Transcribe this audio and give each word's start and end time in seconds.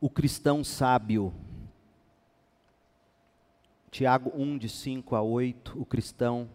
o 0.00 0.08
cristão 0.08 0.64
sábio. 0.64 1.32
Tiago 3.90 4.32
1, 4.34 4.56
de 4.56 4.68
5 4.68 5.14
a 5.14 5.20
8, 5.22 5.78
o 5.78 5.84
cristão 5.84 6.48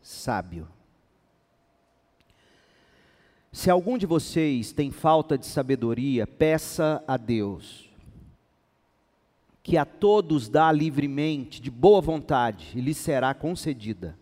sábio. 0.00 0.68
Se 3.50 3.70
algum 3.70 3.96
de 3.98 4.06
vocês 4.06 4.72
tem 4.72 4.90
falta 4.90 5.36
de 5.36 5.46
sabedoria, 5.46 6.26
peça 6.26 7.02
a 7.08 7.16
Deus, 7.16 7.90
que 9.62 9.78
a 9.78 9.84
todos 9.84 10.48
dá 10.48 10.70
livremente, 10.70 11.60
de 11.60 11.70
boa 11.70 12.00
vontade, 12.00 12.72
e 12.76 12.80
lhe 12.80 12.92
será 12.94 13.32
concedida. 13.34 14.16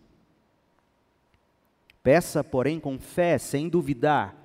Peça, 2.02 2.44
porém, 2.44 2.78
com 2.78 2.98
fé, 2.98 3.36
sem 3.36 3.68
duvidar 3.68 4.43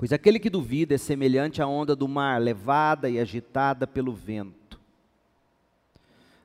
Pois 0.00 0.14
aquele 0.14 0.38
que 0.38 0.48
duvida 0.48 0.94
é 0.94 0.96
semelhante 0.96 1.60
à 1.60 1.66
onda 1.66 1.94
do 1.94 2.08
mar, 2.08 2.40
levada 2.40 3.10
e 3.10 3.18
agitada 3.18 3.86
pelo 3.86 4.14
vento. 4.14 4.80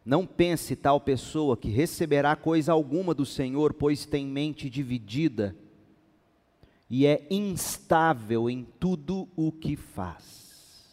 Não 0.04 0.26
pense 0.26 0.76
tal 0.76 1.00
pessoa 1.00 1.56
que 1.56 1.70
receberá 1.70 2.36
coisa 2.36 2.74
alguma 2.74 3.14
do 3.14 3.26
Senhor, 3.26 3.74
pois 3.74 4.06
tem 4.06 4.28
mente 4.28 4.70
dividida 4.70 5.56
e 6.90 7.06
é 7.06 7.26
instável 7.32 8.50
em 8.50 8.68
tudo 8.78 9.26
o 9.38 9.54
que 9.54 9.78
faz. 9.78 10.84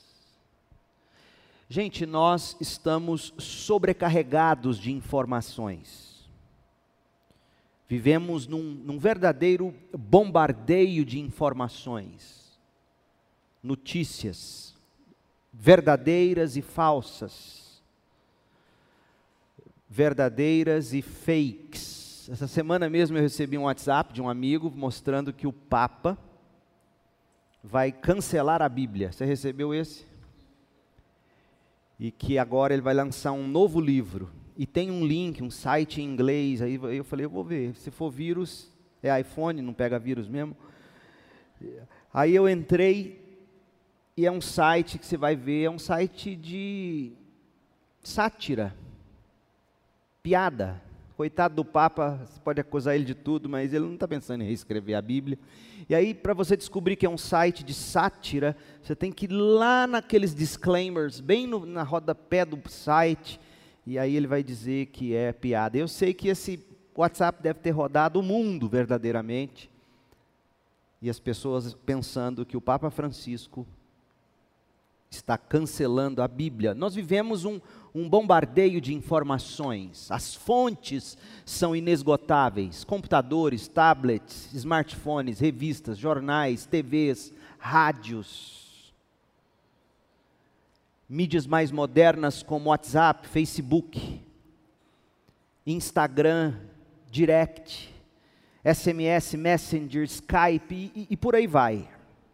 Gente, 1.68 2.06
nós 2.06 2.56
estamos 2.60 3.34
sobrecarregados 3.38 4.78
de 4.78 4.92
informações. 4.92 6.30
Vivemos 7.88 8.46
num, 8.46 8.62
num 8.62 9.00
verdadeiro 9.00 9.74
bombardeio 9.92 11.04
de 11.04 11.18
informações 11.18 12.41
notícias 13.62 14.74
verdadeiras 15.52 16.56
e 16.56 16.62
falsas, 16.62 17.82
verdadeiras 19.88 20.94
e 20.94 21.02
fakes. 21.02 22.28
Essa 22.30 22.48
semana 22.48 22.88
mesmo 22.88 23.18
eu 23.18 23.22
recebi 23.22 23.58
um 23.58 23.64
WhatsApp 23.64 24.12
de 24.14 24.22
um 24.22 24.28
amigo 24.28 24.72
mostrando 24.74 25.32
que 25.32 25.46
o 25.46 25.52
Papa 25.52 26.16
vai 27.62 27.92
cancelar 27.92 28.62
a 28.62 28.68
Bíblia. 28.68 29.12
Você 29.12 29.24
recebeu 29.24 29.74
esse? 29.74 30.06
E 32.00 32.10
que 32.10 32.38
agora 32.38 32.72
ele 32.72 32.82
vai 32.82 32.94
lançar 32.94 33.32
um 33.32 33.46
novo 33.46 33.80
livro. 33.80 34.30
E 34.56 34.66
tem 34.66 34.90
um 34.90 35.04
link, 35.04 35.42
um 35.42 35.50
site 35.50 36.00
em 36.00 36.04
inglês. 36.04 36.62
Aí 36.62 36.74
eu 36.74 37.04
falei, 37.04 37.26
eu 37.26 37.30
vou 37.30 37.44
ver. 37.44 37.74
Se 37.76 37.90
for 37.90 38.10
vírus, 38.10 38.70
é 39.02 39.20
iPhone, 39.20 39.60
não 39.60 39.74
pega 39.74 39.98
vírus 39.98 40.26
mesmo. 40.26 40.56
Aí 42.12 42.34
eu 42.34 42.48
entrei 42.48 43.21
e 44.16 44.26
é 44.26 44.30
um 44.30 44.40
site 44.40 44.98
que 44.98 45.06
você 45.06 45.16
vai 45.16 45.34
ver, 45.34 45.64
é 45.64 45.70
um 45.70 45.78
site 45.78 46.36
de 46.36 47.12
sátira, 48.02 48.74
piada. 50.22 50.80
Coitado 51.16 51.54
do 51.54 51.64
Papa, 51.64 52.20
você 52.26 52.40
pode 52.40 52.60
acusar 52.60 52.94
ele 52.94 53.04
de 53.04 53.14
tudo, 53.14 53.48
mas 53.48 53.72
ele 53.72 53.84
não 53.84 53.94
está 53.94 54.08
pensando 54.08 54.42
em 54.42 54.46
reescrever 54.46 54.96
a 54.96 55.02
Bíblia. 55.02 55.38
E 55.88 55.94
aí, 55.94 56.14
para 56.14 56.34
você 56.34 56.56
descobrir 56.56 56.96
que 56.96 57.06
é 57.06 57.10
um 57.10 57.18
site 57.18 57.62
de 57.62 57.72
sátira, 57.72 58.56
você 58.82 58.96
tem 58.96 59.12
que 59.12 59.26
ir 59.26 59.32
lá 59.32 59.86
naqueles 59.86 60.34
disclaimers, 60.34 61.20
bem 61.20 61.46
no, 61.46 61.64
na 61.64 61.82
rodapé 61.82 62.44
do 62.44 62.58
site, 62.68 63.38
e 63.86 63.98
aí 63.98 64.16
ele 64.16 64.26
vai 64.26 64.42
dizer 64.42 64.86
que 64.86 65.14
é 65.14 65.32
piada. 65.32 65.78
Eu 65.78 65.86
sei 65.86 66.12
que 66.12 66.28
esse 66.28 66.64
WhatsApp 66.96 67.42
deve 67.42 67.60
ter 67.60 67.70
rodado 67.70 68.20
o 68.20 68.22
mundo 68.22 68.68
verdadeiramente, 68.68 69.70
e 71.00 71.08
as 71.10 71.20
pessoas 71.20 71.74
pensando 71.74 72.44
que 72.44 72.56
o 72.56 72.60
Papa 72.60 72.90
Francisco 72.90 73.66
está 75.16 75.36
cancelando 75.36 76.22
a 76.22 76.28
Bíblia. 76.28 76.74
Nós 76.74 76.94
vivemos 76.94 77.44
um, 77.44 77.60
um 77.94 78.08
bombardeio 78.08 78.80
de 78.80 78.94
informações, 78.94 80.10
as 80.10 80.34
fontes 80.34 81.16
são 81.44 81.76
inesgotáveis: 81.76 82.84
computadores, 82.84 83.68
tablets, 83.68 84.52
smartphones, 84.54 85.40
revistas, 85.40 85.98
jornais, 85.98 86.66
TVs, 86.66 87.32
rádios. 87.58 88.60
Mídias 91.08 91.46
mais 91.46 91.70
modernas 91.70 92.42
como 92.42 92.70
WhatsApp, 92.70 93.28
Facebook, 93.28 94.20
Instagram, 95.66 96.54
Direct, 97.10 97.92
SMS, 98.64 99.34
Messenger, 99.34 100.04
Skype 100.04 100.74
e, 100.94 101.06
e 101.10 101.16
por 101.16 101.34
aí 101.34 101.46
vai. 101.46 101.86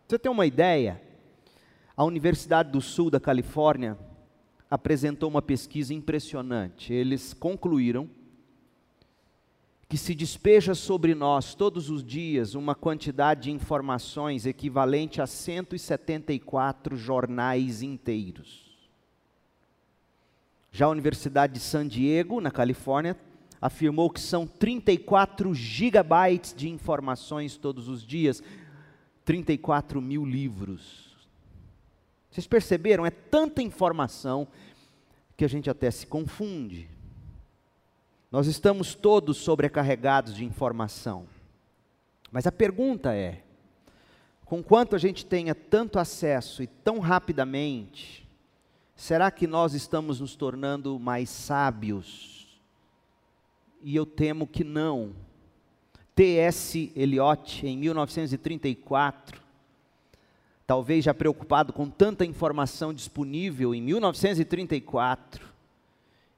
Você 0.07 0.19
tem 0.19 0.31
uma 0.31 0.47
ideia? 0.47 1.08
A 1.99 2.05
Universidade 2.05 2.71
do 2.71 2.81
Sul 2.81 3.11
da 3.11 3.19
Califórnia 3.19 3.99
apresentou 4.71 5.29
uma 5.29 5.43
pesquisa 5.43 5.93
impressionante. 5.93 6.93
Eles 6.93 7.35
concluíram 7.35 8.09
que 9.89 9.99
se 9.99 10.15
despeja 10.15 10.77
sobre 10.77 11.13
nós 11.13 11.57
todos 11.57 11.91
os 11.91 12.05
dias 12.05 12.55
uma 12.55 12.73
quantidade 12.73 13.43
de 13.43 13.51
informações 13.51 14.47
equivalente 14.47 15.21
a 15.21 15.27
174 15.27 16.97
jornais 16.97 17.83
inteiros. 17.83 18.79
Já 20.71 20.87
a 20.87 20.91
Universidade 20.91 21.55
de 21.55 21.59
San 21.59 21.89
Diego, 21.89 22.41
na 22.41 22.53
Califórnia, 22.53 23.17
afirmou 23.61 24.09
que 24.09 24.21
são 24.21 24.47
34 24.47 25.53
gigabytes 25.53 26.55
de 26.57 26.69
informações 26.69 27.57
todos 27.57 27.89
os 27.89 28.07
dias, 28.07 28.41
34 29.25 30.01
mil 30.01 30.25
livros. 30.25 31.08
Vocês 32.31 32.47
perceberam? 32.47 33.07
É 33.07 33.11
tanta 33.11 33.63
informação 33.63 34.47
que 35.37 35.45
a 35.45 35.49
gente 35.49 35.71
até 35.71 35.91
se 35.91 36.07
confunde. 36.07 36.89
Nós 38.31 38.47
estamos 38.47 38.95
todos 38.95 39.39
sobrecarregados 39.39 40.35
de 40.35 40.45
informação. 40.45 41.27
Mas 42.31 42.47
a 42.47 42.53
pergunta 42.53 43.15
é: 43.15 43.43
com 44.45 44.63
quanto 44.63 44.95
a 44.95 44.99
gente 44.99 45.25
tenha 45.25 45.55
tanto 45.55 45.99
acesso 45.99 46.63
e 46.63 46.67
tão 46.67 46.99
rapidamente, 46.99 48.29
será 48.95 49.31
que 49.31 49.47
nós 49.47 49.73
estamos 49.75 50.21
nos 50.21 50.37
tornando 50.37 50.99
mais 50.99 51.31
sábios? 51.31 52.61
E 53.83 53.95
eu 53.95 54.05
temo 54.05 54.47
que 54.47 54.65
não. 54.65 55.15
T.S. 56.15 56.93
Eliot, 56.97 57.65
em 57.65 57.79
1934, 57.79 59.41
talvez 60.69 61.03
já 61.03 61.15
preocupado 61.15 61.73
com 61.73 61.89
tanta 61.89 62.27
informação 62.27 62.93
disponível 62.93 63.75
em 63.75 63.81
1934 63.81 65.49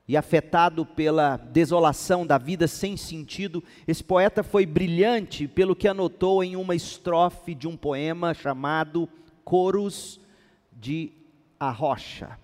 e 0.07 0.17
afetado 0.17 0.87
pela 0.87 1.37
desolação 1.37 2.25
da 2.25 2.39
vida 2.39 2.69
sem 2.69 2.97
sentido, 2.97 3.63
esse 3.89 4.05
poeta 4.05 4.45
foi 4.45 4.65
brilhante 4.65 5.49
pelo 5.49 5.75
que 5.75 5.89
anotou 5.89 6.45
em 6.45 6.55
uma 6.55 6.77
estrofe 6.77 7.57
de 7.57 7.67
um 7.67 7.77
poema 7.77 8.33
chamado 8.33 9.09
Coros 9.45 10.21
de 10.73 11.11
a 11.59 11.73
Rocha. 11.73 12.39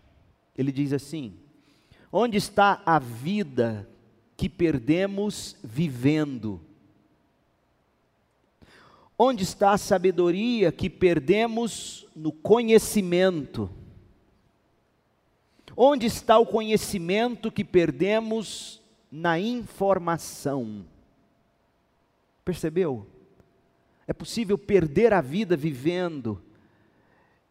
Ele 0.59 0.73
diz 0.73 0.93
assim: 0.93 1.35
Onde 2.11 2.37
está 2.37 2.83
a 2.85 2.99
vida 2.99 3.89
que 4.37 4.49
perdemos 4.49 5.55
vivendo? 5.63 6.61
Onde 9.19 9.44
está 9.44 9.72
a 9.72 9.78
sabedoria 9.78 10.71
que 10.71 10.91
perdemos 10.91 12.06
no 12.15 12.31
conhecimento? 12.31 13.71
Onde 15.75 16.06
está 16.06 16.38
o 16.38 16.44
conhecimento 16.44 17.50
que 17.50 17.65
perdemos 17.65 18.82
na 19.10 19.38
informação? 19.38 20.84
Percebeu? 22.44 23.06
É 24.06 24.12
possível 24.12 24.59
perder 24.59 25.15
a 25.15 25.22
vida 25.22 25.56
vivendo, 25.56 26.43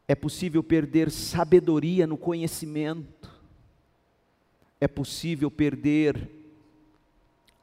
é 0.08 0.14
possível 0.14 0.64
perder 0.64 1.10
sabedoria 1.10 2.06
no 2.06 2.18
conhecimento, 2.18 3.30
é 4.80 4.88
possível 4.88 5.50
perder 5.50 6.30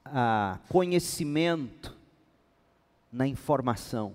ah, 0.04 0.58
conhecimento 0.68 2.01
na 3.12 3.26
informação. 3.26 4.14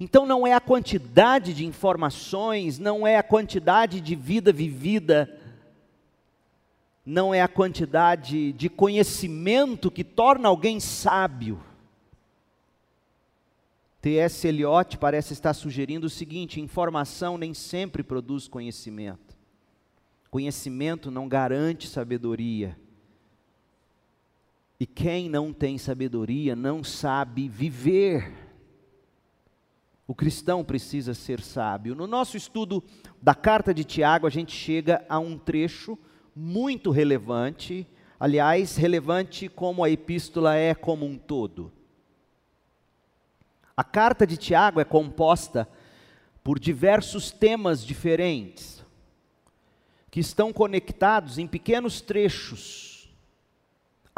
Então 0.00 0.24
não 0.24 0.46
é 0.46 0.54
a 0.54 0.60
quantidade 0.60 1.52
de 1.52 1.66
informações, 1.66 2.78
não 2.78 3.06
é 3.06 3.16
a 3.16 3.22
quantidade 3.22 4.00
de 4.00 4.14
vida 4.14 4.52
vivida, 4.52 5.38
não 7.04 7.34
é 7.34 7.42
a 7.42 7.48
quantidade 7.48 8.52
de 8.52 8.68
conhecimento 8.68 9.90
que 9.90 10.04
torna 10.04 10.48
alguém 10.48 10.78
sábio. 10.78 11.60
T.S. 14.00 14.46
Eliot 14.46 14.96
parece 14.98 15.32
estar 15.32 15.52
sugerindo 15.52 16.06
o 16.06 16.10
seguinte: 16.10 16.60
informação 16.60 17.36
nem 17.36 17.52
sempre 17.52 18.02
produz 18.02 18.46
conhecimento. 18.46 19.36
Conhecimento 20.30 21.10
não 21.10 21.26
garante 21.26 21.88
sabedoria. 21.88 22.78
E 24.80 24.86
quem 24.86 25.28
não 25.28 25.52
tem 25.52 25.76
sabedoria 25.76 26.54
não 26.54 26.84
sabe 26.84 27.48
viver. 27.48 28.32
O 30.06 30.14
cristão 30.14 30.64
precisa 30.64 31.14
ser 31.14 31.40
sábio. 31.40 31.94
No 31.94 32.06
nosso 32.06 32.36
estudo 32.36 32.82
da 33.20 33.34
carta 33.34 33.74
de 33.74 33.84
Tiago, 33.84 34.26
a 34.26 34.30
gente 34.30 34.52
chega 34.52 35.04
a 35.08 35.18
um 35.18 35.36
trecho 35.36 35.98
muito 36.34 36.90
relevante, 36.90 37.86
aliás, 38.18 38.76
relevante 38.76 39.48
como 39.48 39.82
a 39.82 39.90
epístola 39.90 40.54
é 40.54 40.74
como 40.74 41.04
um 41.04 41.18
todo. 41.18 41.72
A 43.76 43.82
carta 43.84 44.26
de 44.26 44.36
Tiago 44.36 44.80
é 44.80 44.84
composta 44.84 45.68
por 46.42 46.58
diversos 46.58 47.30
temas 47.30 47.84
diferentes, 47.84 48.84
que 50.10 50.20
estão 50.20 50.52
conectados 50.52 51.36
em 51.38 51.46
pequenos 51.46 52.00
trechos. 52.00 52.97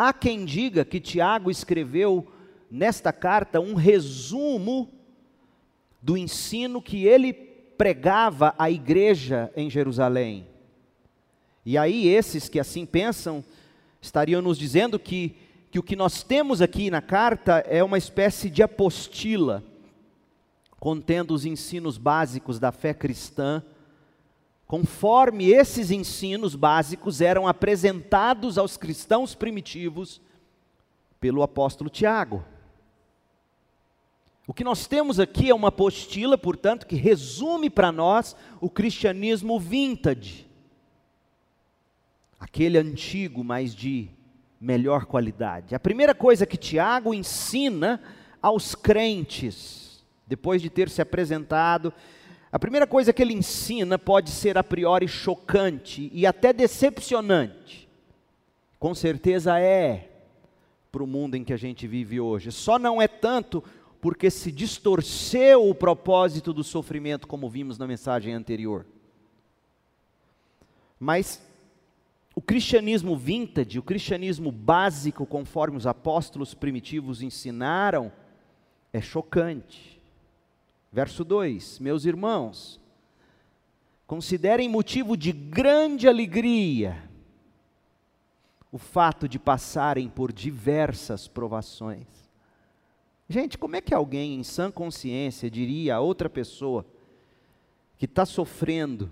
Há 0.03 0.15
quem 0.15 0.47
diga 0.47 0.83
que 0.83 0.99
Tiago 0.99 1.51
escreveu 1.51 2.27
nesta 2.71 3.13
carta 3.13 3.61
um 3.61 3.75
resumo 3.75 4.91
do 6.01 6.17
ensino 6.17 6.81
que 6.81 7.05
ele 7.05 7.35
pregava 7.35 8.55
à 8.59 8.71
igreja 8.71 9.53
em 9.55 9.69
Jerusalém. 9.69 10.47
E 11.67 11.77
aí, 11.77 12.09
esses 12.09 12.49
que 12.49 12.59
assim 12.59 12.87
pensam, 12.87 13.45
estariam 14.01 14.41
nos 14.41 14.57
dizendo 14.57 14.99
que, 14.99 15.37
que 15.71 15.79
o 15.79 15.83
que 15.83 15.95
nós 15.95 16.23
temos 16.23 16.63
aqui 16.63 16.91
na 16.91 17.03
carta 17.03 17.59
é 17.69 17.85
uma 17.85 17.99
espécie 17.99 18.49
de 18.49 18.63
apostila, 18.63 19.63
contendo 20.79 21.35
os 21.35 21.45
ensinos 21.45 21.99
básicos 21.99 22.59
da 22.59 22.73
fé 22.73 22.95
cristã, 22.95 23.63
conforme 24.71 25.51
esses 25.51 25.91
ensinos 25.91 26.55
básicos 26.55 27.21
eram 27.21 27.49
apresentados 27.49 28.57
aos 28.57 28.77
cristãos 28.77 29.35
primitivos 29.35 30.23
pelo 31.19 31.43
apóstolo 31.43 31.91
Tiago. 31.91 32.45
O 34.47 34.55
que 34.55 34.63
nós 34.63 34.87
temos 34.87 35.19
aqui 35.19 35.51
é 35.51 35.55
uma 35.57 35.71
apostila, 35.71 36.39
portanto, 36.39 36.87
que 36.87 36.95
resume 36.95 37.69
para 37.69 37.91
nós 37.91 38.37
o 38.61 38.71
cristianismo 38.71 39.59
vintage. 39.59 40.47
Aquele 42.39 42.79
antigo, 42.79 43.43
mas 43.43 43.75
de 43.75 44.09
melhor 44.61 45.05
qualidade. 45.05 45.75
A 45.75 45.81
primeira 45.81 46.15
coisa 46.15 46.47
que 46.47 46.57
Tiago 46.57 47.13
ensina 47.13 48.01
aos 48.41 48.77
crentes, 48.77 50.07
depois 50.29 50.63
de 50.63 50.71
ter 50.71 50.89
se 50.89 51.03
apresentado, 51.03 51.93
a 52.53 52.59
primeira 52.59 52.87
coisa 52.87 53.13
que 53.13 53.23
ele 53.23 53.35
ensina 53.35 53.99
pode 53.99 54.31
ser 54.31 54.59
a 54.59 54.65
priori 54.65 55.07
chocante 55.07 56.11
e 56.13 56.27
até 56.27 56.53
decepcionante. 56.53 57.89
Com 58.79 58.95
certeza 58.95 59.59
é 59.61 60.11
para 60.91 61.05
o 61.05 61.07
mundo 61.07 61.37
em 61.37 61.45
que 61.45 61.53
a 61.53 61.57
gente 61.57 61.87
vive 61.87 62.19
hoje. 62.19 62.51
Só 62.51 62.79
não 62.79 63.01
é 63.01 63.07
tanto 63.07 63.63
porque 64.01 64.31
se 64.31 64.51
distorceu 64.51 65.69
o 65.69 65.75
propósito 65.75 66.53
do 66.53 66.65
sofrimento, 66.65 67.29
como 67.29 67.49
vimos 67.49 67.79
na 67.79 67.87
mensagem 67.87 68.35
anterior. 68.35 68.87
Mas 70.99 71.41
o 72.35 72.41
cristianismo 72.41 73.17
vintage, 73.17 73.79
o 73.79 73.83
cristianismo 73.83 74.51
básico, 74.51 75.27
conforme 75.27 75.77
os 75.77 75.87
apóstolos 75.87 76.55
primitivos 76.55 77.23
ensinaram, 77.23 78.11
é 78.93 79.01
chocante. 79.01 80.00
Verso 80.93 81.25
2: 81.25 81.79
Meus 81.79 82.05
irmãos, 82.05 82.81
considerem 84.07 84.69
motivo 84.69 85.17
de 85.17 85.33
grande 85.33 86.09
alegria 86.09 87.09
o 88.73 88.79
fato 88.79 89.29
de 89.29 89.39
passarem 89.39 90.09
por 90.09 90.33
diversas 90.33 91.27
provações 91.27 92.21
Gente, 93.31 93.57
como 93.57 93.77
é 93.77 93.81
que 93.81 93.95
alguém 93.95 94.35
em 94.35 94.43
sã 94.43 94.73
consciência 94.73 95.49
diria 95.49 95.95
a 95.95 96.01
outra 96.01 96.29
pessoa 96.29 96.85
que 97.97 98.05
está 98.05 98.27
sofrendo 98.27 99.09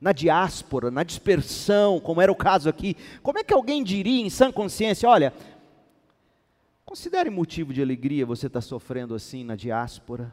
na 0.00 0.12
diáspora, 0.12 0.88
na 0.88 1.02
dispersão, 1.02 1.98
como 1.98 2.20
era 2.20 2.30
o 2.30 2.36
caso 2.36 2.68
aqui, 2.68 2.96
como 3.24 3.40
é 3.40 3.42
que 3.42 3.52
alguém 3.52 3.82
diria 3.82 4.24
em 4.24 4.30
sã 4.30 4.52
consciência: 4.52 5.08
olha, 5.08 5.34
considere 6.86 7.28
motivo 7.28 7.74
de 7.74 7.82
alegria 7.82 8.24
você 8.24 8.46
estar 8.46 8.60
tá 8.60 8.64
sofrendo 8.64 9.16
assim 9.16 9.42
na 9.42 9.56
diáspora? 9.56 10.30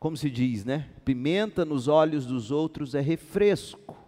Como 0.00 0.16
se 0.16 0.30
diz, 0.30 0.64
né? 0.64 0.88
Pimenta 1.04 1.62
nos 1.62 1.86
olhos 1.86 2.24
dos 2.24 2.50
outros 2.50 2.94
é 2.94 3.00
refresco. 3.00 3.98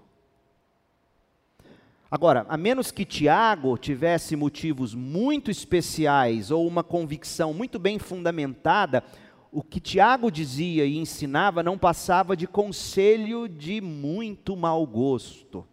Agora, 2.11 2.47
a 2.49 2.57
menos 2.57 2.91
que 2.91 3.05
Tiago 3.05 3.77
tivesse 3.77 4.35
motivos 4.35 4.95
muito 4.95 5.51
especiais 5.51 6.51
ou 6.51 6.67
uma 6.67 6.83
convicção 6.83 7.53
muito 7.53 7.79
bem 7.79 7.99
fundamentada, 7.99 9.05
o 9.51 9.63
que 9.63 9.79
Tiago 9.79 10.31
dizia 10.31 10.87
e 10.87 10.97
ensinava 10.97 11.63
não 11.63 11.77
passava 11.77 12.35
de 12.35 12.47
conselho 12.47 13.47
de 13.47 13.83
muito 13.83 14.57
mau 14.57 14.87
gosto. 14.87 15.67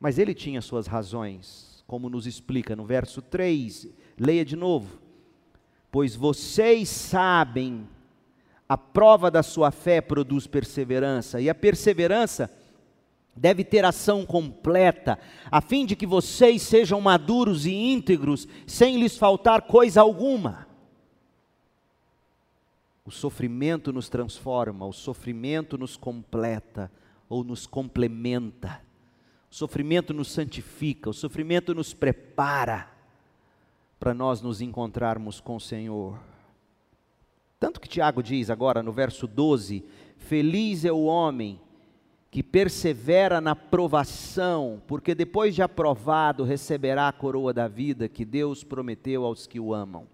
Mas 0.00 0.18
ele 0.18 0.32
tinha 0.32 0.62
suas 0.62 0.86
razões, 0.86 1.84
como 1.86 2.08
nos 2.08 2.26
explica 2.26 2.74
no 2.74 2.86
verso 2.86 3.20
3, 3.20 3.88
leia 4.18 4.46
de 4.46 4.56
novo. 4.56 4.98
Pois 5.90 6.16
vocês 6.16 6.88
sabem, 6.88 7.86
a 8.68 8.76
prova 8.76 9.30
da 9.30 9.42
sua 9.42 9.70
fé 9.70 10.00
produz 10.00 10.46
perseverança, 10.46 11.40
e 11.40 11.48
a 11.48 11.54
perseverança 11.54 12.50
deve 13.36 13.62
ter 13.62 13.84
ação 13.84 14.24
completa, 14.24 15.18
a 15.50 15.60
fim 15.60 15.84
de 15.84 15.94
que 15.94 16.06
vocês 16.06 16.62
sejam 16.62 17.00
maduros 17.00 17.66
e 17.66 17.72
íntegros, 17.72 18.48
sem 18.66 18.98
lhes 18.98 19.16
faltar 19.16 19.62
coisa 19.62 20.00
alguma. 20.00 20.66
O 23.04 23.10
sofrimento 23.10 23.92
nos 23.92 24.08
transforma, 24.08 24.84
o 24.84 24.92
sofrimento 24.92 25.78
nos 25.78 25.96
completa 25.96 26.90
ou 27.28 27.44
nos 27.44 27.66
complementa. 27.66 28.80
O 29.48 29.54
sofrimento 29.54 30.12
nos 30.12 30.32
santifica, 30.32 31.08
o 31.08 31.14
sofrimento 31.14 31.72
nos 31.72 31.94
prepara 31.94 32.90
para 34.00 34.12
nós 34.12 34.42
nos 34.42 34.60
encontrarmos 34.60 35.40
com 35.40 35.54
o 35.56 35.60
Senhor. 35.60 36.18
Tanto 37.58 37.80
que 37.80 37.88
Tiago 37.88 38.22
diz 38.22 38.50
agora 38.50 38.82
no 38.82 38.92
verso 38.92 39.26
12: 39.26 39.84
Feliz 40.16 40.84
é 40.84 40.92
o 40.92 41.04
homem 41.04 41.60
que 42.30 42.42
persevera 42.42 43.40
na 43.40 43.56
provação, 43.56 44.82
porque 44.86 45.14
depois 45.14 45.54
de 45.54 45.62
aprovado 45.62 46.44
receberá 46.44 47.08
a 47.08 47.12
coroa 47.12 47.52
da 47.52 47.66
vida 47.66 48.08
que 48.08 48.24
Deus 48.24 48.62
prometeu 48.62 49.24
aos 49.24 49.46
que 49.46 49.58
o 49.58 49.72
amam. 49.72 50.06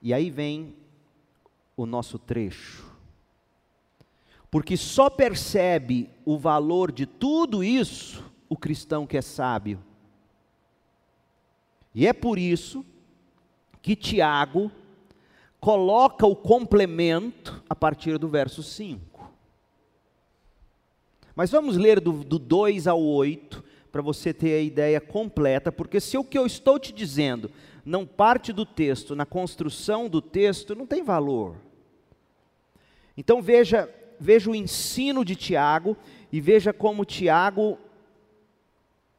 E 0.00 0.14
aí 0.14 0.30
vem 0.30 0.74
o 1.76 1.84
nosso 1.84 2.18
trecho. 2.18 2.90
Porque 4.50 4.76
só 4.76 5.08
percebe 5.08 6.10
o 6.24 6.36
valor 6.36 6.92
de 6.92 7.06
tudo 7.06 7.62
isso 7.62 8.32
o 8.48 8.56
cristão 8.56 9.06
que 9.06 9.16
é 9.16 9.22
sábio. 9.22 9.82
E 11.94 12.06
é 12.06 12.12
por 12.12 12.38
isso 12.38 12.84
que 13.80 13.96
Tiago 13.96 14.70
coloca 15.62 16.26
o 16.26 16.34
complemento 16.34 17.62
a 17.70 17.74
partir 17.76 18.18
do 18.18 18.26
verso 18.26 18.64
5. 18.64 19.30
Mas 21.36 21.52
vamos 21.52 21.76
ler 21.76 22.00
do, 22.00 22.24
do 22.24 22.36
2 22.36 22.88
ao 22.88 23.00
8, 23.00 23.62
para 23.92 24.02
você 24.02 24.34
ter 24.34 24.54
a 24.54 24.60
ideia 24.60 25.00
completa, 25.00 25.70
porque 25.70 26.00
se 26.00 26.18
o 26.18 26.24
que 26.24 26.36
eu 26.36 26.46
estou 26.46 26.80
te 26.80 26.92
dizendo 26.92 27.48
não 27.84 28.04
parte 28.04 28.52
do 28.52 28.66
texto, 28.66 29.14
na 29.14 29.24
construção 29.24 30.08
do 30.08 30.20
texto, 30.20 30.74
não 30.74 30.84
tem 30.84 31.04
valor. 31.04 31.54
Então 33.16 33.40
veja, 33.40 33.88
veja 34.18 34.50
o 34.50 34.56
ensino 34.56 35.24
de 35.24 35.36
Tiago 35.36 35.96
e 36.32 36.40
veja 36.40 36.72
como 36.72 37.04
Tiago 37.04 37.78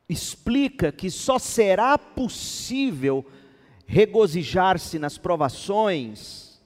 explica 0.09 0.91
que 0.91 1.09
só 1.09 1.39
será 1.39 1.97
possível 1.97 3.25
regozijar-se 3.93 4.97
nas 4.97 5.19
provações 5.19 6.59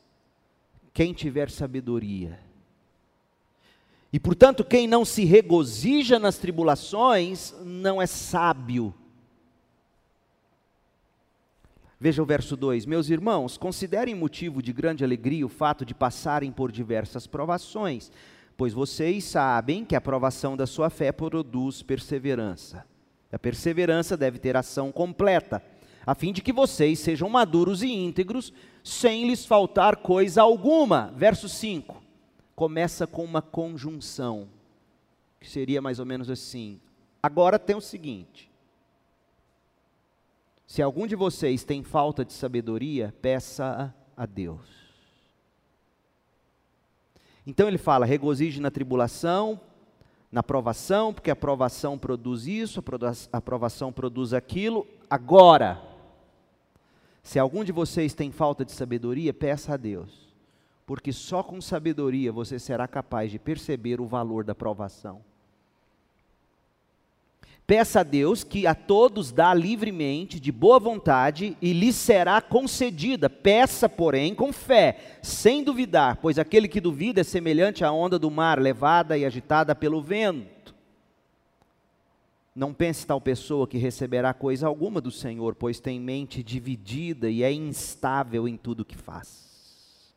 quem 0.93 1.13
tiver 1.13 1.51
sabedoria. 1.51 2.39
E 4.13 4.17
portanto, 4.17 4.63
quem 4.63 4.87
não 4.87 5.03
se 5.03 5.25
regozija 5.25 6.17
nas 6.17 6.37
tribulações 6.37 7.53
não 7.65 8.01
é 8.01 8.07
sábio. 8.07 8.93
Veja 11.99 12.23
o 12.23 12.25
verso 12.25 12.55
2: 12.55 12.85
Meus 12.85 13.09
irmãos, 13.09 13.57
considerem 13.57 14.15
motivo 14.15 14.61
de 14.61 14.71
grande 14.71 15.03
alegria 15.03 15.45
o 15.45 15.49
fato 15.49 15.83
de 15.83 15.93
passarem 15.93 16.49
por 16.49 16.71
diversas 16.71 17.27
provações, 17.27 18.09
pois 18.55 18.71
vocês 18.71 19.25
sabem 19.25 19.83
que 19.83 19.97
a 19.97 20.01
provação 20.01 20.55
da 20.55 20.65
sua 20.65 20.89
fé 20.89 21.11
produz 21.11 21.83
perseverança. 21.83 22.85
A 23.29 23.37
perseverança 23.37 24.15
deve 24.15 24.39
ter 24.39 24.55
ação 24.55 24.93
completa, 24.93 25.61
a 26.07 26.15
fim 26.15 26.31
de 26.31 26.41
que 26.41 26.53
vocês 26.53 26.99
sejam 26.99 27.29
maduros 27.29 27.83
e 27.83 27.91
íntegros, 27.91 28.53
sem 28.81 29.27
lhes 29.27 29.45
faltar 29.45 29.97
coisa 29.97 30.41
alguma. 30.41 31.11
Verso 31.15 31.49
5 31.49 32.01
começa 32.55 33.05
com 33.05 33.23
uma 33.23 33.39
conjunção, 33.39 34.49
que 35.39 35.47
seria 35.47 35.79
mais 35.79 35.99
ou 35.99 36.05
menos 36.07 36.27
assim. 36.27 36.81
Agora 37.21 37.59
tem 37.59 37.75
o 37.75 37.81
seguinte: 37.81 38.49
se 40.65 40.81
algum 40.81 41.05
de 41.05 41.15
vocês 41.15 41.63
tem 41.63 41.83
falta 41.83 42.25
de 42.25 42.33
sabedoria, 42.33 43.13
peça 43.21 43.93
a 44.15 44.25
Deus. 44.25 44.65
Então 47.45 47.67
ele 47.67 47.77
fala: 47.77 48.05
regozije 48.05 48.59
na 48.59 48.71
tribulação, 48.71 49.59
na 50.31 50.41
provação, 50.41 51.13
porque 51.13 51.29
a 51.29 51.35
provação 51.35 51.97
produz 51.97 52.47
isso, 52.47 52.83
a 53.31 53.39
provação 53.39 53.93
produz 53.93 54.33
aquilo. 54.33 54.87
Agora, 55.09 55.86
se 57.27 57.37
algum 57.37 57.61
de 57.61 57.73
vocês 57.73 58.13
tem 58.13 58.31
falta 58.31 58.63
de 58.63 58.71
sabedoria, 58.71 59.33
peça 59.33 59.73
a 59.73 59.77
Deus, 59.77 60.33
porque 60.85 61.11
só 61.11 61.43
com 61.43 61.59
sabedoria 61.59 62.31
você 62.31 62.57
será 62.57 62.87
capaz 62.87 63.29
de 63.29 63.37
perceber 63.37 63.99
o 63.99 64.07
valor 64.07 64.45
da 64.45 64.55
provação. 64.55 65.19
Peça 67.67 67.99
a 67.99 68.03
Deus 68.03 68.45
que 68.45 68.65
a 68.65 68.73
todos 68.73 69.29
dá 69.33 69.53
livremente, 69.53 70.39
de 70.39 70.53
boa 70.53 70.79
vontade, 70.79 71.57
e 71.61 71.73
lhe 71.73 71.91
será 71.91 72.39
concedida. 72.39 73.29
Peça, 73.29 73.89
porém, 73.89 74.33
com 74.33 74.53
fé, 74.53 75.19
sem 75.21 75.65
duvidar, 75.65 76.19
pois 76.21 76.39
aquele 76.39 76.69
que 76.69 76.79
duvida 76.79 77.19
é 77.19 77.25
semelhante 77.25 77.83
à 77.83 77.91
onda 77.91 78.17
do 78.17 78.31
mar, 78.31 78.57
levada 78.57 79.17
e 79.17 79.25
agitada 79.25 79.75
pelo 79.75 80.01
vento. 80.01 80.56
Não 82.57 82.73
pense 82.73 83.05
tal 83.05 83.21
pessoa 83.21 83.67
que 83.67 83.77
receberá 83.77 84.33
coisa 84.33 84.65
alguma 84.65 84.99
do 84.99 85.11
Senhor, 85.11 85.53
pois 85.53 85.79
tem 85.79 85.99
mente 85.99 86.41
dividida 86.41 87.29
e 87.29 87.43
é 87.43 87.53
instável 87.53 88.47
em 88.47 88.57
tudo 88.57 88.83
que 88.83 88.97
faz. 88.97 90.11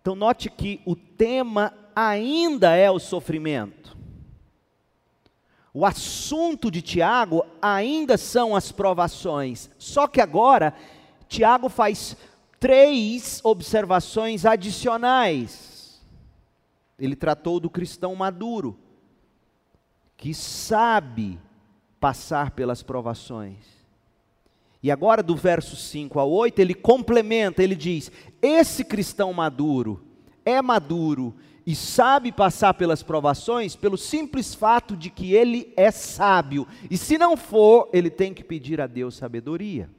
Então, 0.00 0.14
note 0.14 0.48
que 0.48 0.80
o 0.86 0.96
tema 0.96 1.70
ainda 1.94 2.74
é 2.74 2.90
o 2.90 2.98
sofrimento. 2.98 3.94
O 5.74 5.84
assunto 5.84 6.70
de 6.70 6.80
Tiago 6.80 7.44
ainda 7.60 8.16
são 8.16 8.56
as 8.56 8.72
provações, 8.72 9.68
só 9.76 10.06
que 10.06 10.22
agora 10.22 10.72
Tiago 11.28 11.68
faz 11.68 12.16
três 12.58 13.42
observações 13.44 14.46
adicionais. 14.46 16.02
Ele 16.98 17.14
tratou 17.14 17.60
do 17.60 17.68
cristão 17.68 18.14
maduro, 18.14 18.78
que 20.16 20.32
sabe 20.32 21.38
passar 22.00 22.52
pelas 22.52 22.82
provações. 22.82 23.76
E 24.82 24.90
agora, 24.90 25.22
do 25.22 25.34
verso 25.34 25.74
5 25.76 26.18
a 26.20 26.24
8, 26.24 26.60
ele 26.60 26.74
complementa, 26.74 27.62
ele 27.62 27.74
diz: 27.74 28.10
esse 28.40 28.84
cristão 28.84 29.32
maduro 29.32 30.04
é 30.44 30.62
maduro 30.62 31.34
e 31.66 31.74
sabe 31.74 32.30
passar 32.30 32.74
pelas 32.74 33.02
provações 33.02 33.74
pelo 33.74 33.98
simples 33.98 34.54
fato 34.54 34.96
de 34.96 35.10
que 35.10 35.34
ele 35.34 35.72
é 35.76 35.90
sábio. 35.90 36.68
E 36.88 36.96
se 36.96 37.18
não 37.18 37.36
for, 37.36 37.90
ele 37.92 38.08
tem 38.08 38.32
que 38.32 38.44
pedir 38.44 38.80
a 38.80 38.86
Deus 38.86 39.16
sabedoria. 39.16 39.90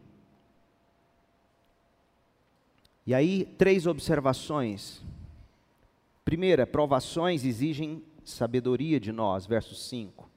E 3.05 3.13
aí, 3.13 3.45
três 3.57 3.85
observações. 3.85 5.01
Primeira, 6.23 6.65
provações 6.65 7.43
exigem 7.43 8.01
sabedoria 8.29 8.99
de 8.99 9.11
nós, 9.11 9.45
verso 9.45 9.73
5. 9.73 10.29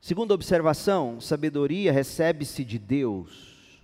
Segunda 0.00 0.34
observação, 0.34 1.20
sabedoria 1.20 1.92
recebe-se 1.92 2.64
de 2.64 2.78
Deus. 2.78 3.82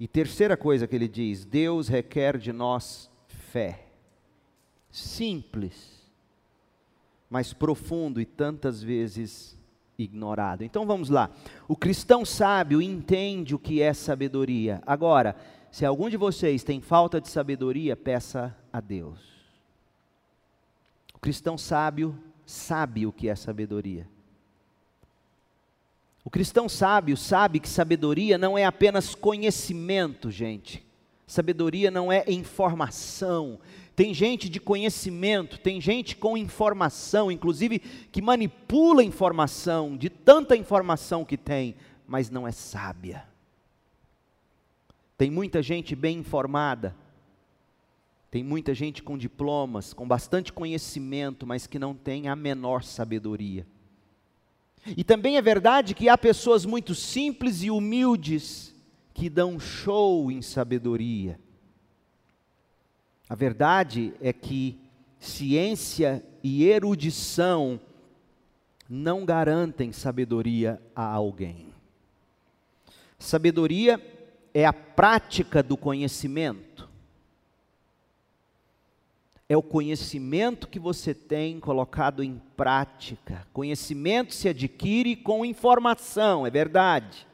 E 0.00 0.08
terceira 0.08 0.56
coisa 0.56 0.86
que 0.86 0.96
ele 0.96 1.08
diz: 1.08 1.44
Deus 1.44 1.88
requer 1.88 2.38
de 2.38 2.52
nós 2.52 3.10
fé. 3.26 3.86
Simples, 4.90 6.10
mas 7.28 7.52
profundo 7.52 8.20
e 8.20 8.24
tantas 8.24 8.82
vezes 8.82 9.56
ignorado. 9.96 10.64
Então 10.64 10.86
vamos 10.86 11.10
lá. 11.10 11.30
O 11.68 11.76
cristão 11.76 12.24
sábio 12.24 12.80
entende 12.80 13.54
o 13.54 13.58
que 13.58 13.82
é 13.82 13.92
sabedoria. 13.92 14.82
Agora, 14.86 15.36
se 15.70 15.84
algum 15.84 16.08
de 16.08 16.16
vocês 16.16 16.64
tem 16.64 16.80
falta 16.80 17.20
de 17.20 17.28
sabedoria, 17.28 17.94
peça 17.96 18.56
a 18.72 18.80
Deus. 18.80 19.37
O 21.18 21.20
cristão 21.20 21.58
sábio 21.58 22.16
sabe 22.46 23.04
o 23.04 23.10
que 23.10 23.28
é 23.28 23.34
sabedoria. 23.34 24.08
O 26.24 26.30
cristão 26.30 26.68
sábio 26.68 27.16
sabe 27.16 27.58
que 27.58 27.68
sabedoria 27.68 28.38
não 28.38 28.56
é 28.56 28.64
apenas 28.64 29.16
conhecimento, 29.16 30.30
gente. 30.30 30.86
Sabedoria 31.26 31.90
não 31.90 32.12
é 32.12 32.22
informação. 32.28 33.58
Tem 33.96 34.14
gente 34.14 34.48
de 34.48 34.60
conhecimento, 34.60 35.58
tem 35.58 35.80
gente 35.80 36.14
com 36.14 36.36
informação, 36.36 37.32
inclusive 37.32 37.80
que 37.80 38.22
manipula 38.22 39.02
informação, 39.02 39.96
de 39.96 40.08
tanta 40.08 40.54
informação 40.54 41.24
que 41.24 41.36
tem, 41.36 41.74
mas 42.06 42.30
não 42.30 42.46
é 42.46 42.52
sábia. 42.52 43.24
Tem 45.16 45.32
muita 45.32 45.64
gente 45.64 45.96
bem 45.96 46.18
informada, 46.18 46.94
tem 48.30 48.42
muita 48.42 48.74
gente 48.74 49.02
com 49.02 49.16
diplomas, 49.16 49.94
com 49.94 50.06
bastante 50.06 50.52
conhecimento, 50.52 51.46
mas 51.46 51.66
que 51.66 51.78
não 51.78 51.94
tem 51.94 52.28
a 52.28 52.36
menor 52.36 52.82
sabedoria. 52.82 53.66
E 54.96 55.02
também 55.02 55.36
é 55.36 55.42
verdade 55.42 55.94
que 55.94 56.08
há 56.08 56.16
pessoas 56.16 56.64
muito 56.64 56.94
simples 56.94 57.62
e 57.62 57.70
humildes 57.70 58.74
que 59.14 59.28
dão 59.28 59.58
show 59.58 60.30
em 60.30 60.42
sabedoria. 60.42 61.38
A 63.28 63.34
verdade 63.34 64.14
é 64.20 64.32
que 64.32 64.78
ciência 65.18 66.24
e 66.42 66.64
erudição 66.64 67.80
não 68.88 69.24
garantem 69.24 69.92
sabedoria 69.92 70.80
a 70.94 71.04
alguém. 71.04 71.66
Sabedoria 73.18 74.00
é 74.54 74.64
a 74.64 74.72
prática 74.72 75.62
do 75.62 75.76
conhecimento. 75.76 76.67
É 79.48 79.56
o 79.56 79.62
conhecimento 79.62 80.68
que 80.68 80.78
você 80.78 81.14
tem 81.14 81.58
colocado 81.58 82.22
em 82.22 82.40
prática. 82.56 83.46
Conhecimento 83.52 84.34
se 84.34 84.48
adquire 84.48 85.16
com 85.16 85.44
informação, 85.44 86.46
é 86.46 86.50
verdade. 86.50 87.26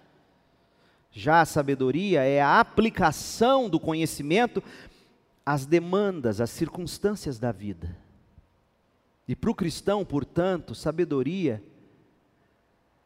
Já 1.10 1.40
a 1.40 1.46
sabedoria 1.46 2.22
é 2.22 2.40
a 2.40 2.60
aplicação 2.60 3.68
do 3.68 3.80
conhecimento 3.80 4.62
às 5.44 5.66
demandas, 5.66 6.40
às 6.40 6.50
circunstâncias 6.50 7.38
da 7.38 7.50
vida. 7.50 7.96
E 9.26 9.34
para 9.34 9.50
o 9.50 9.54
cristão, 9.54 10.04
portanto, 10.04 10.74
sabedoria 10.74 11.62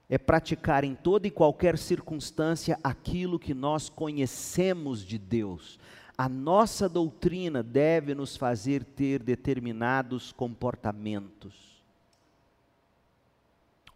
é 0.08 0.16
praticar 0.16 0.84
em 0.84 0.94
toda 0.94 1.26
e 1.26 1.30
qualquer 1.30 1.76
circunstância 1.76 2.78
aquilo 2.82 3.38
que 3.38 3.52
nós 3.54 3.88
conhecemos 3.88 5.04
de 5.04 5.18
Deus. 5.18 5.78
A 6.18 6.28
nossa 6.28 6.88
doutrina 6.88 7.62
deve 7.62 8.12
nos 8.12 8.37
fazer 8.37 8.82
ter 8.82 9.22
determinados 9.22 10.32
comportamentos. 10.32 11.78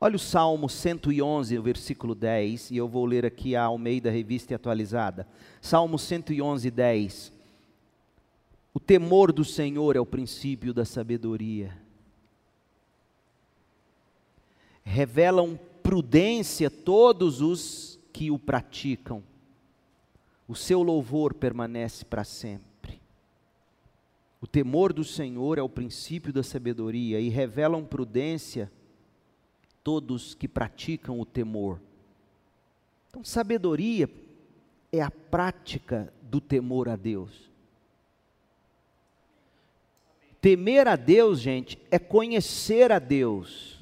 Olha 0.01 0.15
o 0.15 0.21
Salmo 0.21 0.69
111, 0.69 1.59
o 1.59 1.63
versículo 1.63 2.15
10, 2.15 2.71
e 2.71 2.77
eu 2.77 2.87
vou 2.87 3.05
ler 3.07 3.27
aqui 3.27 3.57
a 3.57 3.65
Almeida 3.65 4.09
Revista 4.09 4.55
Atualizada. 4.55 5.27
Salmo 5.61 5.99
111, 5.99 6.71
10. 6.71 7.33
O 8.73 8.79
temor 8.79 9.33
do 9.33 9.45
Senhor 9.45 9.97
é 9.97 10.01
o 10.01 10.07
princípio 10.07 10.73
da 10.73 10.85
sabedoria. 10.85 11.77
Revelam 14.85 15.59
prudência 15.83 16.71
todos 16.71 17.41
os 17.41 17.99
que 18.13 18.31
o 18.31 18.39
praticam. 18.39 19.25
O 20.47 20.55
seu 20.55 20.83
louvor 20.83 21.35
permanece 21.35 22.05
para 22.05 22.25
sempre. 22.25 23.01
O 24.41 24.47
temor 24.47 24.93
do 24.93 25.05
Senhor 25.05 25.59
é 25.59 25.63
o 25.63 25.69
princípio 25.69 26.33
da 26.33 26.43
sabedoria 26.43 27.21
e 27.21 27.29
revelam 27.29 27.85
prudência 27.85 28.71
todos 29.85 30.35
que 30.35 30.49
praticam 30.49 31.21
o 31.21 31.25
temor. 31.25 31.81
Então, 33.09 33.23
sabedoria 33.23 34.11
é 34.91 35.01
a 35.01 35.11
prática 35.11 36.13
do 36.23 36.41
temor 36.41 36.89
a 36.89 36.97
Deus. 36.97 37.51
Temer 40.41 40.89
a 40.89 40.97
Deus, 40.97 41.39
gente, 41.41 41.79
é 41.89 41.99
conhecer 41.99 42.91
a 42.91 42.99
Deus. 42.99 43.79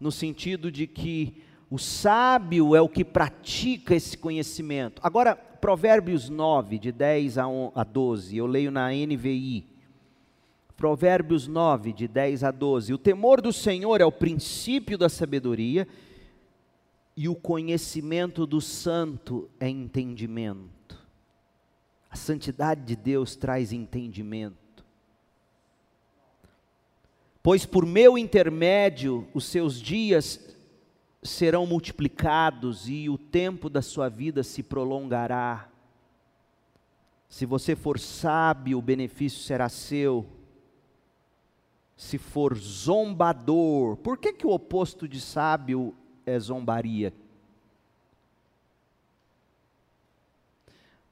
No 0.00 0.10
sentido 0.10 0.70
de 0.70 0.88
que 0.88 1.44
o 1.74 1.78
sábio 1.78 2.76
é 2.76 2.80
o 2.80 2.88
que 2.88 3.04
pratica 3.04 3.96
esse 3.96 4.16
conhecimento. 4.16 5.00
Agora, 5.02 5.34
Provérbios 5.34 6.28
9, 6.28 6.78
de 6.78 6.92
10 6.92 7.36
a 7.36 7.82
12, 7.82 8.36
eu 8.36 8.46
leio 8.46 8.70
na 8.70 8.90
NVI. 8.90 9.66
Provérbios 10.76 11.48
9, 11.48 11.92
de 11.92 12.06
10 12.06 12.44
a 12.44 12.52
12. 12.52 12.94
O 12.94 12.98
temor 12.98 13.40
do 13.40 13.52
Senhor 13.52 14.00
é 14.00 14.04
o 14.04 14.12
princípio 14.12 14.96
da 14.96 15.08
sabedoria, 15.08 15.88
e 17.16 17.28
o 17.28 17.34
conhecimento 17.34 18.46
do 18.46 18.60
santo 18.60 19.50
é 19.58 19.68
entendimento. 19.68 20.96
A 22.08 22.14
santidade 22.14 22.82
de 22.82 22.94
Deus 22.94 23.34
traz 23.34 23.72
entendimento. 23.72 24.84
Pois 27.42 27.66
por 27.66 27.84
meu 27.84 28.16
intermédio 28.16 29.26
os 29.34 29.44
seus 29.46 29.80
dias 29.80 30.53
serão 31.24 31.66
multiplicados 31.66 32.86
e 32.86 33.08
o 33.08 33.16
tempo 33.16 33.70
da 33.70 33.80
sua 33.80 34.10
vida 34.10 34.42
se 34.42 34.62
prolongará. 34.62 35.70
Se 37.28 37.46
você 37.46 37.74
for 37.74 37.98
sábio, 37.98 38.78
o 38.78 38.82
benefício 38.82 39.40
será 39.40 39.70
seu. 39.70 40.26
Se 41.96 42.18
for 42.18 42.54
zombador, 42.56 43.96
por 43.96 44.18
que, 44.18 44.34
que 44.34 44.46
o 44.46 44.50
oposto 44.50 45.08
de 45.08 45.18
sábio 45.18 45.94
é 46.26 46.38
zombaria? 46.38 47.12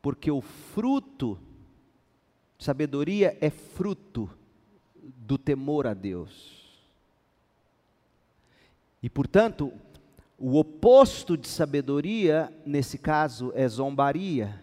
Porque 0.02 0.30
o 0.30 0.40
fruto, 0.40 1.38
sabedoria 2.58 3.36
é 3.40 3.48
fruto 3.48 4.28
do 4.94 5.38
temor 5.38 5.86
a 5.86 5.94
Deus. 5.94 6.60
E, 9.02 9.08
portanto, 9.08 9.72
o 10.44 10.58
oposto 10.58 11.36
de 11.36 11.46
sabedoria, 11.46 12.52
nesse 12.66 12.98
caso, 12.98 13.52
é 13.54 13.68
zombaria, 13.68 14.60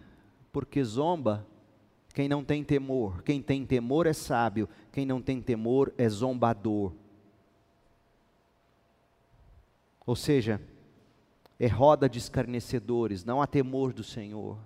porque 0.51 0.83
zomba 0.83 1.47
quem 2.13 2.27
não 2.27 2.43
tem 2.43 2.65
temor. 2.65 3.23
Quem 3.23 3.41
tem 3.41 3.65
temor 3.65 4.05
é 4.05 4.11
sábio, 4.11 4.67
quem 4.91 5.05
não 5.05 5.21
tem 5.21 5.41
temor 5.41 5.93
é 5.97 6.09
zombador. 6.09 6.91
Ou 10.05 10.17
seja, 10.17 10.61
é 11.57 11.67
roda 11.67 12.09
de 12.09 12.19
escarnecedores, 12.19 13.23
não 13.23 13.41
há 13.41 13.47
temor 13.47 13.93
do 13.93 14.03
Senhor. 14.03 14.57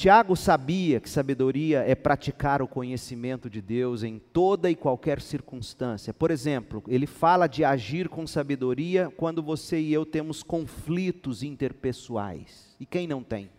Tiago 0.00 0.34
sabia 0.34 0.98
que 0.98 1.10
sabedoria 1.10 1.80
é 1.80 1.94
praticar 1.94 2.62
o 2.62 2.66
conhecimento 2.66 3.50
de 3.50 3.60
Deus 3.60 4.02
em 4.02 4.18
toda 4.18 4.70
e 4.70 4.74
qualquer 4.74 5.20
circunstância. 5.20 6.14
Por 6.14 6.30
exemplo, 6.30 6.82
ele 6.88 7.06
fala 7.06 7.46
de 7.46 7.66
agir 7.66 8.08
com 8.08 8.26
sabedoria 8.26 9.12
quando 9.14 9.42
você 9.42 9.78
e 9.78 9.92
eu 9.92 10.06
temos 10.06 10.42
conflitos 10.42 11.42
interpessoais. 11.42 12.74
E 12.80 12.86
quem 12.86 13.06
não 13.06 13.22
tem? 13.22 13.50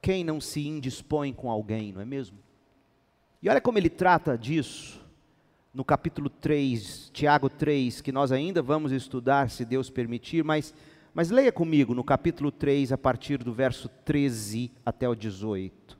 Quem 0.00 0.22
não 0.22 0.40
se 0.40 0.68
indispõe 0.68 1.32
com 1.32 1.50
alguém, 1.50 1.92
não 1.92 2.00
é 2.00 2.04
mesmo? 2.04 2.38
E 3.42 3.48
olha 3.48 3.60
como 3.60 3.78
ele 3.78 3.90
trata 3.90 4.38
disso 4.38 5.04
no 5.74 5.84
capítulo 5.84 6.30
3, 6.30 7.10
Tiago 7.12 7.50
3, 7.50 8.00
que 8.02 8.12
nós 8.12 8.30
ainda 8.30 8.62
vamos 8.62 8.92
estudar, 8.92 9.50
se 9.50 9.64
Deus 9.64 9.90
permitir, 9.90 10.44
mas 10.44 10.72
mas 11.14 11.30
leia 11.30 11.52
comigo 11.52 11.94
no 11.94 12.02
capítulo 12.02 12.50
3, 12.50 12.92
a 12.92 12.98
partir 12.98 13.38
do 13.42 13.52
verso 13.52 13.88
13 14.04 14.72
até 14.84 15.08
o 15.08 15.14
18. 15.14 15.98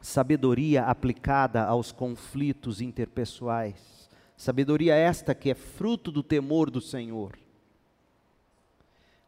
Sabedoria 0.00 0.84
aplicada 0.84 1.62
aos 1.64 1.92
conflitos 1.92 2.80
interpessoais. 2.80 4.08
Sabedoria 4.36 4.94
esta 4.94 5.34
que 5.34 5.50
é 5.50 5.54
fruto 5.54 6.10
do 6.10 6.22
temor 6.22 6.70
do 6.70 6.80
Senhor. 6.80 7.38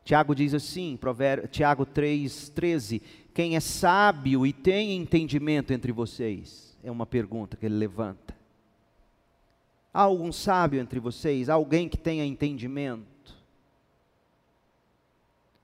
Tiago 0.04 0.34
diz 0.34 0.52
assim, 0.52 0.98
Tiago 1.50 1.86
3, 1.86 2.48
13: 2.50 3.02
Quem 3.32 3.54
é 3.54 3.60
sábio 3.60 4.46
e 4.46 4.52
tem 4.52 4.96
entendimento 4.96 5.72
entre 5.72 5.92
vocês? 5.92 6.76
É 6.82 6.90
uma 6.90 7.06
pergunta 7.06 7.56
que 7.56 7.66
ele 7.66 7.76
levanta. 7.76 8.34
Há 9.94 10.00
algum 10.02 10.32
sábio 10.32 10.80
entre 10.80 10.98
vocês? 10.98 11.48
Há 11.48 11.54
alguém 11.54 11.88
que 11.88 11.98
tenha 11.98 12.24
entendimento? 12.24 13.11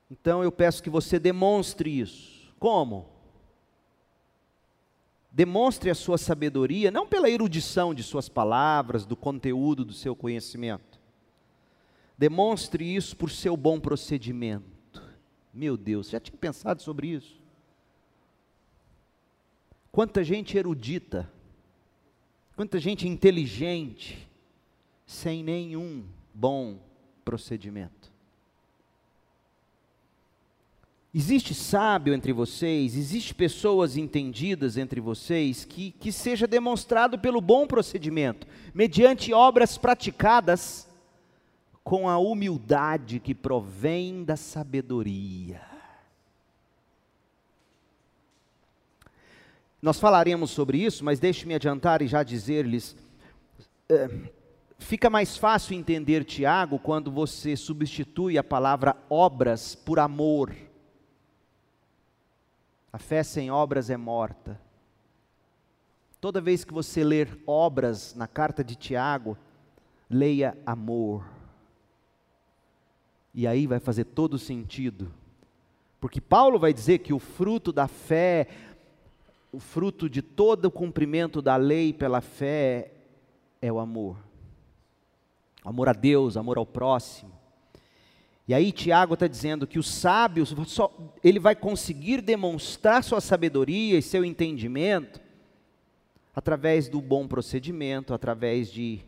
Então 0.09 0.43
eu 0.43 0.51
peço 0.51 0.81
que 0.81 0.89
você 0.89 1.19
demonstre 1.19 1.99
isso. 1.99 2.53
Como? 2.59 3.09
Demonstre 5.31 5.89
a 5.89 5.95
sua 5.95 6.17
sabedoria, 6.17 6.89
não 6.89 7.07
pela 7.07 7.29
erudição 7.29 7.93
de 7.93 8.01
suas 8.01 8.27
palavras, 8.27 9.05
do 9.05 9.15
conteúdo 9.15 9.85
do 9.85 9.93
seu 9.93 10.15
conhecimento. 10.15 10.99
Demonstre 12.17 12.83
isso 12.95 13.15
por 13.15 13.29
seu 13.29 13.55
bom 13.55 13.79
procedimento. 13.79 15.01
Meu 15.53 15.77
Deus, 15.77 16.09
já 16.09 16.19
tinha 16.19 16.37
pensado 16.37 16.81
sobre 16.81 17.07
isso? 17.07 17.39
Quanta 19.91 20.23
gente 20.23 20.57
erudita, 20.57 21.31
quanta 22.55 22.79
gente 22.79 23.07
inteligente, 23.07 24.27
sem 25.05 25.43
nenhum 25.43 26.05
bom 26.33 26.79
procedimento. 27.23 27.98
Existe 31.13 31.55
sábio 31.55 32.13
entre 32.13 32.31
vocês, 32.31 32.95
existe 32.95 33.33
pessoas 33.33 33.97
entendidas 33.97 34.77
entre 34.77 35.01
vocês, 35.01 35.65
que, 35.65 35.89
que 35.91 36.11
seja 36.11 36.45
demonstrado 36.45 37.17
pelo 37.17 37.41
bom 37.41 37.65
procedimento, 37.65 38.45
mediante 38.75 39.33
obras 39.33 39.75
praticadas 39.75 40.87
com 41.83 42.07
a 42.07 42.19
humildade 42.19 43.19
que 43.19 43.33
provém 43.33 44.23
da 44.23 44.35
sabedoria. 44.35 45.59
Nós 49.81 49.99
falaremos 49.99 50.51
sobre 50.51 50.77
isso, 50.77 51.03
mas 51.03 51.19
deixe-me 51.19 51.55
adiantar 51.55 52.03
e 52.03 52.07
já 52.07 52.21
dizer-lhes: 52.21 52.95
é, 53.87 54.09
fica 54.77 55.09
mais 55.09 55.37
fácil 55.37 55.75
entender 55.75 56.23
Tiago 56.23 56.77
quando 56.77 57.09
você 57.09 57.55
substitui 57.55 58.37
a 58.37 58.43
palavra 58.43 58.95
obras 59.09 59.73
por 59.73 59.97
amor. 59.97 60.68
A 62.91 62.97
fé 62.97 63.23
sem 63.23 63.51
obras 63.51 63.89
é 63.89 63.97
morta. 63.97 64.59
Toda 66.19 66.41
vez 66.41 66.65
que 66.65 66.73
você 66.73 67.03
ler 67.03 67.39
obras 67.47 68.13
na 68.15 68.27
carta 68.27 68.63
de 68.63 68.75
Tiago, 68.75 69.37
leia 70.09 70.57
amor. 70.65 71.23
E 73.33 73.47
aí 73.47 73.67
vai 73.67 73.79
fazer 73.79 74.05
todo 74.05 74.37
sentido. 74.37 75.11
Porque 76.01 76.19
Paulo 76.19 76.59
vai 76.59 76.73
dizer 76.73 76.99
que 76.99 77.13
o 77.13 77.19
fruto 77.19 77.71
da 77.71 77.87
fé, 77.87 78.47
o 79.51 79.59
fruto 79.59 80.09
de 80.09 80.21
todo 80.21 80.65
o 80.65 80.71
cumprimento 80.71 81.41
da 81.41 81.55
lei 81.55 81.93
pela 81.93 82.21
fé 82.21 82.91
é 83.61 83.71
o 83.71 83.79
amor. 83.79 84.17
Amor 85.63 85.89
a 85.89 85.93
Deus, 85.93 86.35
amor 86.35 86.57
ao 86.57 86.65
próximo. 86.65 87.38
E 88.49 88.53
aí 88.55 88.71
Tiago 88.71 89.13
está 89.13 89.27
dizendo 89.27 89.67
que 89.67 89.77
o 89.77 89.83
sábio, 89.83 90.43
só, 90.65 90.91
ele 91.23 91.37
vai 91.37 91.55
conseguir 91.55 92.19
demonstrar 92.19 93.03
sua 93.03 93.21
sabedoria 93.21 93.99
e 93.99 94.01
seu 94.01 94.25
entendimento 94.25 95.21
através 96.35 96.89
do 96.89 96.99
bom 96.99 97.27
procedimento, 97.27 98.11
através 98.11 98.71
de 98.71 99.01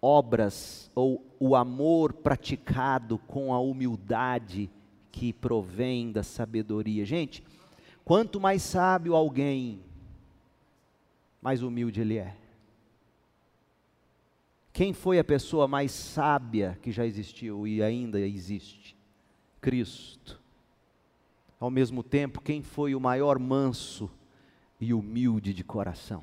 obras 0.00 0.90
ou 0.94 1.22
o 1.38 1.54
amor 1.54 2.14
praticado 2.14 3.18
com 3.18 3.52
a 3.52 3.60
humildade 3.60 4.70
que 5.12 5.30
provém 5.34 6.10
da 6.10 6.22
sabedoria. 6.22 7.04
Gente, 7.04 7.44
quanto 8.02 8.40
mais 8.40 8.62
sábio 8.62 9.14
alguém, 9.14 9.78
mais 11.42 11.62
humilde 11.62 12.00
ele 12.00 12.16
é. 12.16 12.34
Quem 14.76 14.92
foi 14.92 15.18
a 15.18 15.24
pessoa 15.24 15.66
mais 15.66 15.90
sábia 15.90 16.78
que 16.82 16.92
já 16.92 17.06
existiu 17.06 17.66
e 17.66 17.82
ainda 17.82 18.20
existe? 18.20 18.94
Cristo. 19.58 20.38
Ao 21.58 21.70
mesmo 21.70 22.02
tempo, 22.02 22.42
quem 22.42 22.60
foi 22.60 22.94
o 22.94 23.00
maior 23.00 23.38
manso 23.38 24.10
e 24.78 24.92
humilde 24.92 25.54
de 25.54 25.64
coração? 25.64 26.22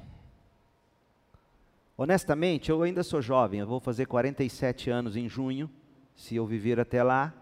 Honestamente, 1.98 2.70
eu 2.70 2.84
ainda 2.84 3.02
sou 3.02 3.24
jovem, 3.24 3.60
eu 3.60 3.66
vou 3.66 3.80
fazer 3.80 4.06
47 4.06 4.88
anos 4.92 5.16
em 5.16 5.28
junho, 5.28 5.68
se 6.16 6.36
eu 6.36 6.46
viver 6.46 6.80
até 6.80 7.02
lá. 7.02 7.34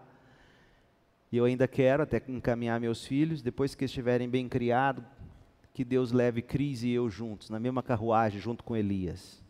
E 1.30 1.36
eu 1.36 1.44
ainda 1.44 1.68
quero 1.68 2.04
até 2.04 2.22
encaminhar 2.26 2.80
meus 2.80 3.04
filhos, 3.04 3.42
depois 3.42 3.74
que 3.74 3.84
estiverem 3.84 4.30
bem 4.30 4.48
criados, 4.48 5.04
que 5.74 5.84
Deus 5.84 6.10
leve 6.10 6.40
Cris 6.40 6.82
e 6.82 6.90
eu 6.90 7.10
juntos, 7.10 7.50
na 7.50 7.60
mesma 7.60 7.82
carruagem, 7.82 8.40
junto 8.40 8.64
com 8.64 8.74
Elias. 8.74 9.41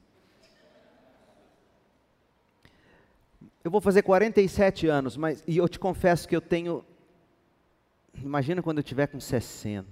Eu 3.64 3.70
vou 3.70 3.80
fazer 3.80 4.02
47 4.02 4.88
anos, 4.88 5.16
mas 5.16 5.42
e 5.46 5.56
eu 5.56 5.68
te 5.68 5.78
confesso 5.78 6.28
que 6.28 6.34
eu 6.34 6.40
tenho 6.40 6.84
imagina 8.20 8.60
quando 8.60 8.78
eu 8.78 8.84
tiver 8.84 9.06
com 9.06 9.20
60. 9.20 9.88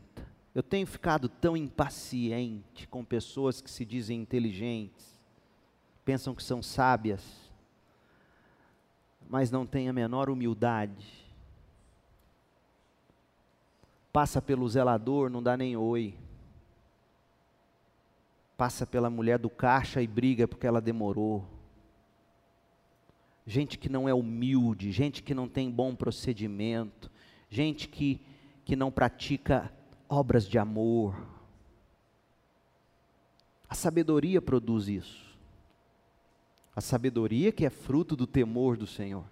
Eu 0.52 0.62
tenho 0.62 0.86
ficado 0.86 1.28
tão 1.28 1.56
impaciente 1.56 2.88
com 2.88 3.04
pessoas 3.04 3.60
que 3.60 3.70
se 3.70 3.84
dizem 3.84 4.20
inteligentes, 4.20 5.16
pensam 6.04 6.34
que 6.34 6.42
são 6.42 6.60
sábias, 6.60 7.22
mas 9.28 9.52
não 9.52 9.64
têm 9.64 9.88
a 9.88 9.92
menor 9.92 10.28
humildade. 10.28 11.06
Passa 14.12 14.42
pelo 14.42 14.68
zelador, 14.68 15.30
não 15.30 15.40
dá 15.40 15.56
nem 15.56 15.76
oi. 15.76 16.18
Passa 18.56 18.84
pela 18.84 19.08
mulher 19.08 19.38
do 19.38 19.48
caixa 19.48 20.02
e 20.02 20.08
briga 20.08 20.48
porque 20.48 20.66
ela 20.66 20.80
demorou 20.80 21.46
gente 23.50 23.76
que 23.76 23.88
não 23.88 24.08
é 24.08 24.14
humilde, 24.14 24.92
gente 24.92 25.22
que 25.24 25.34
não 25.34 25.48
tem 25.48 25.68
bom 25.68 25.94
procedimento, 25.94 27.10
gente 27.50 27.88
que, 27.88 28.20
que 28.64 28.76
não 28.76 28.92
pratica 28.92 29.72
obras 30.08 30.46
de 30.48 30.56
amor. 30.56 31.26
A 33.68 33.74
sabedoria 33.74 34.40
produz 34.40 34.86
isso. 34.86 35.36
A 36.74 36.80
sabedoria 36.80 37.50
que 37.50 37.66
é 37.66 37.70
fruto 37.70 38.14
do 38.14 38.26
temor 38.26 38.76
do 38.76 38.86
Senhor. 38.86 39.24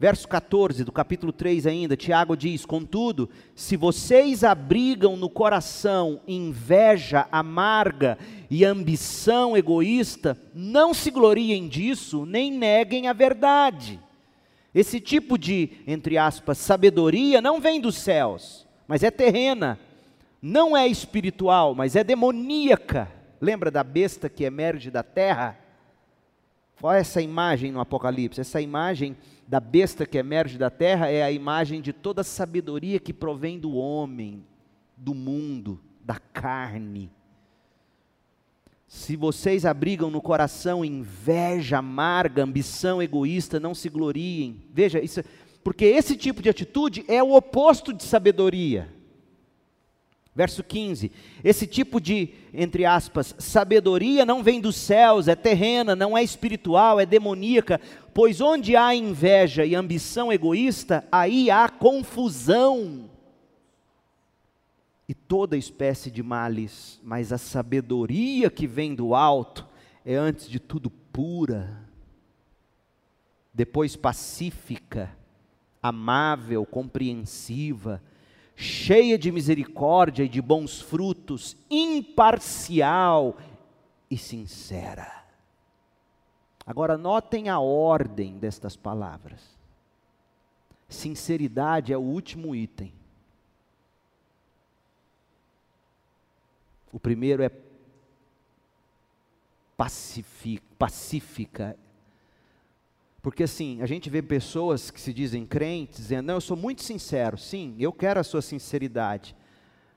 Verso 0.00 0.28
14 0.28 0.84
do 0.84 0.92
capítulo 0.92 1.32
3 1.32 1.66
ainda, 1.66 1.96
Tiago 1.96 2.36
diz: 2.36 2.64
Contudo, 2.64 3.28
se 3.54 3.76
vocês 3.76 4.44
abrigam 4.44 5.16
no 5.16 5.28
coração 5.28 6.20
inveja 6.26 7.28
amarga 7.30 8.18
e 8.50 8.64
ambição 8.64 9.56
egoísta, 9.56 10.40
não 10.54 10.94
se 10.94 11.10
gloriem 11.10 11.68
disso, 11.68 12.24
nem 12.24 12.50
neguem 12.50 13.08
a 13.08 13.12
verdade. 13.12 14.00
Esse 14.74 15.00
tipo 15.00 15.38
de, 15.38 15.70
entre 15.86 16.16
aspas, 16.16 16.58
sabedoria 16.58 17.40
não 17.40 17.60
vem 17.60 17.80
dos 17.80 17.96
céus, 17.96 18.66
mas 18.86 19.02
é 19.02 19.10
terrena. 19.10 19.78
Não 20.40 20.76
é 20.76 20.86
espiritual, 20.86 21.74
mas 21.74 21.96
é 21.96 22.04
demoníaca. 22.04 23.10
Lembra 23.40 23.70
da 23.70 23.82
besta 23.82 24.28
que 24.28 24.44
emerge 24.44 24.90
da 24.90 25.02
terra? 25.02 25.58
Olha 26.80 26.98
essa 26.98 27.20
imagem 27.20 27.72
no 27.72 27.80
Apocalipse. 27.80 28.40
Essa 28.40 28.60
imagem 28.60 29.16
da 29.46 29.58
besta 29.58 30.06
que 30.06 30.16
emerge 30.16 30.56
da 30.56 30.70
terra 30.70 31.08
é 31.08 31.22
a 31.22 31.32
imagem 31.32 31.80
de 31.80 31.92
toda 31.92 32.20
a 32.20 32.24
sabedoria 32.24 33.00
que 33.00 33.12
provém 33.12 33.58
do 33.58 33.74
homem, 33.74 34.44
do 34.96 35.14
mundo, 35.14 35.80
da 36.04 36.18
carne. 36.32 37.10
Se 38.88 39.16
vocês 39.16 39.66
abrigam 39.66 40.10
no 40.10 40.22
coração 40.22 40.82
inveja 40.82 41.76
amarga, 41.76 42.42
ambição 42.42 43.02
egoísta, 43.02 43.60
não 43.60 43.74
se 43.74 43.90
gloriem. 43.90 44.62
Veja, 44.72 44.98
isso, 44.98 45.22
porque 45.62 45.84
esse 45.84 46.16
tipo 46.16 46.40
de 46.40 46.48
atitude 46.48 47.04
é 47.06 47.22
o 47.22 47.34
oposto 47.34 47.92
de 47.92 48.02
sabedoria. 48.02 48.88
Verso 50.34 50.64
15: 50.64 51.12
Esse 51.44 51.66
tipo 51.66 52.00
de, 52.00 52.30
entre 52.54 52.86
aspas, 52.86 53.34
sabedoria 53.38 54.24
não 54.24 54.42
vem 54.42 54.58
dos 54.58 54.76
céus, 54.76 55.28
é 55.28 55.34
terrena, 55.34 55.94
não 55.94 56.16
é 56.16 56.22
espiritual, 56.22 56.98
é 56.98 57.04
demoníaca, 57.04 57.78
pois 58.14 58.40
onde 58.40 58.74
há 58.74 58.94
inveja 58.94 59.66
e 59.66 59.74
ambição 59.74 60.32
egoísta, 60.32 61.06
aí 61.12 61.50
há 61.50 61.68
confusão 61.68 63.07
e 65.08 65.14
toda 65.14 65.56
espécie 65.56 66.10
de 66.10 66.22
males, 66.22 67.00
mas 67.02 67.32
a 67.32 67.38
sabedoria 67.38 68.50
que 68.50 68.66
vem 68.66 68.94
do 68.94 69.14
alto 69.14 69.66
é 70.04 70.14
antes 70.14 70.48
de 70.48 70.60
tudo 70.60 70.90
pura, 70.90 71.88
depois 73.54 73.96
pacífica, 73.96 75.16
amável, 75.82 76.66
compreensiva, 76.66 78.02
cheia 78.54 79.16
de 79.16 79.32
misericórdia 79.32 80.24
e 80.24 80.28
de 80.28 80.42
bons 80.42 80.80
frutos, 80.80 81.56
imparcial 81.70 83.38
e 84.10 84.18
sincera. 84.18 85.24
Agora, 86.66 86.98
notem 86.98 87.48
a 87.48 87.58
ordem 87.58 88.38
destas 88.38 88.76
palavras. 88.76 89.56
Sinceridade 90.86 91.94
é 91.94 91.96
o 91.96 92.02
último 92.02 92.54
item. 92.54 92.92
O 96.92 96.98
primeiro 96.98 97.42
é 97.42 97.50
pacífica. 100.78 101.76
Porque 103.20 103.42
assim, 103.42 103.82
a 103.82 103.86
gente 103.86 104.08
vê 104.08 104.22
pessoas 104.22 104.90
que 104.90 105.00
se 105.00 105.12
dizem 105.12 105.44
crentes 105.46 105.98
dizendo: 105.98 106.26
Não, 106.26 106.34
eu 106.34 106.40
sou 106.40 106.56
muito 106.56 106.82
sincero. 106.82 107.36
Sim, 107.36 107.76
eu 107.78 107.92
quero 107.92 108.18
a 108.20 108.24
sua 108.24 108.42
sinceridade. 108.42 109.36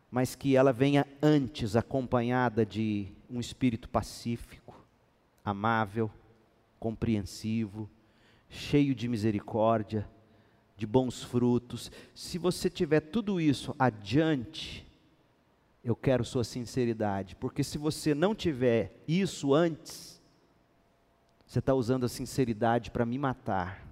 Mas 0.10 0.36
que 0.36 0.56
ela 0.56 0.74
venha 0.74 1.08
antes 1.22 1.76
acompanhada 1.76 2.66
de 2.66 3.08
um 3.30 3.40
espírito 3.40 3.88
pacífico, 3.88 4.76
amável, 5.46 6.12
compreensivo, 6.78 7.90
cheio 8.50 8.94
de 8.94 9.08
misericórdia, 9.08 10.06
de 10.76 10.86
bons 10.86 11.24
frutos. 11.24 11.90
Se 12.14 12.38
você 12.38 12.70
tiver 12.70 13.00
tudo 13.00 13.40
isso 13.40 13.74
adiante, 13.80 14.86
eu 15.84 15.96
quero 15.96 16.24
sua 16.24 16.44
sinceridade, 16.44 17.36
porque 17.36 17.64
se 17.64 17.78
você 17.78 18.14
não 18.14 18.36
tiver 18.36 18.94
isso 19.08 19.54
antes, 19.54 20.22
você 21.46 21.60
está 21.60 21.74
usando 21.74 22.06
a 22.06 22.10
sinceridade 22.10 22.92
para 22.92 23.06
me 23.06 23.18
matar 23.18 23.86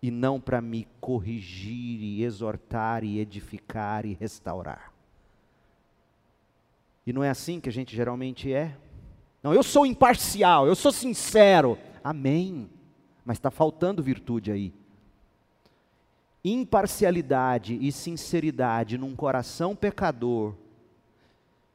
e 0.00 0.10
não 0.10 0.40
para 0.40 0.60
me 0.60 0.86
corrigir 1.00 2.02
e 2.02 2.24
exortar 2.24 3.04
e 3.04 3.18
edificar 3.18 4.06
e 4.06 4.14
restaurar. 4.14 4.92
E 7.06 7.12
não 7.12 7.22
é 7.22 7.30
assim 7.30 7.60
que 7.60 7.68
a 7.68 7.72
gente 7.72 7.94
geralmente 7.94 8.52
é? 8.52 8.76
Não, 9.42 9.52
eu 9.52 9.62
sou 9.62 9.84
imparcial, 9.84 10.66
eu 10.66 10.74
sou 10.74 10.92
sincero. 10.92 11.76
Amém. 12.02 12.70
Mas 13.24 13.38
está 13.38 13.50
faltando 13.50 14.02
virtude 14.02 14.52
aí. 14.52 14.72
Imparcialidade 16.44 17.78
e 17.80 17.90
sinceridade 17.92 18.98
num 18.98 19.14
coração 19.14 19.76
pecador, 19.76 20.54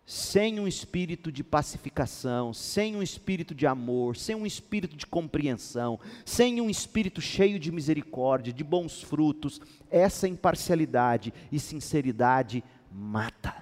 sem 0.10 0.58
um 0.58 0.65
espírito 0.65 1.30
de 1.30 1.43
pacificação, 1.43 2.54
sem 2.54 2.96
um 2.96 3.04
espírito 3.04 3.54
de 3.54 3.67
amor, 3.67 4.15
sem 4.15 4.34
um 4.38 4.46
espírito 4.46 4.96
de 4.96 5.06
compreensão, 5.06 6.00
sem 6.24 6.62
um 6.62 6.70
espírito 6.70 7.20
cheio 7.20 7.60
de 7.60 7.74
misericórdia, 7.74 8.54
de 8.54 8.63
bons 8.63 9.04
frutos, 9.04 9.60
essa 9.91 10.26
imparcialidade 10.26 11.34
e 11.52 11.60
sinceridade 11.60 12.63
mata. 12.89 13.54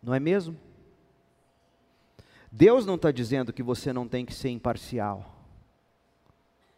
Não 0.00 0.14
é 0.14 0.20
mesmo? 0.20 0.56
Deus 2.52 2.86
não 2.86 2.94
está 2.94 3.10
dizendo 3.10 3.52
que 3.52 3.62
você 3.62 3.92
não 3.92 4.06
tem 4.06 4.24
que 4.24 4.32
ser 4.32 4.50
imparcial. 4.50 5.34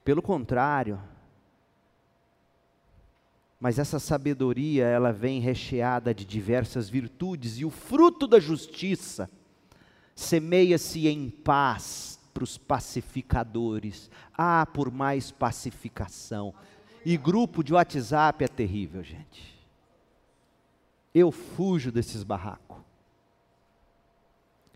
Pelo 0.02 0.22
contrário. 0.22 0.98
Mas 3.60 3.78
essa 3.78 3.98
sabedoria, 3.98 4.86
ela 4.86 5.12
vem 5.12 5.38
recheada 5.38 6.14
de 6.14 6.24
diversas 6.24 6.88
virtudes, 6.88 7.58
e 7.58 7.64
o 7.66 7.70
fruto 7.70 8.26
da 8.26 8.40
justiça 8.40 9.30
semeia-se 10.14 11.06
em 11.06 11.28
paz 11.28 12.18
para 12.32 12.42
os 12.42 12.56
pacificadores. 12.56 14.10
Ah, 14.32 14.66
por 14.72 14.90
mais 14.90 15.30
pacificação. 15.30 16.54
E 17.04 17.18
grupo 17.18 17.62
de 17.62 17.74
WhatsApp 17.74 18.42
é 18.42 18.48
terrível, 18.48 19.02
gente. 19.02 19.58
Eu 21.14 21.30
fujo 21.30 21.92
desses 21.92 22.22
barracos. 22.22 22.78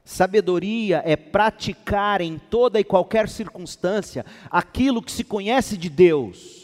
Sabedoria 0.04 1.02
é 1.06 1.16
praticar 1.16 2.20
em 2.20 2.38
toda 2.38 2.78
e 2.78 2.84
qualquer 2.84 3.30
circunstância 3.30 4.26
aquilo 4.50 5.00
que 5.00 5.10
se 5.10 5.24
conhece 5.24 5.78
de 5.78 5.88
Deus. 5.88 6.63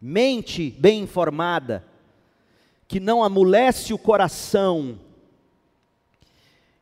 Mente 0.00 0.70
bem 0.70 1.02
informada, 1.02 1.84
que 2.86 3.00
não 3.00 3.24
amolece 3.24 3.92
o 3.92 3.98
coração 3.98 4.98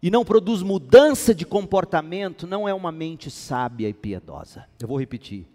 e 0.03 0.11
não 0.11 0.25
produz 0.25 0.63
mudança 0.63 1.35
de 1.35 1.47
comportamento, 1.47 2.47
não 2.47 2.69
é 2.69 2.75
uma 2.75 2.93
mente 2.93 3.31
sábia 3.31 3.89
e 3.89 3.95
piedosa. 3.95 4.67
Eu 4.79 4.89
vou 4.89 4.99
repetir. 4.99 5.47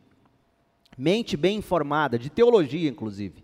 Mente 0.97 1.37
bem 1.37 1.57
informada, 1.57 2.17
de 2.17 2.29
teologia 2.29 2.89
inclusive, 2.89 3.43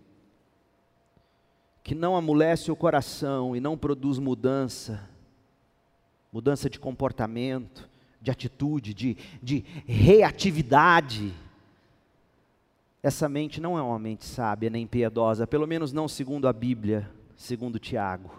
que 1.84 1.94
não 1.94 2.16
amolece 2.16 2.70
o 2.72 2.76
coração 2.76 3.54
e 3.54 3.60
não 3.60 3.78
produz 3.78 4.18
mudança 4.18 5.08
mudança 6.36 6.68
de 6.68 6.78
comportamento, 6.78 7.88
de 8.20 8.30
atitude, 8.30 8.92
de, 8.92 9.16
de 9.42 9.64
reatividade. 9.86 11.32
Essa 13.06 13.28
mente 13.28 13.60
não 13.60 13.78
é 13.78 13.82
uma 13.82 14.00
mente 14.00 14.24
sábia 14.24 14.68
nem 14.68 14.84
piedosa, 14.84 15.46
pelo 15.46 15.64
menos 15.64 15.92
não 15.92 16.08
segundo 16.08 16.48
a 16.48 16.52
Bíblia, 16.52 17.08
segundo 17.36 17.78
Tiago. 17.78 18.34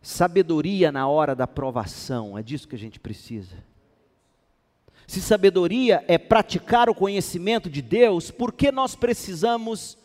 Sabedoria 0.00 0.90
na 0.90 1.06
hora 1.06 1.34
da 1.34 1.46
provação, 1.46 2.38
é 2.38 2.42
disso 2.42 2.66
que 2.66 2.74
a 2.74 2.78
gente 2.78 2.98
precisa. 2.98 3.54
Se 5.06 5.20
sabedoria 5.20 6.02
é 6.08 6.16
praticar 6.16 6.88
o 6.88 6.94
conhecimento 6.94 7.68
de 7.68 7.82
Deus, 7.82 8.30
por 8.30 8.50
que 8.54 8.72
nós 8.72 8.94
precisamos 8.94 9.98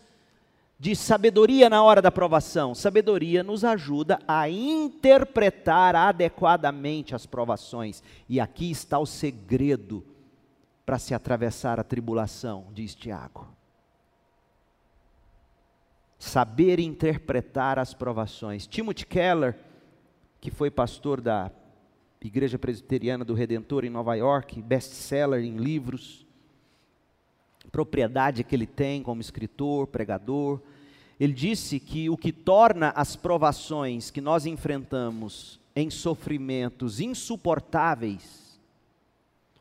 de 0.78 0.98
sabedoria 0.98 1.70
na 1.70 1.82
hora 1.82 2.02
da 2.02 2.12
provação. 2.12 2.76
Sabedoria 2.76 3.42
nos 3.42 3.64
ajuda 3.64 4.20
a 4.28 4.50
interpretar 4.50 5.96
adequadamente 5.96 7.16
as 7.16 7.26
provações. 7.26 8.04
E 8.28 8.38
aqui 8.38 8.70
está 8.70 9.00
o 9.00 9.06
segredo 9.06 10.04
para 10.86 11.00
se 11.00 11.14
atravessar 11.14 11.80
a 11.80 11.84
tribulação, 11.84 12.68
diz 12.74 12.94
Tiago. 12.94 13.48
Saber 16.20 16.80
interpretar 16.80 17.80
as 17.80 17.94
provações. 17.94 18.68
Timothy 18.68 19.06
Keller, 19.06 19.58
que 20.40 20.52
foi 20.52 20.70
pastor 20.70 21.22
da 21.22 21.52
Igreja 22.22 22.58
Presbiteriana 22.58 23.26
do 23.26 23.34
Redentor 23.34 23.84
em 23.84 23.90
Nova 23.90 24.16
York, 24.16 24.62
best-seller 24.62 25.44
em 25.44 25.58
livros, 25.58 26.26
propriedade 27.72 28.44
que 28.44 28.56
ele 28.56 28.68
tem 28.68 29.04
como 29.04 29.20
escritor, 29.20 29.88
pregador, 29.88 30.62
ele 31.20 31.34
disse 31.34 31.80
que 31.80 32.10
o 32.10 32.18
que 32.18 32.32
torna 32.32 32.90
as 32.90 33.16
provações 33.16 34.10
que 34.12 34.22
nós 34.22 34.46
enfrentamos 34.46 35.60
em 35.76 35.90
sofrimentos 35.90 37.00
insuportáveis, 37.00 38.43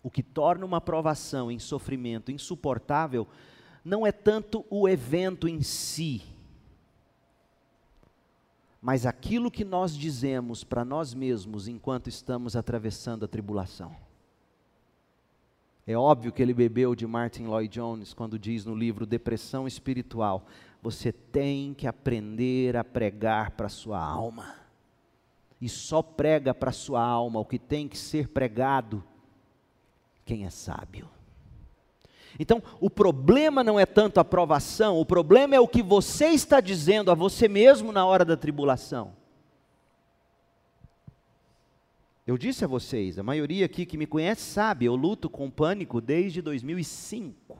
o 0.02 0.10
que 0.10 0.22
torna 0.22 0.66
uma 0.66 0.80
provação 0.80 1.50
em 1.50 1.58
sofrimento 1.58 2.32
insuportável 2.32 3.26
não 3.84 4.06
é 4.06 4.12
tanto 4.12 4.64
o 4.70 4.88
evento 4.88 5.48
em 5.48 5.62
si, 5.62 6.22
mas 8.80 9.06
aquilo 9.06 9.50
que 9.50 9.64
nós 9.64 9.96
dizemos 9.96 10.64
para 10.64 10.84
nós 10.84 11.14
mesmos 11.14 11.68
enquanto 11.68 12.08
estamos 12.08 12.56
atravessando 12.56 13.24
a 13.24 13.28
tribulação. 13.28 13.94
É 15.86 15.96
óbvio 15.96 16.32
que 16.32 16.40
ele 16.40 16.54
bebeu 16.54 16.94
de 16.94 17.06
Martin 17.06 17.44
Lloyd 17.44 17.72
Jones 17.72 18.14
quando 18.14 18.38
diz 18.38 18.64
no 18.64 18.74
livro 18.74 19.04
Depressão 19.04 19.66
Espiritual: 19.66 20.46
você 20.80 21.12
tem 21.12 21.74
que 21.74 21.86
aprender 21.86 22.76
a 22.76 22.84
pregar 22.84 23.52
para 23.52 23.68
sua 23.68 24.00
alma. 24.00 24.54
E 25.60 25.68
só 25.68 26.02
prega 26.02 26.52
para 26.52 26.72
sua 26.72 27.00
alma 27.00 27.38
o 27.38 27.44
que 27.44 27.58
tem 27.58 27.86
que 27.86 27.96
ser 27.96 28.28
pregado 28.28 29.02
quem 30.24 30.44
é 30.44 30.50
sábio. 30.50 31.08
Então, 32.38 32.62
o 32.80 32.88
problema 32.88 33.62
não 33.62 33.78
é 33.78 33.84
tanto 33.84 34.18
a 34.18 34.24
provação, 34.24 34.98
o 34.98 35.04
problema 35.04 35.54
é 35.54 35.60
o 35.60 35.68
que 35.68 35.82
você 35.82 36.28
está 36.28 36.60
dizendo 36.60 37.10
a 37.10 37.14
você 37.14 37.46
mesmo 37.48 37.92
na 37.92 38.06
hora 38.06 38.24
da 38.24 38.36
tribulação. 38.36 39.14
Eu 42.26 42.38
disse 42.38 42.64
a 42.64 42.68
vocês, 42.68 43.18
a 43.18 43.22
maioria 43.22 43.66
aqui 43.66 43.84
que 43.84 43.98
me 43.98 44.06
conhece 44.06 44.42
sabe, 44.42 44.86
eu 44.86 44.94
luto 44.94 45.28
com 45.28 45.50
pânico 45.50 46.00
desde 46.00 46.40
2005. 46.40 47.58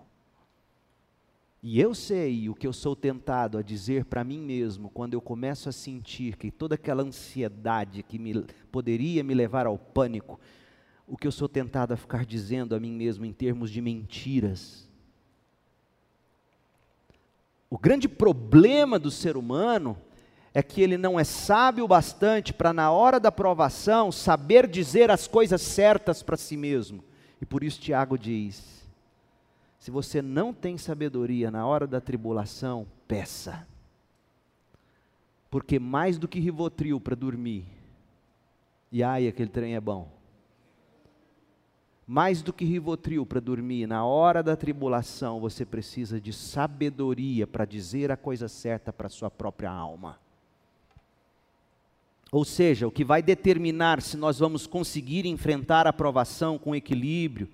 E 1.62 1.81
eu 1.81 1.94
sei 1.94 2.48
o 2.48 2.55
que 2.55 2.66
eu 2.66 2.72
sou 2.72 2.96
tentado 2.96 3.59
a 3.59 3.62
dizer 3.62 4.05
para 4.05 4.25
mim 4.25 4.40
mesmo 4.40 4.90
quando 4.90 5.14
eu 5.14 5.20
começo 5.20 5.68
a 5.68 5.72
sentir 5.72 6.37
que 6.37 6.51
toda 6.51 6.75
aquela 6.75 7.03
ansiedade 7.03 8.03
que 8.03 8.18
me, 8.18 8.44
poderia 8.70 9.22
me 9.22 9.33
levar 9.33 9.66
ao 9.66 9.79
pânico 9.79 10.40
o 11.12 11.16
que 11.18 11.27
eu 11.27 11.31
sou 11.31 11.46
tentado 11.46 11.92
a 11.92 11.96
ficar 11.98 12.25
dizendo 12.25 12.75
a 12.75 12.81
mim 12.81 12.90
mesmo 12.90 13.27
em 13.27 13.35
termos 13.35 13.70
de 13.70 13.83
mentiras. 13.83 14.88
O 17.68 17.77
grande 17.77 18.09
problema 18.09 18.98
do 18.98 19.11
ser 19.11 19.37
humano 19.37 19.98
é 20.55 20.62
que 20.62 20.81
ele 20.81 20.96
não 20.96 21.20
é 21.20 21.25
sábio 21.25 21.85
o 21.85 21.88
bastante 21.88 22.55
para, 22.55 22.72
na 22.72 22.90
hora 22.90 23.20
da 23.20 23.31
provação, 23.31 24.11
saber 24.11 24.66
dizer 24.66 25.11
as 25.11 25.27
coisas 25.27 25.61
certas 25.61 26.22
para 26.22 26.38
si 26.38 26.57
mesmo. 26.57 27.05
E 27.42 27.44
por 27.44 27.62
isso 27.62 27.79
Tiago 27.79 28.16
diz: 28.16 28.83
se 29.79 29.90
você 29.90 30.22
não 30.22 30.51
tem 30.51 30.79
sabedoria 30.79 31.51
na 31.51 31.66
hora 31.66 31.87
da 31.87 32.01
tribulação, 32.01 32.87
peça. 33.07 33.68
Porque 35.51 35.79
mais 35.79 36.16
do 36.16 36.27
que 36.27 36.40
rivotril 36.40 36.98
para 36.98 37.14
dormir, 37.14 37.66
e 38.90 39.03
ai, 39.03 39.29
aquele 39.29 39.51
trem 39.51 39.75
é 39.75 39.81
bom 39.81 40.21
mais 42.07 42.43
do 42.43 42.53
que 42.53 42.65
Rivotril 42.65 43.25
para 43.25 43.41
dormir, 43.41 43.87
na 43.87 44.05
hora 44.05 44.43
da 44.43 44.57
tribulação, 44.57 45.41
você 45.41 45.65
precisa 45.65 46.21
de 46.21 46.33
sabedoria 46.33 47.47
para 47.47 47.65
dizer 47.65 48.11
a 48.11 48.17
coisa 48.17 48.49
certa 48.49 48.93
para 48.93 49.09
sua 49.09 49.31
própria 49.31 49.71
alma. 49.71 50.19
Ou 52.31 52.45
seja, 52.45 52.88
o 52.88 52.91
que 52.91 53.05
vai 53.05 53.23
determinar 53.23 54.01
se 54.01 54.17
nós 54.17 54.38
vamos 54.38 54.67
conseguir 54.67 55.27
enfrentar 55.27 55.87
a 55.87 55.93
provação 55.93 56.59
com 56.59 56.75
equilíbrio, 56.75 57.49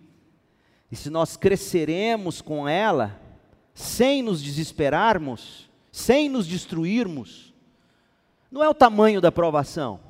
e 0.90 0.96
se 0.96 1.10
nós 1.10 1.36
cresceremos 1.36 2.40
com 2.40 2.66
ela, 2.66 3.20
sem 3.74 4.22
nos 4.22 4.42
desesperarmos, 4.42 5.68
sem 5.92 6.28
nos 6.28 6.46
destruirmos, 6.46 7.52
não 8.50 8.64
é 8.64 8.68
o 8.68 8.74
tamanho 8.74 9.20
da 9.20 9.30
provação, 9.30 10.00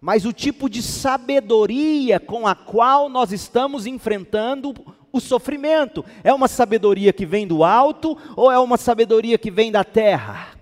mas 0.00 0.24
o 0.24 0.32
tipo 0.32 0.68
de 0.68 0.82
sabedoria 0.82 2.18
com 2.18 2.46
a 2.46 2.54
qual 2.54 3.08
nós 3.08 3.32
estamos 3.32 3.86
enfrentando 3.86 4.74
o 5.12 5.20
sofrimento. 5.20 6.04
É 6.24 6.32
uma 6.32 6.48
sabedoria 6.48 7.12
que 7.12 7.26
vem 7.26 7.46
do 7.46 7.62
alto 7.62 8.16
ou 8.36 8.50
é 8.50 8.58
uma 8.58 8.78
sabedoria 8.78 9.36
que 9.36 9.50
vem 9.50 9.70
da 9.70 9.84
terra? 9.84 10.56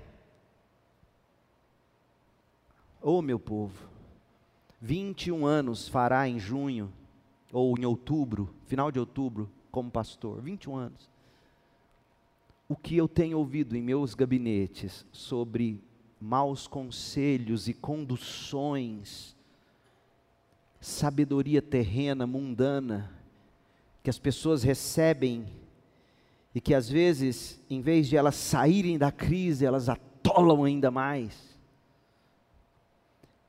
Oh, 3.00 3.22
meu 3.22 3.38
povo, 3.38 3.88
21 4.80 5.46
anos 5.46 5.88
fará 5.88 6.28
em 6.28 6.38
junho 6.38 6.92
ou 7.52 7.78
em 7.78 7.84
outubro, 7.84 8.50
final 8.66 8.90
de 8.90 8.98
outubro, 8.98 9.48
como 9.70 9.90
pastor, 9.90 10.40
21 10.42 10.76
anos. 10.76 11.08
O 12.68 12.76
que 12.76 12.96
eu 12.96 13.08
tenho 13.08 13.38
ouvido 13.38 13.76
em 13.76 13.82
meus 13.82 14.14
gabinetes 14.14 15.06
sobre 15.12 15.80
maus 16.20 16.66
conselhos 16.66 17.68
e 17.68 17.74
conduções, 17.74 19.36
sabedoria 20.80 21.62
terrena, 21.62 22.26
mundana, 22.26 23.12
que 24.02 24.10
as 24.10 24.18
pessoas 24.18 24.62
recebem 24.62 25.46
e 26.54 26.60
que 26.60 26.74
às 26.74 26.88
vezes, 26.88 27.60
em 27.68 27.80
vez 27.80 28.08
de 28.08 28.16
elas 28.16 28.34
saírem 28.34 28.98
da 28.98 29.12
crise, 29.12 29.66
elas 29.66 29.88
atolam 29.88 30.64
ainda 30.64 30.90
mais. 30.90 31.58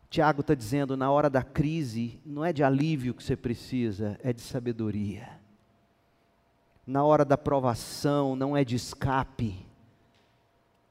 Tiago 0.09 0.41
está 0.41 0.53
dizendo: 0.53 0.97
na 0.97 1.11
hora 1.11 1.29
da 1.29 1.43
crise, 1.43 2.19
não 2.25 2.43
é 2.43 2.51
de 2.51 2.63
alívio 2.63 3.13
que 3.13 3.23
você 3.23 3.35
precisa, 3.35 4.19
é 4.23 4.33
de 4.33 4.41
sabedoria. 4.41 5.39
Na 6.85 7.03
hora 7.03 7.23
da 7.23 7.37
provação, 7.37 8.35
não 8.35 8.57
é 8.57 8.63
de 8.63 8.75
escape, 8.75 9.65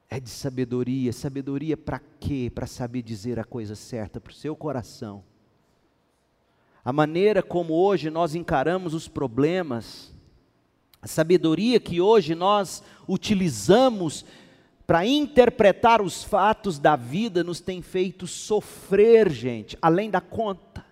é 0.09 0.19
de 0.19 0.31
sabedoria. 0.31 1.13
Sabedoria 1.13 1.77
para 1.77 2.01
quê? 2.21 2.51
Para 2.55 2.67
saber 2.67 3.03
dizer 3.03 3.39
a 3.39 3.45
coisa 3.45 3.75
certa 3.75 4.21
para 4.21 4.31
o 4.31 4.35
seu 4.35 4.57
coração. 4.57 5.23
A 6.85 6.93
maneira 6.93 7.43
como 7.43 7.75
hoje 7.75 8.09
nós 8.09 8.35
encaramos 8.35 8.95
os 8.95 9.09
problemas, 9.09 10.15
a 11.03 11.07
sabedoria 11.07 11.79
que 11.79 12.01
hoje 12.01 12.35
nós 12.35 12.83
utilizamos 13.07 14.25
para 14.87 15.05
interpretar 15.05 16.01
os 16.01 16.25
fatos 16.25 16.79
da 16.79 16.97
vida 16.97 17.45
nos 17.45 17.61
tem 17.61 17.83
feito 17.83 18.27
sofrer, 18.27 19.29
gente, 19.29 19.77
além 19.83 20.09
da 20.09 20.21
conta. 20.21 20.83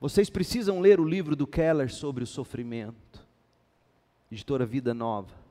Vocês 0.00 0.28
precisam 0.28 0.80
ler 0.80 0.98
o 0.98 1.04
livro 1.04 1.36
do 1.36 1.46
Keller 1.46 1.88
sobre 1.92 2.24
o 2.24 2.26
sofrimento, 2.26 3.24
editora 4.30 4.66
Vida 4.66 4.92
Nova. 4.92 5.45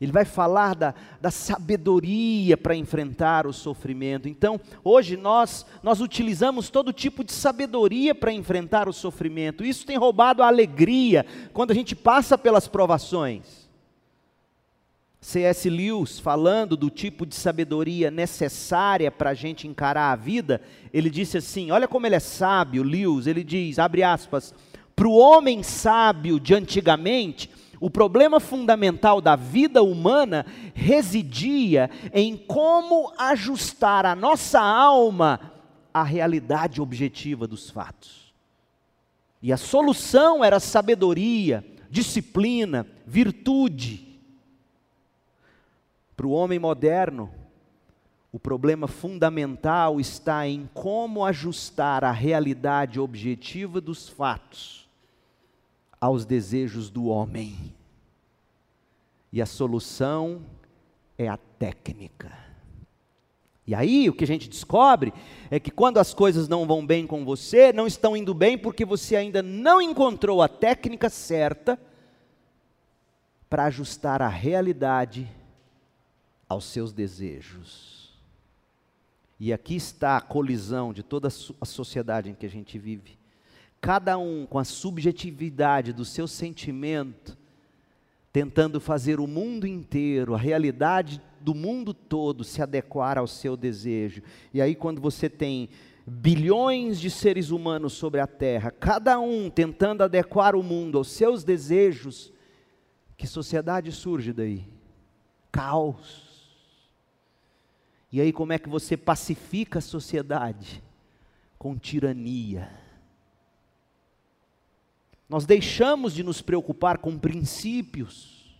Ele 0.00 0.12
vai 0.12 0.24
falar 0.24 0.74
da, 0.74 0.94
da 1.20 1.30
sabedoria 1.30 2.56
para 2.56 2.76
enfrentar 2.76 3.46
o 3.46 3.52
sofrimento. 3.52 4.28
Então, 4.28 4.60
hoje 4.84 5.16
nós, 5.16 5.66
nós 5.82 6.00
utilizamos 6.00 6.70
todo 6.70 6.92
tipo 6.92 7.24
de 7.24 7.32
sabedoria 7.32 8.14
para 8.14 8.32
enfrentar 8.32 8.88
o 8.88 8.92
sofrimento. 8.92 9.64
Isso 9.64 9.84
tem 9.84 9.96
roubado 9.96 10.42
a 10.42 10.46
alegria 10.46 11.26
quando 11.52 11.72
a 11.72 11.74
gente 11.74 11.96
passa 11.96 12.38
pelas 12.38 12.68
provações. 12.68 13.68
C.S. 15.20 15.68
Lewis, 15.68 16.20
falando 16.20 16.76
do 16.76 16.88
tipo 16.88 17.26
de 17.26 17.34
sabedoria 17.34 18.08
necessária 18.08 19.10
para 19.10 19.30
a 19.30 19.34
gente 19.34 19.66
encarar 19.66 20.12
a 20.12 20.16
vida, 20.16 20.62
ele 20.92 21.10
disse 21.10 21.38
assim: 21.38 21.72
olha 21.72 21.88
como 21.88 22.06
ele 22.06 22.14
é 22.14 22.20
sábio, 22.20 22.84
Lewis, 22.84 23.26
ele 23.26 23.42
diz, 23.42 23.80
abre 23.80 24.04
aspas, 24.04 24.54
para 24.94 25.08
o 25.08 25.16
homem 25.16 25.62
sábio 25.64 26.38
de 26.38 26.54
antigamente, 26.54 27.50
o 27.80 27.88
problema 27.88 28.40
fundamental 28.40 29.20
da 29.20 29.36
vida 29.36 29.82
humana 29.82 30.44
residia 30.74 31.90
em 32.12 32.36
como 32.36 33.12
ajustar 33.16 34.04
a 34.04 34.16
nossa 34.16 34.60
alma 34.60 35.52
à 35.94 36.02
realidade 36.02 36.80
objetiva 36.80 37.46
dos 37.46 37.70
fatos. 37.70 38.34
E 39.40 39.52
a 39.52 39.56
solução 39.56 40.44
era 40.44 40.58
sabedoria, 40.58 41.64
disciplina, 41.88 42.86
virtude. 43.06 44.20
Para 46.16 46.26
o 46.26 46.32
homem 46.32 46.58
moderno, 46.58 47.30
o 48.32 48.40
problema 48.40 48.88
fundamental 48.88 50.00
está 50.00 50.48
em 50.48 50.68
como 50.74 51.24
ajustar 51.24 52.02
a 52.02 52.10
realidade 52.10 52.98
objetiva 52.98 53.80
dos 53.80 54.08
fatos 54.08 54.87
aos 56.00 56.24
desejos 56.24 56.90
do 56.90 57.06
homem. 57.06 57.74
E 59.32 59.42
a 59.42 59.46
solução 59.46 60.42
é 61.16 61.28
a 61.28 61.36
técnica. 61.36 62.48
E 63.66 63.74
aí 63.74 64.08
o 64.08 64.14
que 64.14 64.24
a 64.24 64.26
gente 64.26 64.48
descobre 64.48 65.12
é 65.50 65.60
que 65.60 65.70
quando 65.70 65.98
as 65.98 66.14
coisas 66.14 66.48
não 66.48 66.66
vão 66.66 66.86
bem 66.86 67.06
com 67.06 67.24
você, 67.24 67.70
não 67.72 67.86
estão 67.86 68.16
indo 68.16 68.32
bem 68.32 68.56
porque 68.56 68.84
você 68.84 69.14
ainda 69.14 69.42
não 69.42 69.82
encontrou 69.82 70.40
a 70.40 70.48
técnica 70.48 71.10
certa 71.10 71.78
para 73.50 73.66
ajustar 73.66 74.22
a 74.22 74.28
realidade 74.28 75.28
aos 76.48 76.64
seus 76.64 76.92
desejos. 76.92 78.18
E 79.38 79.52
aqui 79.52 79.76
está 79.76 80.16
a 80.16 80.20
colisão 80.20 80.92
de 80.92 81.02
toda 81.02 81.28
a 81.28 81.64
sociedade 81.66 82.30
em 82.30 82.34
que 82.34 82.46
a 82.46 82.50
gente 82.50 82.78
vive 82.78 83.18
cada 83.80 84.18
um 84.18 84.46
com 84.46 84.58
a 84.58 84.64
subjetividade 84.64 85.92
do 85.92 86.04
seu 86.04 86.26
sentimento, 86.26 87.36
tentando 88.32 88.80
fazer 88.80 89.20
o 89.20 89.26
mundo 89.26 89.66
inteiro, 89.66 90.34
a 90.34 90.38
realidade 90.38 91.22
do 91.40 91.54
mundo 91.54 91.94
todo 91.94 92.44
se 92.44 92.60
adequar 92.60 93.18
ao 93.18 93.26
seu 93.26 93.56
desejo. 93.56 94.22
E 94.52 94.60
aí, 94.60 94.74
quando 94.74 95.00
você 95.00 95.28
tem 95.28 95.68
bilhões 96.06 96.98
de 96.98 97.10
seres 97.10 97.50
humanos 97.50 97.92
sobre 97.92 98.20
a 98.20 98.26
terra, 98.26 98.70
cada 98.70 99.18
um 99.18 99.50
tentando 99.50 100.02
adequar 100.02 100.56
o 100.56 100.62
mundo 100.62 100.98
aos 100.98 101.08
seus 101.08 101.44
desejos, 101.44 102.32
que 103.16 103.26
sociedade 103.26 103.90
surge 103.92 104.32
daí? 104.32 104.64
Caos. 105.50 106.28
E 108.10 108.20
aí, 108.20 108.32
como 108.32 108.52
é 108.52 108.58
que 108.58 108.68
você 108.68 108.96
pacifica 108.96 109.80
a 109.80 109.82
sociedade? 109.82 110.82
Com 111.58 111.76
tirania. 111.76 112.87
Nós 115.28 115.44
deixamos 115.44 116.14
de 116.14 116.22
nos 116.22 116.40
preocupar 116.40 116.98
com 116.98 117.18
princípios. 117.18 118.56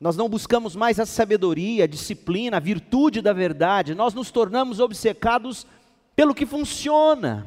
Nós 0.00 0.16
não 0.16 0.28
buscamos 0.28 0.74
mais 0.74 0.98
a 0.98 1.04
sabedoria, 1.04 1.84
a 1.84 1.88
disciplina, 1.88 2.56
a 2.56 2.60
virtude 2.60 3.20
da 3.20 3.32
verdade. 3.32 3.94
Nós 3.94 4.14
nos 4.14 4.30
tornamos 4.30 4.80
obcecados 4.80 5.66
pelo 6.16 6.34
que 6.34 6.46
funciona, 6.46 7.46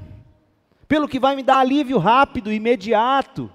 pelo 0.88 1.08
que 1.08 1.20
vai 1.20 1.36
me 1.36 1.44
dar 1.44 1.60
alívio 1.60 1.98
rápido, 1.98 2.52
imediato 2.52 3.50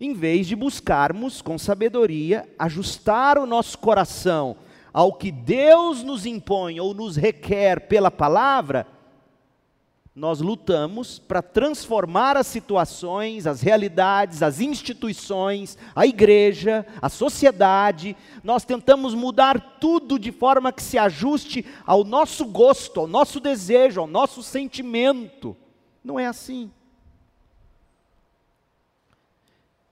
em 0.00 0.14
vez 0.14 0.46
de 0.46 0.54
buscarmos 0.54 1.42
com 1.42 1.58
sabedoria 1.58 2.48
ajustar 2.58 3.36
o 3.36 3.46
nosso 3.46 3.76
coração 3.78 4.56
ao 4.92 5.12
que 5.12 5.30
Deus 5.30 6.02
nos 6.02 6.24
impõe 6.24 6.80
ou 6.80 6.94
nos 6.94 7.16
requer 7.16 7.88
pela 7.88 8.10
palavra, 8.10 8.86
nós 10.18 10.40
lutamos 10.40 11.20
para 11.20 11.40
transformar 11.40 12.36
as 12.36 12.48
situações, 12.48 13.46
as 13.46 13.60
realidades, 13.60 14.42
as 14.42 14.60
instituições, 14.60 15.78
a 15.94 16.08
igreja, 16.08 16.84
a 17.00 17.08
sociedade. 17.08 18.16
Nós 18.42 18.64
tentamos 18.64 19.14
mudar 19.14 19.78
tudo 19.78 20.18
de 20.18 20.32
forma 20.32 20.72
que 20.72 20.82
se 20.82 20.98
ajuste 20.98 21.64
ao 21.86 22.02
nosso 22.02 22.44
gosto, 22.46 22.98
ao 22.98 23.06
nosso 23.06 23.38
desejo, 23.38 24.00
ao 24.00 24.08
nosso 24.08 24.42
sentimento. 24.42 25.56
Não 26.02 26.18
é 26.18 26.26
assim. 26.26 26.68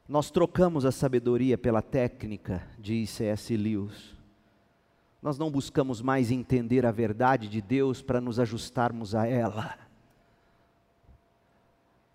Nós 0.09 0.29
trocamos 0.29 0.85
a 0.85 0.91
sabedoria 0.91 1.57
pela 1.57 1.81
técnica, 1.81 2.67
diz 2.81 3.11
C.S. 3.11 3.57
Lewis. 3.57 4.17
Nós 5.23 5.39
não 5.39 5.51
buscamos 5.53 6.03
mais 6.03 6.33
entender 6.33 6.85
a 6.85 6.91
verdade 6.91 7.49
de 7.49 7.61
Deus 7.61 8.03
para 8.03 8.21
nos 8.21 8.41
ajustarmos 8.41 9.15
a 9.15 9.25
ela. 9.25 9.86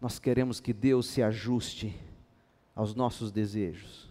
Nós 0.01 0.17
queremos 0.19 0.59
que 0.59 0.73
Deus 0.73 1.05
se 1.05 1.21
ajuste 1.21 1.95
aos 2.75 2.95
nossos 2.95 3.31
desejos. 3.31 4.09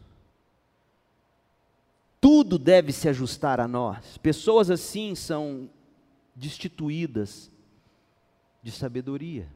Tudo 2.20 2.58
deve 2.58 2.92
se 2.92 3.08
ajustar 3.08 3.58
a 3.58 3.66
nós. 3.66 4.16
Pessoas 4.18 4.70
assim 4.70 5.14
são 5.14 5.68
destituídas 6.34 7.50
de 8.62 8.70
sabedoria, 8.70 9.48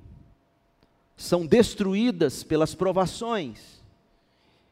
são 1.17 1.47
destruídas 1.47 2.43
pelas 2.43 2.75
provações 2.75 3.85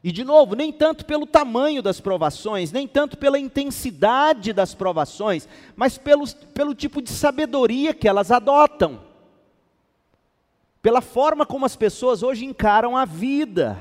e 0.05 0.11
de 0.11 0.25
novo, 0.25 0.57
nem 0.57 0.73
tanto 0.73 1.05
pelo 1.05 1.27
tamanho 1.27 1.81
das 1.81 2.01
provações, 2.01 2.73
nem 2.73 2.89
tanto 2.89 3.17
pela 3.17 3.39
intensidade 3.39 4.53
das 4.53 4.75
provações, 4.75 5.49
mas 5.77 5.97
pelo, 5.97 6.27
pelo 6.53 6.75
tipo 6.75 7.01
de 7.01 7.11
sabedoria 7.11 7.95
que 7.95 8.09
elas 8.09 8.33
adotam, 8.33 9.01
pela 10.83 11.01
forma 11.01 11.47
como 11.47 11.65
as 11.65 11.77
pessoas 11.77 12.25
hoje 12.25 12.45
encaram 12.45 12.97
a 12.97 13.05
vida. 13.05 13.79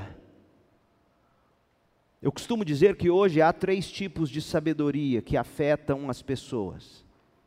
Eu 2.22 2.30
costumo 2.30 2.64
dizer 2.64 2.96
que 2.96 3.10
hoje 3.10 3.42
há 3.42 3.52
três 3.52 3.90
tipos 3.90 4.30
de 4.30 4.40
sabedoria 4.40 5.20
que 5.20 5.36
afetam 5.36 6.08
as 6.08 6.22
pessoas: 6.22 7.04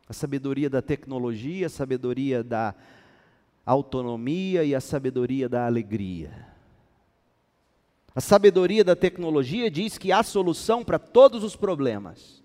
a 0.07 0.11
sabedoria 0.11 0.69
da 0.69 0.81
tecnologia, 0.81 1.67
a 1.67 1.69
sabedoria 1.69 2.43
da 2.43 2.75
autonomia 3.65 4.65
e 4.65 4.75
a 4.75 4.81
sabedoria 4.81 5.47
da 5.47 5.65
alegria. 5.65 6.53
A 8.13 8.21
sabedoria 8.21 8.83
da 8.83 8.95
tecnologia 8.95 9.71
diz 9.71 9.97
que 9.97 10.11
há 10.11 10.21
solução 10.23 10.83
para 10.83 10.99
todos 10.99 11.43
os 11.43 11.55
problemas. 11.55 12.43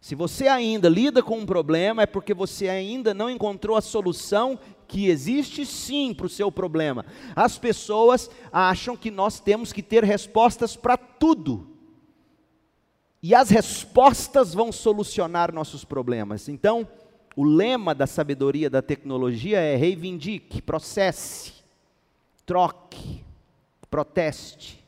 Se 0.00 0.14
você 0.14 0.46
ainda 0.48 0.88
lida 0.88 1.22
com 1.22 1.38
um 1.38 1.46
problema, 1.46 2.02
é 2.02 2.06
porque 2.06 2.32
você 2.32 2.68
ainda 2.68 3.12
não 3.12 3.28
encontrou 3.28 3.76
a 3.76 3.80
solução 3.80 4.58
que 4.86 5.08
existe 5.08 5.66
sim 5.66 6.14
para 6.14 6.26
o 6.26 6.30
seu 6.30 6.50
problema. 6.50 7.04
As 7.34 7.58
pessoas 7.58 8.30
acham 8.52 8.96
que 8.96 9.10
nós 9.10 9.40
temos 9.40 9.72
que 9.72 9.82
ter 9.82 10.04
respostas 10.04 10.76
para 10.76 10.96
tudo. 10.96 11.68
E 13.22 13.34
as 13.34 13.50
respostas 13.50 14.54
vão 14.54 14.70
solucionar 14.70 15.52
nossos 15.52 15.84
problemas. 15.84 16.48
Então, 16.48 16.86
o 17.34 17.44
lema 17.44 17.94
da 17.94 18.06
sabedoria 18.06 18.70
da 18.70 18.80
tecnologia 18.80 19.58
é 19.58 19.76
reivindique, 19.76 20.62
processe, 20.62 21.52
troque, 22.44 23.24
proteste. 23.90 24.82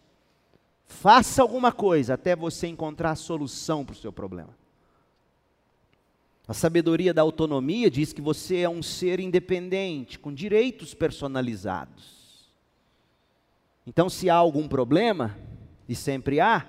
Faça 0.86 1.42
alguma 1.42 1.70
coisa 1.70 2.14
até 2.14 2.34
você 2.34 2.66
encontrar 2.66 3.10
a 3.10 3.16
solução 3.16 3.84
para 3.84 3.92
o 3.92 3.96
seu 3.96 4.12
problema. 4.12 4.56
A 6.48 6.54
sabedoria 6.54 7.14
da 7.14 7.22
autonomia 7.22 7.90
diz 7.90 8.12
que 8.12 8.20
você 8.20 8.56
é 8.58 8.68
um 8.68 8.82
ser 8.82 9.20
independente, 9.20 10.18
com 10.18 10.32
direitos 10.32 10.94
personalizados. 10.94 12.48
Então, 13.86 14.08
se 14.08 14.28
há 14.28 14.34
algum 14.34 14.66
problema, 14.66 15.36
e 15.86 15.94
sempre 15.94 16.40
há, 16.40 16.66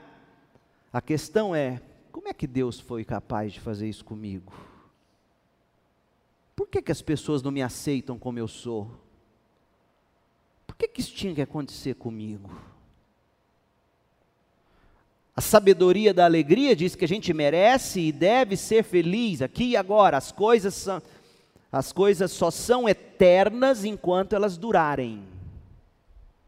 a 0.93 1.01
questão 1.01 1.55
é: 1.55 1.81
como 2.11 2.27
é 2.27 2.33
que 2.33 2.45
Deus 2.45 2.79
foi 2.79 3.05
capaz 3.05 3.53
de 3.53 3.59
fazer 3.59 3.87
isso 3.87 4.03
comigo? 4.03 4.53
Por 6.55 6.67
que, 6.67 6.81
que 6.81 6.91
as 6.91 7.01
pessoas 7.01 7.41
não 7.41 7.51
me 7.51 7.61
aceitam 7.61 8.19
como 8.19 8.37
eu 8.37 8.47
sou? 8.47 8.91
que, 10.79 10.87
que 10.87 11.01
isso 11.01 11.13
tinha 11.13 11.35
que 11.35 11.41
acontecer 11.41 11.95
comigo? 11.95 12.49
A 15.39 15.41
sabedoria 15.41 16.13
da 16.13 16.25
alegria 16.25 16.75
diz 16.75 16.95
que 16.95 17.05
a 17.05 17.07
gente 17.07 17.33
merece 17.33 18.01
e 18.01 18.11
deve 18.11 18.57
ser 18.57 18.83
feliz 18.83 19.41
aqui 19.41 19.69
e 19.69 19.77
agora. 19.77 20.17
As 20.17 20.33
coisas, 20.33 20.73
são, 20.73 21.01
as 21.71 21.93
coisas 21.93 22.29
só 22.29 22.51
são 22.51 22.89
eternas 22.89 23.85
enquanto 23.85 24.33
elas 24.35 24.57
durarem. 24.57 25.23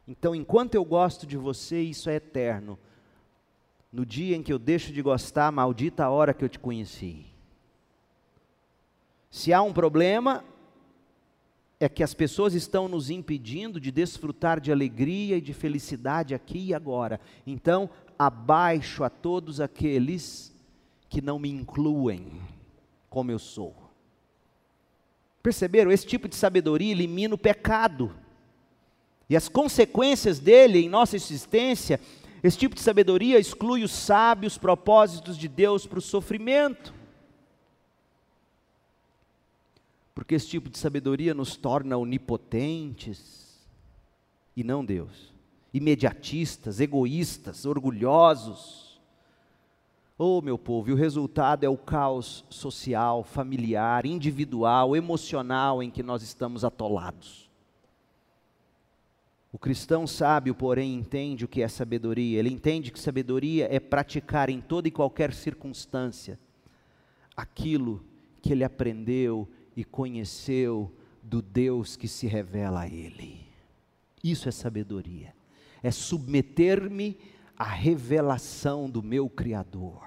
Então, 0.06 0.36
enquanto 0.36 0.76
eu 0.76 0.84
gosto 0.84 1.26
de 1.26 1.38
você, 1.38 1.80
isso 1.80 2.10
é 2.10 2.16
eterno. 2.16 2.78
No 3.94 4.06
dia 4.06 4.36
em 4.36 4.44
que 4.44 4.52
eu 4.52 4.60
deixo 4.60 4.92
de 4.92 5.02
gostar, 5.02 5.50
maldita 5.54 6.04
a 6.04 6.10
hora 6.10 6.34
que 6.34 6.44
eu 6.44 6.50
te 6.50 6.60
conheci. 6.60 7.26
Se 9.30 9.54
há 9.54 9.62
um 9.62 9.72
problema, 9.72 10.44
é 11.80 11.88
que 11.88 12.04
as 12.04 12.14
pessoas 12.14 12.54
estão 12.54 12.88
nos 12.88 13.10
impedindo 13.10 13.80
de 13.80 13.90
desfrutar 13.90 14.60
de 14.60 14.72
alegria 14.72 15.38
e 15.38 15.42
de 15.42 15.54
felicidade 15.54 16.36
aqui 16.36 16.68
e 16.68 16.74
agora. 16.74 17.22
Então, 17.48 17.90
abaixo 18.26 19.04
a 19.04 19.10
todos 19.10 19.60
aqueles 19.60 20.54
que 21.10 21.22
não 21.22 21.40
me 21.40 21.50
incluem 21.50 22.42
como 23.10 23.32
eu 23.32 23.40
sou. 23.40 23.76
Perceberam? 25.44 25.92
Esse 25.92 26.06
tipo 26.06 26.28
de 26.28 26.36
sabedoria 26.36 26.92
elimina 26.92 27.36
o 27.36 27.38
pecado. 27.38 28.14
E 29.30 29.36
as 29.36 29.48
consequências 29.48 30.40
dele 30.40 30.80
em 30.80 30.90
nossa 30.90 31.16
existência, 31.16 32.00
esse 32.44 32.58
tipo 32.58 32.76
de 32.76 32.82
sabedoria 32.82 33.40
exclui 33.40 33.84
os 33.84 33.92
sábios 33.92 34.58
propósitos 34.58 35.38
de 35.38 35.48
Deus 35.48 35.86
para 35.86 36.00
o 36.00 36.02
sofrimento. 36.02 36.94
porque 40.22 40.36
esse 40.36 40.48
tipo 40.48 40.70
de 40.70 40.78
sabedoria 40.78 41.34
nos 41.34 41.56
torna 41.56 41.98
onipotentes 41.98 43.60
e 44.56 44.64
não 44.64 44.86
Deus, 44.86 45.34
imediatistas, 45.74 46.80
egoístas, 46.80 47.66
orgulhosos. 47.66 49.00
Oh, 50.18 50.42
meu 50.42 50.58
povo, 50.58 50.90
e 50.90 50.94
o 50.94 50.96
resultado 50.96 51.64
é 51.64 51.70
o 51.70 51.78
caos 51.78 52.46
social, 52.50 53.24
familiar, 53.24 54.06
individual, 54.06 54.96
emocional 54.96 55.82
em 55.82 55.90
que 55.90 56.04
nós 56.04 56.22
estamos 56.22 56.64
atolados. 56.64 57.50
O 59.52 59.58
cristão 59.58 60.08
sábio, 60.08 60.56
porém, 60.56 60.94
entende 60.94 61.44
o 61.44 61.48
que 61.48 61.62
é 61.62 61.68
sabedoria. 61.68 62.40
Ele 62.40 62.50
entende 62.50 62.92
que 62.92 63.00
sabedoria 63.00 63.68
é 63.70 63.80
praticar 63.80 64.50
em 64.50 64.62
toda 64.62 64.88
e 64.88 64.92
qualquer 64.92 65.34
circunstância 65.34 66.40
aquilo 67.36 68.04
que 68.42 68.52
ele 68.52 68.64
aprendeu 68.64 69.50
e 69.76 69.84
conheceu 69.84 70.94
do 71.24 71.42
Deus 71.42 71.96
que 71.96 72.08
se 72.08 72.28
revela 72.28 72.82
a 72.82 72.88
ele. 72.88 73.46
Isso 74.24 74.48
é 74.48 74.52
sabedoria. 74.52 75.34
É 75.84 75.92
submeter-me 75.92 77.18
à 77.58 77.66
revelação 77.66 78.90
do 78.90 79.02
meu 79.02 79.30
Criador. 79.30 80.04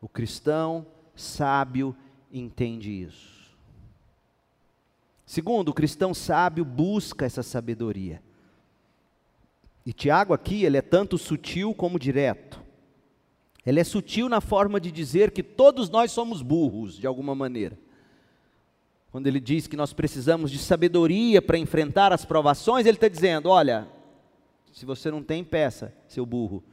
O 0.00 0.08
cristão 0.08 0.86
sábio 1.14 1.94
entende 2.32 2.90
isso. 2.90 3.56
Segundo, 5.24 5.68
o 5.68 5.74
cristão 5.74 6.12
sábio 6.12 6.64
busca 6.64 7.24
essa 7.24 7.42
sabedoria. 7.42 8.22
E 9.84 9.92
Tiago 9.92 10.34
aqui, 10.34 10.64
ele 10.64 10.76
é 10.76 10.82
tanto 10.82 11.16
sutil 11.16 11.74
como 11.74 11.98
direto. 11.98 12.62
Ele 13.64 13.80
é 13.80 13.84
sutil 13.84 14.28
na 14.28 14.40
forma 14.40 14.80
de 14.80 14.90
dizer 14.90 15.30
que 15.30 15.42
todos 15.42 15.88
nós 15.88 16.10
somos 16.10 16.42
burros, 16.42 16.96
de 16.96 17.06
alguma 17.06 17.34
maneira. 17.34 17.78
Quando 19.12 19.26
ele 19.26 19.38
diz 19.38 19.66
que 19.66 19.76
nós 19.76 19.92
precisamos 19.92 20.50
de 20.50 20.58
sabedoria 20.58 21.42
para 21.42 21.58
enfrentar 21.58 22.14
as 22.14 22.24
provações, 22.24 22.86
ele 22.86 22.96
está 22.96 23.08
dizendo: 23.08 23.50
olha, 23.50 23.86
se 24.72 24.86
você 24.86 25.10
não 25.10 25.22
tem, 25.22 25.44
peça, 25.44 25.94
seu 26.08 26.24
burro. 26.24 26.64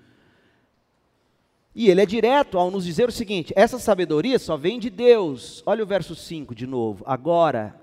E 1.75 1.89
ele 1.89 2.01
é 2.01 2.05
direto 2.05 2.57
ao 2.57 2.71
nos 2.71 2.85
dizer 2.85 3.09
o 3.09 3.11
seguinte: 3.11 3.53
essa 3.57 3.77
sabedoria 3.77 4.39
só 4.39 4.55
vem 4.55 4.79
de 4.79 4.89
Deus. 4.89 5.61
Olha 5.65 5.83
o 5.83 5.87
verso 5.87 6.15
5 6.15 6.55
de 6.55 6.65
novo. 6.65 7.03
Agora, 7.05 7.75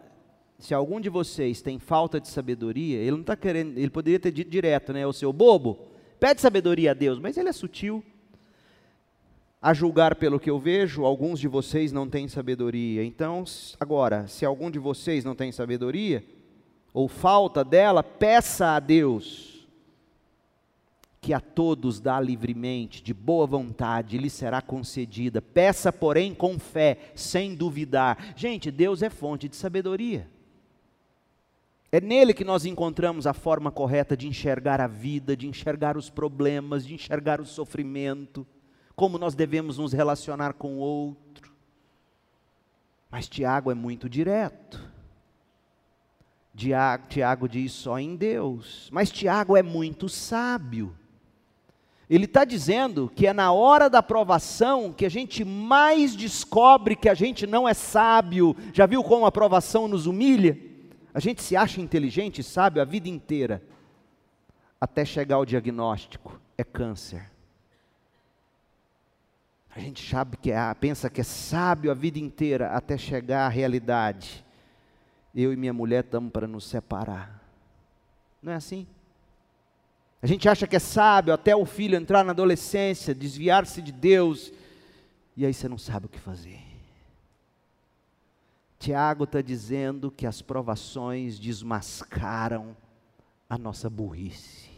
se 0.59 0.72
algum 0.72 1.00
de 1.00 1.11
vocês 1.11 1.61
tem 1.61 1.78
falta 1.78 2.18
de 2.18 2.28
sabedoria, 2.28 2.98
ele 2.98 3.11
não 3.11 3.20
está 3.20 3.36
querendo, 3.36 3.76
ele 3.76 3.90
poderia 3.90 4.18
ter 4.18 4.32
dito 4.32 4.50
direto, 4.50 4.90
né? 4.90 5.07
O 5.07 5.12
seu 5.12 5.34
bobo, 5.34 5.78
pede 6.18 6.40
sabedoria 6.40 6.92
a 6.92 6.94
Deus, 6.94 7.18
mas 7.18 7.36
ele 7.36 7.50
é 7.50 7.52
sutil. 7.52 8.02
A 9.66 9.74
julgar 9.74 10.14
pelo 10.14 10.38
que 10.38 10.48
eu 10.48 10.60
vejo, 10.60 11.04
alguns 11.04 11.40
de 11.40 11.48
vocês 11.48 11.90
não 11.90 12.08
têm 12.08 12.28
sabedoria. 12.28 13.04
Então, 13.04 13.42
agora, 13.80 14.28
se 14.28 14.44
algum 14.44 14.70
de 14.70 14.78
vocês 14.78 15.24
não 15.24 15.34
tem 15.34 15.50
sabedoria, 15.50 16.24
ou 16.94 17.08
falta 17.08 17.64
dela, 17.64 18.00
peça 18.00 18.76
a 18.76 18.78
Deus, 18.78 19.66
que 21.20 21.34
a 21.34 21.40
todos 21.40 21.98
dá 21.98 22.20
livremente, 22.20 23.02
de 23.02 23.12
boa 23.12 23.44
vontade, 23.44 24.18
lhe 24.18 24.30
será 24.30 24.62
concedida. 24.62 25.42
Peça, 25.42 25.92
porém, 25.92 26.32
com 26.32 26.60
fé, 26.60 27.10
sem 27.16 27.52
duvidar. 27.56 28.34
Gente, 28.36 28.70
Deus 28.70 29.02
é 29.02 29.10
fonte 29.10 29.48
de 29.48 29.56
sabedoria. 29.56 30.30
É 31.90 32.00
nele 32.00 32.32
que 32.32 32.44
nós 32.44 32.64
encontramos 32.64 33.26
a 33.26 33.32
forma 33.32 33.72
correta 33.72 34.16
de 34.16 34.28
enxergar 34.28 34.80
a 34.80 34.86
vida, 34.86 35.36
de 35.36 35.48
enxergar 35.48 35.96
os 35.96 36.08
problemas, 36.08 36.86
de 36.86 36.94
enxergar 36.94 37.40
o 37.40 37.44
sofrimento 37.44 38.46
como 38.97 39.18
nós 39.18 39.34
devemos 39.34 39.76
nos 39.76 39.92
relacionar 39.92 40.55
com 40.55 40.76
o 40.76 40.78
outro. 40.78 41.53
Mas 43.11 43.28
Tiago 43.28 43.70
é 43.70 43.74
muito 43.74 44.09
direto. 44.09 44.80
Tiago, 46.57 47.07
Tiago 47.07 47.49
diz 47.49 47.72
só 47.72 47.99
em 47.99 48.16
Deus. 48.16 48.88
Mas 48.90 49.11
Tiago 49.11 49.55
é 49.55 49.62
muito 49.62 50.09
sábio. 50.09 50.97
Ele 52.09 52.24
está 52.24 52.44
dizendo 52.44 53.12
que 53.14 53.26
é 53.26 53.32
na 53.32 53.53
hora 53.53 53.90
da 53.90 53.99
aprovação 53.99 54.92
que 54.92 55.05
a 55.05 55.09
gente 55.09 55.44
mais 55.44 56.16
descobre 56.16 56.97
que 56.97 57.09
a 57.09 57.14
gente 57.14 57.47
não 57.47 57.68
é 57.68 57.74
sábio. 57.74 58.57
Já 58.72 58.86
viu 58.86 59.05
como 59.05 59.26
a 59.26 59.28
aprovação 59.28 59.86
nos 59.86 60.07
humilha? 60.07 60.59
A 61.12 61.20
gente 61.20 61.42
se 61.42 61.55
acha 61.57 61.80
inteligente 61.80 62.40
e 62.40 62.44
sábio 62.44 62.80
a 62.80 62.84
vida 62.84 63.09
inteira, 63.09 63.62
até 64.80 65.05
chegar 65.05 65.36
ao 65.36 65.44
diagnóstico: 65.44 66.40
é 66.57 66.62
câncer. 66.62 67.36
A 69.77 69.81
gente 69.81 70.09
sabe 70.09 70.39
que 70.39 70.51
é, 70.51 70.74
pensa 70.74 71.11
que 71.11 71.20
é 71.20 71.24
sábio 71.24 71.91
a 71.91 71.95
vida 71.95 72.18
inteira 72.18 72.70
até 72.70 72.97
chegar 72.97 73.45
à 73.45 73.49
realidade. 73.51 74.43
Eu 75.35 75.53
e 75.53 75.57
minha 75.57 75.74
mulher 75.74 76.03
estamos 76.03 76.33
para 76.33 76.47
nos 76.47 76.64
separar. 76.64 77.43
Não 78.43 78.53
é 78.53 78.57
assim? 78.57 78.87
A 80.22 80.27
gente 80.27 80.49
acha 80.49 80.66
que 80.66 80.77
é 80.77 80.79
sábio 80.79 81.35
até 81.35 81.55
o 81.55 81.66
filho 81.66 81.95
entrar 81.95 82.24
na 82.24 82.31
adolescência, 82.31 83.14
desviar-se 83.14 83.83
de 83.83 83.93
Deus, 83.93 84.51
e 85.37 85.45
aí 85.45 85.53
você 85.53 85.68
não 85.68 85.77
sabe 85.77 86.07
o 86.07 86.09
que 86.09 86.18
fazer. 86.18 86.59
Tiago 88.79 89.24
está 89.24 89.43
dizendo 89.43 90.11
que 90.11 90.27
as 90.27 90.41
provações 90.41 91.39
desmascaram 91.39 92.74
a 93.47 93.59
nossa 93.59 93.91
burrice. 93.91 94.70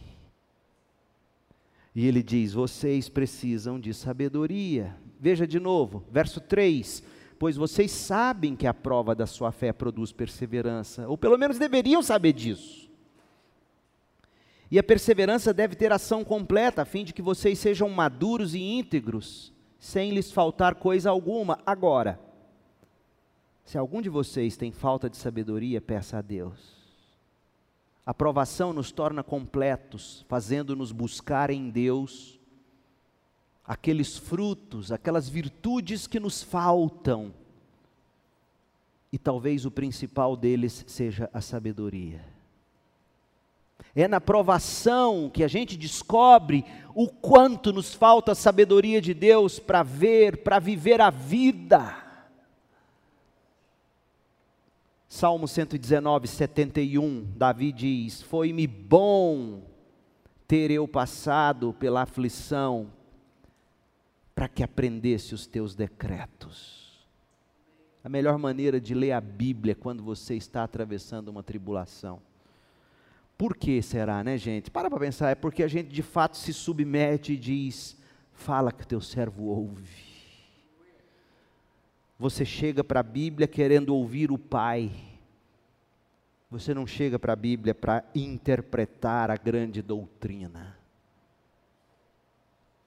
E 1.99 2.07
ele 2.07 2.23
diz: 2.23 2.53
vocês 2.53 3.09
precisam 3.09 3.77
de 3.77 3.93
sabedoria. 3.93 4.95
Veja 5.19 5.45
de 5.45 5.59
novo, 5.59 6.05
verso 6.09 6.39
3: 6.39 7.03
Pois 7.37 7.57
vocês 7.57 7.91
sabem 7.91 8.55
que 8.55 8.65
a 8.65 8.73
prova 8.73 9.13
da 9.13 9.27
sua 9.27 9.51
fé 9.51 9.73
produz 9.73 10.13
perseverança, 10.13 11.09
ou 11.09 11.17
pelo 11.17 11.37
menos 11.37 11.59
deveriam 11.59 12.01
saber 12.01 12.31
disso. 12.31 12.89
E 14.71 14.79
a 14.79 14.83
perseverança 14.83 15.53
deve 15.53 15.75
ter 15.75 15.91
ação 15.91 16.23
completa, 16.23 16.83
a 16.83 16.85
fim 16.85 17.03
de 17.03 17.11
que 17.11 17.21
vocês 17.21 17.59
sejam 17.59 17.89
maduros 17.89 18.55
e 18.55 18.61
íntegros, 18.61 19.51
sem 19.77 20.11
lhes 20.11 20.31
faltar 20.31 20.75
coisa 20.75 21.09
alguma. 21.09 21.59
Agora, 21.65 22.17
se 23.65 23.77
algum 23.77 24.01
de 24.01 24.07
vocês 24.07 24.55
tem 24.55 24.71
falta 24.71 25.09
de 25.09 25.17
sabedoria, 25.17 25.81
peça 25.81 26.17
a 26.17 26.21
Deus 26.21 26.78
a 28.09 28.13
provação 28.15 28.73
nos 28.73 28.91
torna 28.91 29.21
completos, 29.21 30.25
fazendo-nos 30.27 30.91
buscar 30.91 31.51
em 31.51 31.69
Deus 31.69 32.39
aqueles 33.63 34.17
frutos, 34.17 34.91
aquelas 34.91 35.29
virtudes 35.29 36.07
que 36.07 36.19
nos 36.19 36.41
faltam. 36.41 37.31
E 39.13 39.19
talvez 39.19 39.63
o 39.63 39.69
principal 39.69 40.35
deles 40.35 40.83
seja 40.87 41.29
a 41.31 41.39
sabedoria. 41.39 42.25
É 43.93 44.07
na 44.07 44.19
provação 44.19 45.29
que 45.31 45.43
a 45.43 45.47
gente 45.47 45.77
descobre 45.77 46.65
o 46.95 47.07
quanto 47.07 47.71
nos 47.71 47.93
falta 47.93 48.31
a 48.31 48.35
sabedoria 48.35 48.99
de 48.99 49.13
Deus 49.13 49.59
para 49.59 49.83
ver, 49.83 50.37
para 50.37 50.57
viver 50.57 50.99
a 50.99 51.11
vida. 51.11 52.08
Salmo 55.11 55.47
119, 55.47 56.27
71, 56.27 57.25
Davi 57.35 57.71
diz: 57.71 58.21
Foi-me 58.21 58.67
bom 58.67 59.63
ter 60.47 60.69
eu 60.69 60.87
passado 60.87 61.73
pela 61.73 62.03
aflição, 62.03 62.91
para 64.35 64.47
que 64.47 64.61
aprendesse 64.61 65.33
os 65.33 65.47
teus 65.47 65.73
decretos. 65.73 67.07
A 68.03 68.07
melhor 68.07 68.37
maneira 68.37 68.79
de 68.79 68.93
ler 68.93 69.13
a 69.13 69.19
Bíblia 69.19 69.71
é 69.71 69.75
quando 69.75 70.03
você 70.03 70.35
está 70.35 70.63
atravessando 70.63 71.29
uma 71.29 71.41
tribulação. 71.41 72.21
Por 73.35 73.57
que 73.57 73.81
será, 73.81 74.23
né, 74.23 74.37
gente? 74.37 74.69
Para 74.69 74.91
para 74.91 74.99
pensar, 74.99 75.31
é 75.31 75.35
porque 75.35 75.63
a 75.63 75.67
gente 75.67 75.89
de 75.89 76.03
fato 76.03 76.37
se 76.37 76.53
submete 76.53 77.33
e 77.33 77.37
diz: 77.37 77.97
Fala 78.31 78.71
que 78.71 78.85
teu 78.85 79.01
servo 79.01 79.45
ouve. 79.45 80.08
Você 82.19 82.43
chega 82.43 82.83
para 82.83 82.99
a 82.99 83.03
Bíblia 83.03 83.47
querendo 83.47 83.95
ouvir 83.95 84.29
o 84.29 84.37
Pai. 84.37 84.91
Você 86.51 86.73
não 86.73 86.85
chega 86.85 87.17
para 87.17 87.31
a 87.31 87.35
Bíblia 87.35 87.73
para 87.73 88.03
interpretar 88.13 89.31
a 89.31 89.37
grande 89.37 89.81
doutrina. 89.81 90.77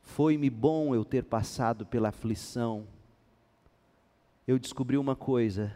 Foi-me 0.02 0.50
bom 0.50 0.94
eu 0.94 1.02
ter 1.02 1.24
passado 1.24 1.86
pela 1.86 2.10
aflição. 2.10 2.86
Eu 4.46 4.58
descobri 4.58 4.98
uma 4.98 5.16
coisa. 5.16 5.74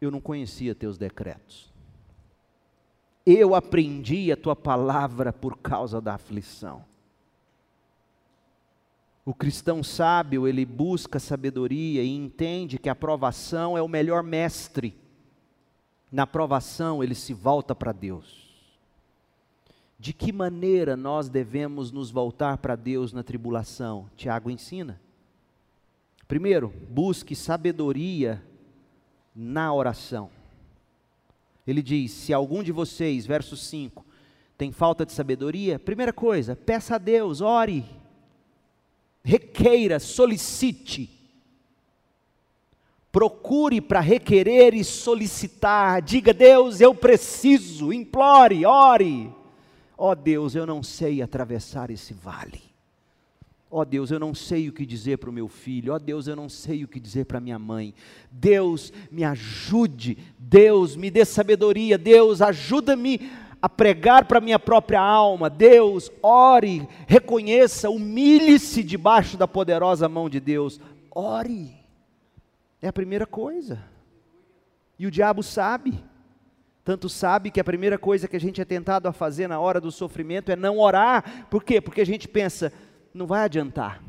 Eu 0.00 0.12
não 0.12 0.20
conhecia 0.20 0.76
teus 0.76 0.96
decretos. 0.96 1.72
Eu 3.26 3.52
aprendi 3.52 4.30
a 4.30 4.36
tua 4.36 4.54
palavra 4.54 5.32
por 5.32 5.58
causa 5.58 6.00
da 6.00 6.14
aflição. 6.14 6.84
O 9.24 9.34
cristão 9.34 9.82
sábio, 9.82 10.48
ele 10.48 10.64
busca 10.64 11.18
sabedoria 11.18 12.02
e 12.02 12.08
entende 12.08 12.78
que 12.78 12.88
a 12.88 12.94
provação 12.94 13.76
é 13.76 13.82
o 13.82 13.88
melhor 13.88 14.22
mestre. 14.22 14.96
Na 16.10 16.26
provação, 16.26 17.04
ele 17.04 17.14
se 17.14 17.34
volta 17.34 17.74
para 17.74 17.92
Deus. 17.92 18.48
De 19.98 20.14
que 20.14 20.32
maneira 20.32 20.96
nós 20.96 21.28
devemos 21.28 21.92
nos 21.92 22.10
voltar 22.10 22.56
para 22.56 22.74
Deus 22.74 23.12
na 23.12 23.22
tribulação? 23.22 24.08
Tiago 24.16 24.50
ensina. 24.50 24.98
Primeiro, 26.26 26.72
busque 26.88 27.36
sabedoria 27.36 28.42
na 29.36 29.72
oração. 29.72 30.30
Ele 31.66 31.82
diz: 31.82 32.12
se 32.12 32.32
algum 32.32 32.62
de 32.62 32.72
vocês, 32.72 33.26
verso 33.26 33.56
5, 33.56 34.04
tem 34.56 34.72
falta 34.72 35.04
de 35.04 35.12
sabedoria, 35.12 35.78
primeira 35.78 36.12
coisa, 36.12 36.56
peça 36.56 36.94
a 36.94 36.98
Deus, 36.98 37.42
ore 37.42 37.84
requeira, 39.22 39.98
solicite. 39.98 41.10
Procure 43.12 43.80
para 43.80 44.00
requerer 44.00 44.74
e 44.74 44.84
solicitar. 44.84 46.00
Diga, 46.00 46.32
Deus, 46.32 46.80
eu 46.80 46.94
preciso. 46.94 47.92
Implore, 47.92 48.64
ore. 48.64 49.32
Ó 49.98 50.12
oh, 50.12 50.14
Deus, 50.14 50.54
eu 50.54 50.64
não 50.64 50.82
sei 50.82 51.20
atravessar 51.20 51.90
esse 51.90 52.14
vale. 52.14 52.62
Ó 53.68 53.80
oh, 53.80 53.84
Deus, 53.84 54.10
eu 54.10 54.18
não 54.18 54.34
sei 54.34 54.68
o 54.68 54.72
que 54.72 54.86
dizer 54.86 55.18
para 55.18 55.28
o 55.28 55.32
meu 55.32 55.48
filho. 55.48 55.92
Ó 55.92 55.96
oh, 55.96 55.98
Deus, 55.98 56.26
eu 56.26 56.34
não 56.34 56.48
sei 56.48 56.84
o 56.84 56.88
que 56.88 56.98
dizer 56.98 57.24
para 57.26 57.40
minha 57.40 57.58
mãe. 57.58 57.94
Deus, 58.30 58.92
me 59.10 59.24
ajude. 59.24 60.16
Deus, 60.38 60.96
me 60.96 61.10
dê 61.10 61.24
sabedoria. 61.24 61.98
Deus, 61.98 62.40
ajuda-me 62.40 63.30
a 63.62 63.68
pregar 63.68 64.24
para 64.24 64.40
minha 64.40 64.58
própria 64.58 65.00
alma. 65.00 65.50
Deus, 65.50 66.10
ore, 66.22 66.88
reconheça, 67.06 67.90
humilhe-se 67.90 68.82
debaixo 68.82 69.36
da 69.36 69.46
poderosa 69.46 70.08
mão 70.08 70.28
de 70.28 70.40
Deus. 70.40 70.80
Ore. 71.10 71.76
É 72.80 72.88
a 72.88 72.92
primeira 72.92 73.26
coisa. 73.26 73.82
E 74.98 75.06
o 75.06 75.10
diabo 75.10 75.42
sabe. 75.42 76.02
Tanto 76.82 77.08
sabe 77.08 77.50
que 77.50 77.60
a 77.60 77.64
primeira 77.64 77.98
coisa 77.98 78.26
que 78.26 78.36
a 78.36 78.40
gente 78.40 78.60
é 78.60 78.64
tentado 78.64 79.06
a 79.06 79.12
fazer 79.12 79.46
na 79.46 79.60
hora 79.60 79.80
do 79.80 79.92
sofrimento 79.92 80.50
é 80.50 80.56
não 80.56 80.78
orar. 80.78 81.46
Por 81.50 81.62
quê? 81.62 81.80
Porque 81.80 82.00
a 82.00 82.06
gente 82.06 82.26
pensa, 82.26 82.72
não 83.12 83.26
vai 83.26 83.44
adiantar. 83.44 84.02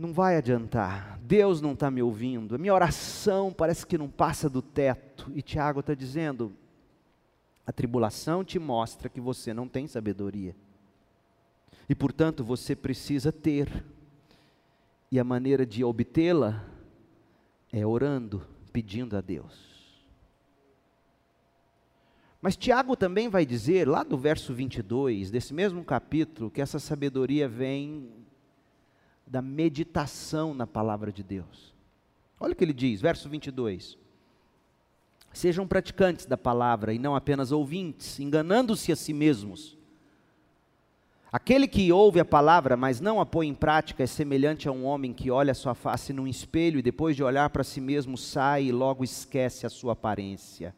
Não 0.00 0.14
vai 0.14 0.38
adiantar. 0.38 1.18
Deus 1.20 1.60
não 1.60 1.74
está 1.74 1.90
me 1.90 2.02
ouvindo. 2.02 2.54
A 2.54 2.58
minha 2.58 2.72
oração 2.72 3.52
parece 3.52 3.86
que 3.86 3.98
não 3.98 4.08
passa 4.08 4.48
do 4.48 4.62
teto. 4.62 5.30
E 5.34 5.42
Tiago 5.42 5.80
está 5.80 5.92
dizendo: 5.92 6.54
a 7.66 7.70
tribulação 7.70 8.42
te 8.42 8.58
mostra 8.58 9.10
que 9.10 9.20
você 9.20 9.52
não 9.52 9.68
tem 9.68 9.86
sabedoria. 9.86 10.56
E 11.86 11.94
portanto 11.94 12.42
você 12.42 12.74
precisa 12.74 13.30
ter. 13.30 13.84
E 15.12 15.20
a 15.20 15.24
maneira 15.24 15.66
de 15.66 15.84
obtê-la 15.84 16.64
é 17.70 17.84
orando, 17.84 18.42
pedindo 18.72 19.18
a 19.18 19.20
Deus. 19.20 20.00
Mas 22.40 22.56
Tiago 22.56 22.96
também 22.96 23.28
vai 23.28 23.44
dizer, 23.44 23.86
lá 23.86 24.02
do 24.02 24.16
verso 24.16 24.54
22, 24.54 25.30
desse 25.30 25.52
mesmo 25.52 25.84
capítulo, 25.84 26.50
que 26.50 26.62
essa 26.62 26.78
sabedoria 26.78 27.46
vem 27.46 28.08
da 29.30 29.40
meditação 29.40 30.52
na 30.52 30.66
palavra 30.66 31.12
de 31.12 31.22
Deus. 31.22 31.72
Olha 32.38 32.52
o 32.52 32.56
que 32.56 32.64
ele 32.64 32.72
diz, 32.72 33.00
verso 33.00 33.28
22. 33.28 33.96
Sejam 35.32 35.68
praticantes 35.68 36.26
da 36.26 36.36
palavra 36.36 36.92
e 36.92 36.98
não 36.98 37.14
apenas 37.14 37.52
ouvintes, 37.52 38.18
enganando-se 38.18 38.90
a 38.90 38.96
si 38.96 39.12
mesmos. 39.12 39.78
Aquele 41.30 41.68
que 41.68 41.92
ouve 41.92 42.18
a 42.18 42.24
palavra, 42.24 42.76
mas 42.76 43.00
não 43.00 43.20
a 43.20 43.26
põe 43.26 43.46
em 43.46 43.54
prática, 43.54 44.02
é 44.02 44.06
semelhante 44.06 44.68
a 44.68 44.72
um 44.72 44.84
homem 44.84 45.12
que 45.12 45.30
olha 45.30 45.52
a 45.52 45.54
sua 45.54 45.76
face 45.76 46.12
num 46.12 46.26
espelho 46.26 46.80
e 46.80 46.82
depois 46.82 47.14
de 47.14 47.22
olhar 47.22 47.50
para 47.50 47.62
si 47.62 47.80
mesmo 47.80 48.18
sai 48.18 48.64
e 48.64 48.72
logo 48.72 49.04
esquece 49.04 49.64
a 49.64 49.70
sua 49.70 49.92
aparência. 49.92 50.74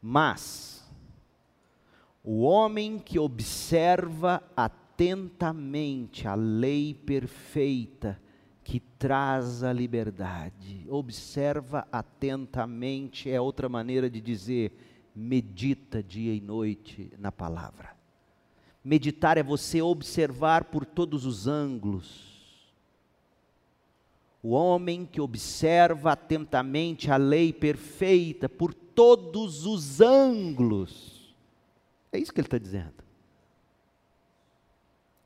Mas 0.00 0.82
o 2.22 2.40
homem 2.40 2.98
que 2.98 3.18
observa 3.18 4.42
atentamente 4.94 6.28
a 6.28 6.36
lei 6.36 6.94
perfeita 6.94 8.20
que 8.62 8.78
traz 8.78 9.64
a 9.64 9.72
liberdade, 9.72 10.86
observa 10.88 11.86
atentamente 11.90 13.28
é 13.28 13.40
outra 13.40 13.68
maneira 13.68 14.08
de 14.08 14.20
dizer 14.20 14.72
medita 15.14 16.02
dia 16.02 16.32
e 16.32 16.40
noite 16.40 17.12
na 17.18 17.32
palavra. 17.32 17.94
Meditar 18.84 19.36
é 19.36 19.42
você 19.42 19.82
observar 19.82 20.64
por 20.64 20.86
todos 20.86 21.26
os 21.26 21.48
ângulos. 21.48 22.32
O 24.42 24.50
homem 24.50 25.04
que 25.04 25.20
observa 25.20 26.12
atentamente 26.12 27.10
a 27.10 27.16
lei 27.16 27.52
perfeita 27.52 28.48
por 28.48 28.72
todos 28.72 29.66
os 29.66 30.00
ângulos. 30.00 31.34
É 32.12 32.18
isso 32.18 32.32
que 32.32 32.40
ele 32.40 32.46
está 32.46 32.58
dizendo. 32.58 33.03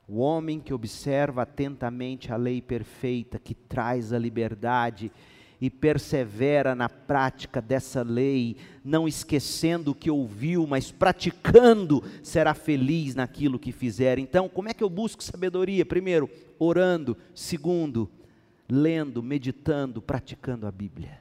O 0.09 0.21
homem 0.21 0.59
que 0.59 0.73
observa 0.73 1.43
atentamente 1.43 2.33
a 2.33 2.35
lei 2.35 2.63
perfeita 2.63 3.37
que 3.37 3.53
traz 3.53 4.11
a 4.11 4.17
liberdade 4.17 5.11
e 5.61 5.69
persevera 5.69 6.73
na 6.73 6.89
prática 6.89 7.61
dessa 7.61 8.01
lei, 8.01 8.57
não 8.83 9.07
esquecendo 9.07 9.91
o 9.91 9.95
que 9.95 10.09
ouviu, 10.09 10.65
mas 10.65 10.89
praticando, 10.89 12.03
será 12.23 12.55
feliz 12.55 13.13
naquilo 13.13 13.59
que 13.59 13.71
fizer. 13.71 14.17
Então, 14.17 14.49
como 14.49 14.69
é 14.69 14.73
que 14.73 14.83
eu 14.83 14.89
busco 14.89 15.23
sabedoria? 15.23 15.85
Primeiro, 15.85 16.27
orando. 16.57 17.15
Segundo, 17.35 18.09
lendo, 18.67 19.21
meditando, 19.21 20.01
praticando 20.01 20.65
a 20.65 20.71
Bíblia. 20.71 21.19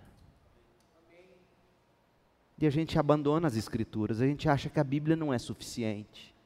E 2.59 2.67
a 2.67 2.71
gente 2.71 2.99
abandona 2.99 3.49
as 3.49 3.57
Escrituras, 3.57 4.23
a 4.23 4.27
gente 4.27 4.49
acha 4.49 4.71
que 4.71 4.81
a 4.81 4.85
Bíblia 4.85 5.15
não 5.15 5.33
é 5.33 5.39
suficiente. 5.39 6.38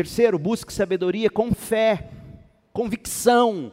Terceiro, 0.00 0.38
busque 0.38 0.72
sabedoria 0.72 1.28
com 1.28 1.52
fé, 1.52 2.08
convicção. 2.72 3.70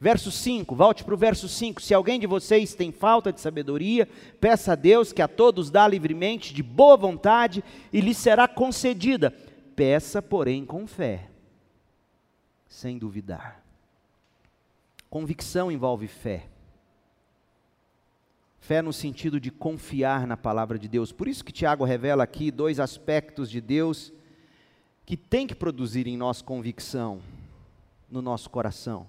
Verso 0.00 0.30
5, 0.30 0.76
volte 0.76 1.02
para 1.02 1.12
o 1.12 1.16
verso 1.16 1.48
5. 1.48 1.82
Se 1.82 1.92
alguém 1.92 2.20
de 2.20 2.26
vocês 2.28 2.72
tem 2.72 2.92
falta 2.92 3.32
de 3.32 3.40
sabedoria, 3.40 4.08
peça 4.40 4.74
a 4.74 4.76
Deus 4.76 5.12
que 5.12 5.20
a 5.20 5.26
todos 5.26 5.68
dá 5.68 5.88
livremente, 5.88 6.54
de 6.54 6.62
boa 6.62 6.96
vontade, 6.96 7.64
e 7.92 8.00
lhe 8.00 8.14
será 8.14 8.46
concedida. 8.46 9.32
Peça, 9.74 10.22
porém, 10.22 10.64
com 10.64 10.86
fé, 10.86 11.28
sem 12.68 12.96
duvidar. 12.96 13.60
Convicção 15.10 15.72
envolve 15.72 16.06
fé. 16.06 16.46
Fé 18.60 18.80
no 18.80 18.92
sentido 18.92 19.40
de 19.40 19.50
confiar 19.50 20.28
na 20.28 20.36
palavra 20.36 20.78
de 20.78 20.86
Deus. 20.86 21.10
Por 21.10 21.26
isso 21.26 21.44
que 21.44 21.50
Tiago 21.50 21.84
revela 21.84 22.22
aqui 22.22 22.52
dois 22.52 22.78
aspectos 22.78 23.50
de 23.50 23.60
Deus 23.60 24.12
que 25.06 25.16
tem 25.16 25.46
que 25.46 25.54
produzir 25.54 26.08
em 26.08 26.16
nós 26.16 26.42
convicção 26.42 27.20
no 28.10 28.20
nosso 28.20 28.50
coração. 28.50 29.06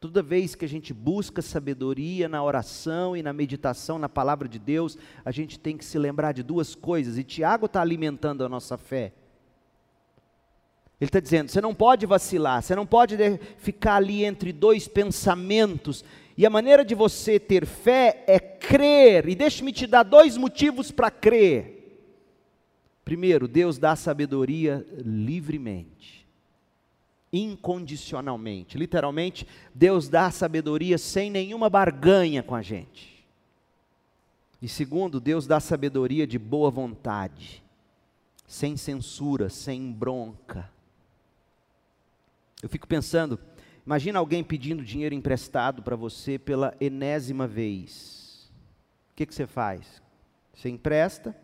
Toda 0.00 0.22
vez 0.22 0.54
que 0.54 0.64
a 0.64 0.68
gente 0.68 0.94
busca 0.94 1.42
sabedoria 1.42 2.28
na 2.28 2.42
oração 2.42 3.16
e 3.16 3.22
na 3.22 3.32
meditação 3.32 3.98
na 3.98 4.08
palavra 4.08 4.48
de 4.48 4.58
Deus, 4.58 4.98
a 5.24 5.30
gente 5.30 5.58
tem 5.58 5.76
que 5.76 5.84
se 5.84 5.98
lembrar 5.98 6.32
de 6.32 6.42
duas 6.42 6.74
coisas, 6.74 7.18
e 7.18 7.24
Tiago 7.24 7.66
está 7.66 7.82
alimentando 7.82 8.44
a 8.44 8.48
nossa 8.48 8.78
fé. 8.78 9.12
Ele 11.00 11.08
está 11.08 11.20
dizendo: 11.20 11.50
você 11.50 11.60
não 11.60 11.74
pode 11.74 12.06
vacilar, 12.06 12.62
você 12.62 12.74
não 12.74 12.86
pode 12.86 13.16
ficar 13.58 13.96
ali 13.96 14.24
entre 14.24 14.52
dois 14.52 14.88
pensamentos. 14.88 16.04
E 16.36 16.44
a 16.44 16.50
maneira 16.50 16.84
de 16.84 16.94
você 16.94 17.38
ter 17.38 17.66
fé 17.66 18.24
é 18.26 18.38
crer. 18.38 19.28
E 19.28 19.34
deixe-me 19.34 19.72
te 19.72 19.86
dar 19.86 20.02
dois 20.02 20.36
motivos 20.36 20.90
para 20.90 21.10
crer. 21.10 21.73
Primeiro, 23.04 23.46
Deus 23.46 23.78
dá 23.78 23.94
sabedoria 23.94 24.86
livremente 24.98 26.24
incondicionalmente. 27.34 28.78
Literalmente, 28.78 29.44
Deus 29.74 30.08
dá 30.08 30.30
sabedoria 30.30 30.96
sem 30.96 31.28
nenhuma 31.28 31.68
barganha 31.68 32.44
com 32.44 32.54
a 32.54 32.62
gente. 32.62 33.26
E 34.62 34.68
segundo, 34.68 35.18
Deus 35.18 35.44
dá 35.46 35.58
sabedoria 35.58 36.28
de 36.28 36.38
boa 36.38 36.70
vontade, 36.70 37.62
sem 38.46 38.76
censura, 38.76 39.50
sem 39.50 39.90
bronca. 39.92 40.70
Eu 42.62 42.68
fico 42.68 42.86
pensando, 42.86 43.38
imagina 43.84 44.20
alguém 44.20 44.44
pedindo 44.44 44.84
dinheiro 44.84 45.14
emprestado 45.14 45.82
para 45.82 45.96
você 45.96 46.38
pela 46.38 46.74
enésima 46.80 47.48
vez. 47.48 48.48
O 49.10 49.16
que, 49.16 49.26
que 49.26 49.34
você 49.34 49.46
faz? 49.46 50.00
Você 50.54 50.68
empresta? 50.68 51.36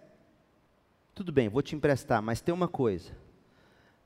Tudo 1.20 1.32
bem, 1.32 1.50
vou 1.50 1.60
te 1.60 1.76
emprestar, 1.76 2.22
mas 2.22 2.40
tem 2.40 2.54
uma 2.54 2.66
coisa 2.66 3.12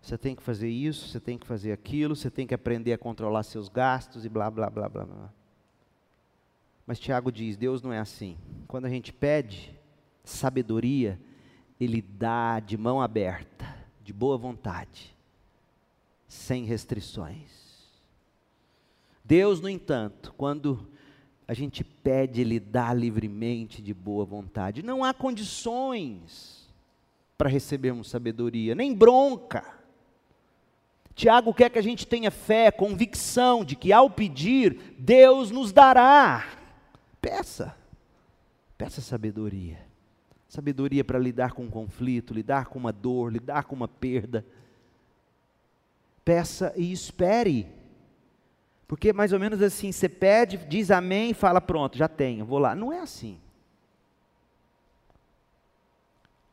você 0.03 0.19
tem 0.19 0.35
que 0.35 0.43
fazer 0.43 0.69
isso, 0.69 1.07
você 1.07 1.21
tem 1.21 1.39
que 1.39 1.47
fazer 1.47 1.71
aquilo, 1.71 2.17
você 2.17 2.29
tem 2.29 2.45
que 2.45 2.55
aprender 2.55 2.93
a 2.93 2.99
controlar 2.99 3.45
seus 3.45 3.69
gastos 3.69 4.25
e 4.25 4.29
blá, 4.29 4.51
blá, 4.51 4.69
blá, 4.69 4.89
blá, 4.89 5.05
blá. 5.05 5.33
Mas 6.85 6.99
Tiago 6.99 7.31
diz: 7.31 7.57
Deus 7.57 7.81
não 7.81 7.93
é 7.93 8.01
assim. 8.01 8.37
Quando 8.67 8.87
a 8.87 8.89
gente 8.89 9.12
pede 9.12 9.79
sabedoria, 10.25 11.17
Ele 11.81 12.03
dá 12.03 12.59
de 12.59 12.77
mão 12.77 13.01
aberta, 13.01 13.65
de 14.03 14.12
boa 14.12 14.37
vontade, 14.37 15.17
sem 16.27 16.65
restrições. 16.65 17.49
Deus, 19.25 19.61
no 19.61 19.69
entanto, 19.69 20.35
quando 20.37 20.91
a 21.47 21.55
gente 21.55 21.85
pede, 21.85 22.41
Ele 22.41 22.59
dá 22.59 22.93
livremente, 22.93 23.81
de 23.81 23.95
boa 23.95 24.25
vontade. 24.25 24.83
Não 24.83 25.05
há 25.05 25.15
condições 25.15 26.64
para 27.37 27.49
recebermos 27.49 28.09
sabedoria, 28.09 28.74
nem 28.74 28.95
bronca. 28.95 29.64
Tiago 31.14 31.55
quer 31.55 31.70
que 31.70 31.78
a 31.78 31.82
gente 31.82 32.07
tenha 32.07 32.30
fé, 32.30 32.70
convicção 32.70 33.64
de 33.64 33.76
que 33.76 33.93
ao 33.93 34.11
pedir, 34.11 34.95
Deus 34.99 35.51
nos 35.51 35.72
dará. 35.72 36.45
Peça, 37.20 37.74
peça 38.76 39.01
sabedoria. 39.01 39.78
Sabedoria 40.49 41.05
para 41.05 41.18
lidar 41.18 41.53
com 41.53 41.64
um 41.64 41.70
conflito, 41.70 42.35
lidar 42.35 42.66
com 42.66 42.78
uma 42.78 42.93
dor, 42.93 43.32
lidar 43.32 43.64
com 43.64 43.74
uma 43.74 43.89
perda. 43.89 44.45
Peça 46.24 46.72
e 46.76 46.93
espere. 46.93 47.68
Porque 48.87 49.12
mais 49.12 49.32
ou 49.32 49.41
menos 49.41 49.62
assim, 49.62 49.91
você 49.91 50.09
pede, 50.09 50.57
diz 50.57 50.91
amém 50.91 51.32
fala, 51.32 51.61
pronto, 51.61 51.97
já 51.97 52.09
tenho, 52.09 52.45
vou 52.45 52.59
lá. 52.59 52.74
Não 52.74 52.93
é 52.93 53.01
assim. 53.01 53.41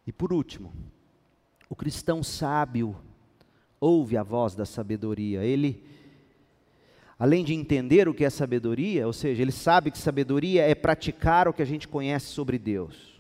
E 0.06 0.12
por 0.12 0.34
último, 0.34 0.74
o 1.70 1.76
cristão 1.76 2.24
sábio, 2.24 2.96
ouve 3.80 4.18
a 4.18 4.24
voz 4.24 4.56
da 4.56 4.66
sabedoria. 4.66 5.44
Ele, 5.44 5.84
além 7.18 7.44
de 7.44 7.54
entender 7.54 8.08
o 8.08 8.14
que 8.14 8.26
é 8.26 8.30
sabedoria, 8.30 9.08
ou 9.08 9.14
seja, 9.14 9.42
ele 9.42 9.52
sabe 9.52 9.92
que 9.92 9.98
sabedoria 9.98 10.64
é 10.64 10.76
praticar 10.76 11.48
o 11.48 11.54
que 11.54 11.62
a 11.62 11.66
gente 11.66 11.88
conhece 11.88 12.28
sobre 12.28 12.58
Deus. 12.58 13.20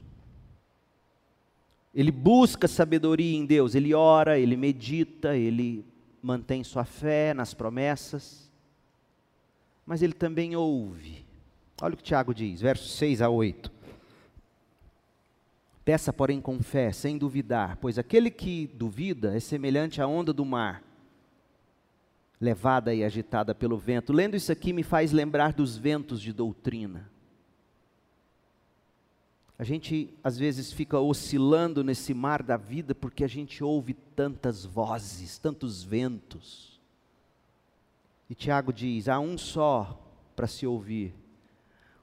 Ele 1.93 2.11
busca 2.11 2.67
sabedoria 2.67 3.37
em 3.37 3.45
Deus, 3.45 3.75
ele 3.75 3.93
ora, 3.93 4.39
ele 4.39 4.55
medita, 4.55 5.35
ele 5.35 5.85
mantém 6.21 6.63
sua 6.63 6.85
fé 6.85 7.33
nas 7.33 7.53
promessas, 7.53 8.49
mas 9.85 10.01
ele 10.01 10.13
também 10.13 10.55
ouve 10.55 11.25
Olha 11.81 11.95
o 11.95 11.97
que 11.97 12.03
Tiago 12.03 12.31
diz, 12.31 12.61
versos 12.61 12.91
6 12.93 13.23
a 13.23 13.29
8. 13.29 13.71
Peça, 15.83 16.13
porém, 16.13 16.39
com 16.39 16.61
fé, 16.61 16.91
sem 16.91 17.17
duvidar, 17.17 17.77
pois 17.77 17.97
aquele 17.97 18.29
que 18.29 18.67
duvida 18.67 19.35
é 19.35 19.39
semelhante 19.39 20.01
à 20.01 20.07
onda 20.07 20.31
do 20.31 20.45
mar, 20.45 20.83
levada 22.39 22.93
e 22.93 23.03
agitada 23.03 23.55
pelo 23.55 23.77
vento. 23.77 24.13
Lendo 24.13 24.35
isso 24.35 24.51
aqui 24.51 24.73
me 24.73 24.83
faz 24.83 25.11
lembrar 25.11 25.53
dos 25.53 25.75
ventos 25.77 26.21
de 26.21 26.31
doutrina. 26.31 27.09
A 29.57 29.63
gente 29.63 30.11
às 30.23 30.39
vezes 30.39 30.73
fica 30.73 30.99
oscilando 30.99 31.83
nesse 31.83 32.15
mar 32.15 32.41
da 32.41 32.57
vida 32.57 32.95
porque 32.95 33.23
a 33.23 33.27
gente 33.27 33.63
ouve 33.63 33.93
tantas 33.93 34.65
vozes, 34.65 35.37
tantos 35.37 35.83
ventos. 35.83 36.79
E 38.27 38.33
Tiago 38.33 38.73
diz: 38.73 39.07
há 39.07 39.19
um 39.19 39.37
só 39.37 40.01
para 40.35 40.47
se 40.47 40.65
ouvir. 40.65 41.13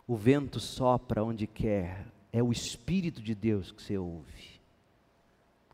O 0.06 0.16
vento 0.16 0.60
sopra 0.60 1.24
onde 1.24 1.46
quer, 1.46 2.06
é 2.38 2.42
o 2.42 2.52
Espírito 2.52 3.20
de 3.20 3.34
Deus 3.34 3.72
que 3.72 3.82
você 3.82 3.98
ouve, 3.98 4.60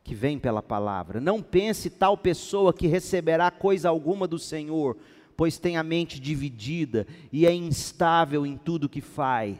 que 0.03 0.15
vem 0.15 0.39
pela 0.39 0.63
palavra. 0.63 1.21
Não 1.21 1.43
pense 1.43 1.91
tal 1.91 2.17
pessoa 2.17 2.73
que 2.73 2.87
receberá 2.87 3.51
coisa 3.51 3.89
alguma 3.89 4.27
do 4.27 4.39
Senhor, 4.39 4.97
pois 5.37 5.59
tem 5.59 5.77
a 5.77 5.83
mente 5.83 6.19
dividida 6.19 7.07
e 7.31 7.47
é 7.47 7.53
instável 7.53 8.47
em 8.47 8.57
tudo 8.57 8.89
que 8.89 9.01
faz. 9.01 9.59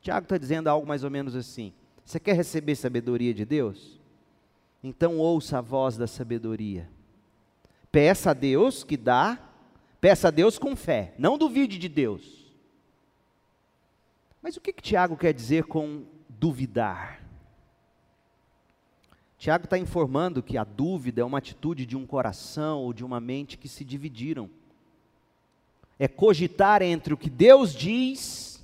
Tiago 0.00 0.24
está 0.24 0.38
dizendo 0.38 0.68
algo 0.68 0.86
mais 0.86 1.04
ou 1.04 1.10
menos 1.10 1.36
assim: 1.36 1.72
você 2.04 2.18
quer 2.18 2.34
receber 2.34 2.74
sabedoria 2.74 3.34
de 3.34 3.44
Deus? 3.44 4.00
Então 4.82 5.18
ouça 5.18 5.58
a 5.58 5.60
voz 5.60 5.96
da 5.96 6.06
sabedoria. 6.06 6.88
Peça 7.92 8.30
a 8.30 8.34
Deus 8.34 8.82
que 8.84 8.96
dá, 8.96 9.38
peça 10.00 10.28
a 10.28 10.30
Deus 10.30 10.58
com 10.58 10.76
fé, 10.76 11.14
não 11.18 11.36
duvide 11.36 11.78
de 11.78 11.88
Deus. 11.88 12.37
Mas 14.42 14.56
o 14.56 14.60
que, 14.60 14.72
que 14.72 14.82
Tiago 14.82 15.16
quer 15.16 15.32
dizer 15.32 15.64
com 15.64 16.04
duvidar? 16.28 17.20
Tiago 19.36 19.64
está 19.64 19.78
informando 19.78 20.42
que 20.42 20.56
a 20.56 20.64
dúvida 20.64 21.20
é 21.20 21.24
uma 21.24 21.38
atitude 21.38 21.86
de 21.86 21.96
um 21.96 22.06
coração 22.06 22.80
ou 22.80 22.92
de 22.92 23.04
uma 23.04 23.20
mente 23.20 23.56
que 23.56 23.68
se 23.68 23.84
dividiram. 23.84 24.50
É 25.98 26.08
cogitar 26.08 26.82
entre 26.82 27.14
o 27.14 27.16
que 27.16 27.30
Deus 27.30 27.74
diz 27.74 28.60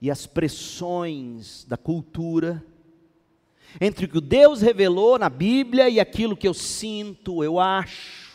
e 0.00 0.10
as 0.10 0.26
pressões 0.26 1.64
da 1.64 1.76
cultura, 1.76 2.62
entre 3.80 4.04
o 4.04 4.08
que 4.08 4.20
Deus 4.20 4.60
revelou 4.60 5.18
na 5.18 5.28
Bíblia 5.28 5.88
e 5.88 5.98
aquilo 5.98 6.36
que 6.36 6.46
eu 6.46 6.54
sinto, 6.54 7.42
eu 7.42 7.58
acho. 7.58 8.34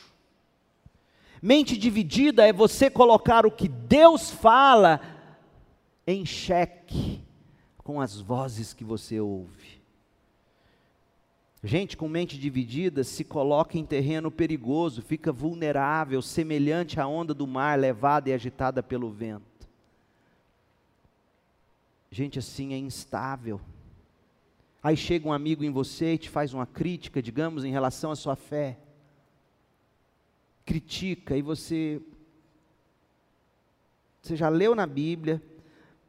Mente 1.42 1.78
dividida 1.78 2.46
é 2.46 2.52
você 2.52 2.90
colocar 2.90 3.46
o 3.46 3.52
que 3.52 3.68
Deus 3.68 4.30
fala 4.30 5.00
em 6.12 6.26
xeque 6.26 7.22
com 7.78 8.00
as 8.00 8.20
vozes 8.20 8.74
que 8.74 8.84
você 8.84 9.20
ouve. 9.20 9.80
Gente 11.64 11.98
com 11.98 12.08
mente 12.08 12.38
dividida 12.38 13.04
se 13.04 13.24
coloca 13.24 13.78
em 13.78 13.86
terreno 13.86 14.32
perigoso, 14.32 15.02
fica 15.02 15.32
vulnerável, 15.32 16.22
semelhante 16.22 17.00
à 17.00 17.08
onda 17.08 17.34
do 17.34 17.46
mar 17.46 17.78
levada 17.78 18.30
e 18.30 18.34
agitada 18.34 18.82
pelo 18.82 19.10
vento. 19.12 19.68
Gente 22.10 22.40
assim 22.40 22.74
é 22.74 22.78
instável. 22.78 23.60
Aí 24.82 24.96
chega 24.96 25.28
um 25.28 25.34
amigo 25.34 25.64
em 25.64 25.70
você 25.70 26.14
e 26.14 26.18
te 26.18 26.30
faz 26.30 26.54
uma 26.54 26.66
crítica, 26.66 27.22
digamos, 27.22 27.66
em 27.66 27.72
relação 27.72 28.12
à 28.12 28.16
sua 28.16 28.38
fé. 28.38 28.78
Critica 30.66 31.36
e 31.36 31.42
você 31.42 32.02
você 34.22 34.36
já 34.36 34.50
leu 34.50 34.76
na 34.76 34.86
Bíblia, 34.86 35.42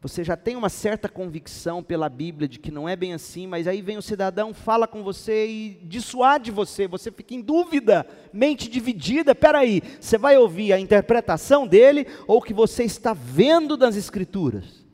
você 0.03 0.25
já 0.25 0.35
tem 0.35 0.57
uma 0.57 0.71
certa 0.71 1.11
convicção 1.11 1.83
pela 1.83 2.09
Bíblia 2.09 2.49
de 2.49 2.59
que 2.59 2.71
não 2.71 2.89
é 2.89 2.97
bem 2.97 3.13
assim, 3.13 3.47
mas 3.47 3.67
aí 3.67 3.83
vem 3.83 3.99
o 3.99 4.03
cidadão, 4.03 4.55
fala 4.55 4.89
com 4.89 5.03
você 5.03 5.47
e 5.47 5.81
dissuade 5.83 6.51
você, 6.51 6.89
você 6.89 7.13
fica 7.13 7.35
em 7.35 7.43
dúvida, 7.43 8.07
mente 8.33 8.71
dividida. 8.71 9.35
Peraí, 9.35 9.83
você 10.01 10.17
vai 10.17 10.39
ouvir 10.39 10.73
a 10.73 10.81
interpretação 10.81 11.67
dele 11.67 12.07
ou 12.27 12.39
o 12.39 12.43
que 12.43 12.55
você 12.55 12.83
está 12.83 13.13
vendo 13.13 13.77
das 13.77 13.95
Escrituras 13.95 14.87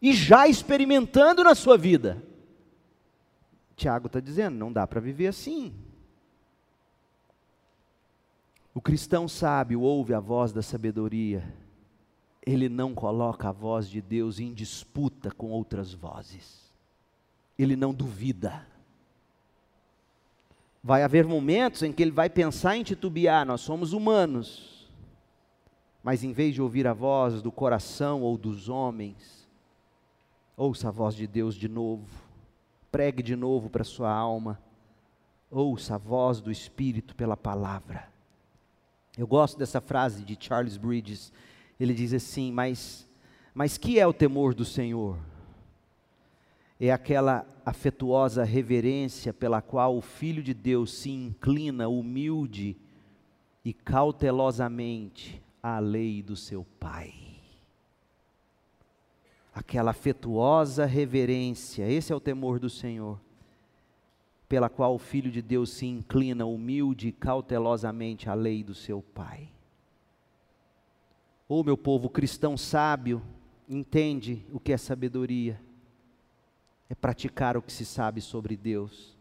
e 0.00 0.14
já 0.14 0.48
experimentando 0.48 1.44
na 1.44 1.54
sua 1.54 1.76
vida? 1.76 2.22
Tiago 3.76 4.06
está 4.06 4.20
dizendo: 4.20 4.56
não 4.56 4.72
dá 4.72 4.86
para 4.86 5.00
viver 5.00 5.26
assim. 5.26 5.74
O 8.72 8.80
cristão 8.80 9.28
sábio 9.28 9.82
ouve 9.82 10.14
a 10.14 10.20
voz 10.20 10.50
da 10.50 10.62
sabedoria 10.62 11.67
ele 12.48 12.70
não 12.70 12.94
coloca 12.94 13.50
a 13.50 13.52
voz 13.52 13.90
de 13.90 14.00
Deus 14.00 14.40
em 14.40 14.54
disputa 14.54 15.30
com 15.30 15.50
outras 15.50 15.92
vozes. 15.92 16.72
Ele 17.58 17.76
não 17.76 17.92
duvida. 17.92 18.66
Vai 20.82 21.02
haver 21.02 21.26
momentos 21.26 21.82
em 21.82 21.92
que 21.92 22.02
ele 22.02 22.10
vai 22.10 22.30
pensar 22.30 22.74
em 22.74 22.82
titubear, 22.82 23.44
nós 23.44 23.60
somos 23.60 23.92
humanos. 23.92 24.88
Mas 26.02 26.24
em 26.24 26.32
vez 26.32 26.54
de 26.54 26.62
ouvir 26.62 26.86
a 26.86 26.94
voz 26.94 27.42
do 27.42 27.52
coração 27.52 28.22
ou 28.22 28.38
dos 28.38 28.70
homens, 28.70 29.46
ouça 30.56 30.88
a 30.88 30.92
voz 30.92 31.14
de 31.14 31.26
Deus 31.26 31.54
de 31.54 31.68
novo. 31.68 32.06
Pregue 32.90 33.22
de 33.22 33.36
novo 33.36 33.68
para 33.68 33.84
sua 33.84 34.10
alma. 34.10 34.58
Ouça 35.50 35.96
a 35.96 35.98
voz 35.98 36.40
do 36.40 36.50
Espírito 36.50 37.14
pela 37.14 37.36
palavra. 37.36 38.08
Eu 39.18 39.26
gosto 39.26 39.58
dessa 39.58 39.82
frase 39.82 40.24
de 40.24 40.38
Charles 40.40 40.78
Bridges 40.78 41.30
ele 41.78 41.94
diz 41.94 42.12
assim: 42.12 42.50
Mas, 42.50 43.08
mas 43.54 43.78
que 43.78 43.98
é 43.98 44.06
o 44.06 44.12
temor 44.12 44.54
do 44.54 44.64
Senhor? 44.64 45.18
É 46.80 46.92
aquela 46.92 47.46
afetuosa 47.64 48.44
reverência 48.44 49.32
pela 49.32 49.60
qual 49.60 49.96
o 49.96 50.00
Filho 50.00 50.42
de 50.42 50.54
Deus 50.54 50.92
se 50.92 51.10
inclina 51.10 51.88
humilde 51.88 52.76
e 53.64 53.72
cautelosamente 53.72 55.42
à 55.62 55.78
lei 55.78 56.22
do 56.22 56.36
seu 56.36 56.64
Pai. 56.78 57.12
Aquela 59.52 59.90
afetuosa 59.90 60.86
reverência, 60.86 61.90
esse 61.90 62.12
é 62.12 62.16
o 62.16 62.20
temor 62.20 62.60
do 62.60 62.70
Senhor, 62.70 63.20
pela 64.48 64.68
qual 64.68 64.94
o 64.94 64.98
Filho 64.98 65.30
de 65.30 65.42
Deus 65.42 65.70
se 65.70 65.84
inclina 65.84 66.46
humilde 66.46 67.08
e 67.08 67.12
cautelosamente 67.12 68.30
à 68.30 68.34
lei 68.34 68.62
do 68.62 68.74
seu 68.74 69.02
Pai. 69.02 69.48
Ou 71.48 71.60
oh, 71.60 71.64
meu 71.64 71.78
povo 71.78 72.10
cristão 72.10 72.58
sábio, 72.58 73.22
entende 73.66 74.44
o 74.52 74.60
que 74.60 74.70
é 74.70 74.76
sabedoria? 74.76 75.58
É 76.90 76.94
praticar 76.94 77.56
o 77.56 77.62
que 77.62 77.72
se 77.72 77.86
sabe 77.86 78.20
sobre 78.20 78.54
Deus. 78.54 79.16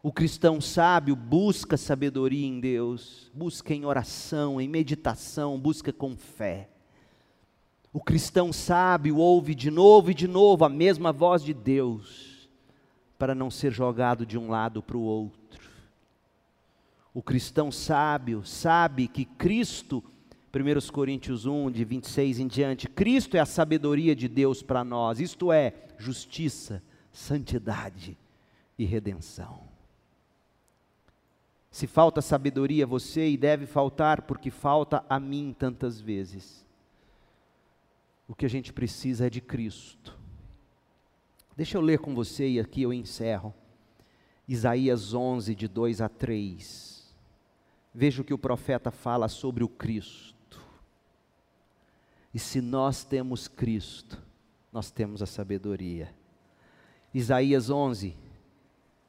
O 0.00 0.12
cristão 0.12 0.60
sábio 0.60 1.16
busca 1.16 1.76
sabedoria 1.76 2.46
em 2.46 2.60
Deus, 2.60 3.32
busca 3.34 3.74
em 3.74 3.84
oração, 3.84 4.60
em 4.60 4.68
meditação, 4.68 5.58
busca 5.58 5.92
com 5.92 6.16
fé. 6.16 6.68
O 7.92 8.00
cristão 8.00 8.52
sábio 8.52 9.16
ouve 9.16 9.56
de 9.56 9.70
novo 9.70 10.10
e 10.10 10.14
de 10.14 10.28
novo 10.28 10.64
a 10.64 10.68
mesma 10.68 11.12
voz 11.12 11.42
de 11.42 11.54
Deus, 11.54 12.48
para 13.18 13.34
não 13.34 13.50
ser 13.50 13.72
jogado 13.72 14.24
de 14.24 14.38
um 14.38 14.50
lado 14.50 14.82
para 14.82 14.96
o 14.96 15.02
outro. 15.02 15.70
O 17.12 17.22
cristão 17.22 17.72
sábio 17.72 18.44
sabe 18.44 19.08
que 19.08 19.24
Cristo 19.24 20.04
1 20.54 20.92
Coríntios 20.92 21.46
1, 21.46 21.70
de 21.72 21.84
26 21.84 22.38
em 22.38 22.46
diante, 22.46 22.88
Cristo 22.88 23.36
é 23.36 23.40
a 23.40 23.46
sabedoria 23.46 24.14
de 24.14 24.28
Deus 24.28 24.62
para 24.62 24.84
nós, 24.84 25.18
isto 25.18 25.50
é, 25.50 25.74
justiça, 25.98 26.82
santidade 27.10 28.16
e 28.78 28.84
redenção. 28.84 29.62
Se 31.70 31.88
falta 31.88 32.22
sabedoria 32.22 32.84
a 32.84 32.86
você, 32.86 33.30
e 33.30 33.36
deve 33.36 33.66
faltar, 33.66 34.22
porque 34.22 34.48
falta 34.48 35.04
a 35.08 35.18
mim 35.18 35.52
tantas 35.58 36.00
vezes, 36.00 36.64
o 38.28 38.34
que 38.34 38.46
a 38.46 38.48
gente 38.48 38.72
precisa 38.72 39.26
é 39.26 39.30
de 39.30 39.40
Cristo. 39.40 40.16
Deixa 41.56 41.76
eu 41.76 41.80
ler 41.80 41.98
com 41.98 42.14
você 42.14 42.48
e 42.48 42.60
aqui 42.60 42.82
eu 42.82 42.92
encerro. 42.92 43.52
Isaías 44.46 45.14
11, 45.14 45.54
de 45.54 45.68
2 45.68 46.00
a 46.00 46.08
3. 46.08 47.14
Veja 47.92 48.22
o 48.22 48.24
que 48.24 48.34
o 48.34 48.38
profeta 48.38 48.90
fala 48.90 49.28
sobre 49.28 49.62
o 49.62 49.68
Cristo. 49.68 50.33
E 52.34 52.38
se 52.40 52.60
nós 52.60 53.04
temos 53.04 53.46
Cristo, 53.46 54.20
nós 54.72 54.90
temos 54.90 55.22
a 55.22 55.26
sabedoria. 55.26 56.12
Isaías 57.14 57.70
11, 57.70 58.16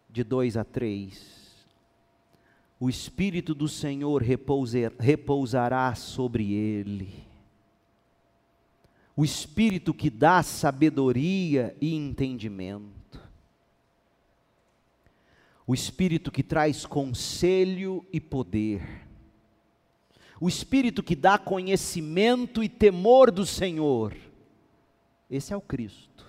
de 0.08 0.24
2 0.24 0.56
a 0.56 0.64
3. 0.64 1.44
O 2.80 2.88
Espírito 2.88 3.56
do 3.56 3.68
Senhor 3.68 4.22
repousará 4.22 5.96
sobre 5.96 6.54
ele. 6.54 7.26
O 9.18 9.26
Espírito 9.26 9.92
que 9.92 10.12
dá 10.12 10.44
sabedoria 10.44 11.76
e 11.82 11.96
entendimento. 11.96 13.20
O 15.66 15.74
Espírito 15.74 16.32
que 16.32 16.44
traz 16.44 16.86
conselho 16.86 18.06
e 18.14 18.22
poder 18.22 19.06
o 20.40 20.48
espírito 20.48 21.02
que 21.02 21.16
dá 21.16 21.38
conhecimento 21.38 22.64
e 22.64 22.70
temor 22.70 23.32
do 23.32 23.46
Senhor. 23.46 24.16
Esse 25.30 25.54
é 25.54 25.58
o 25.58 25.62
Cristo. 25.62 26.26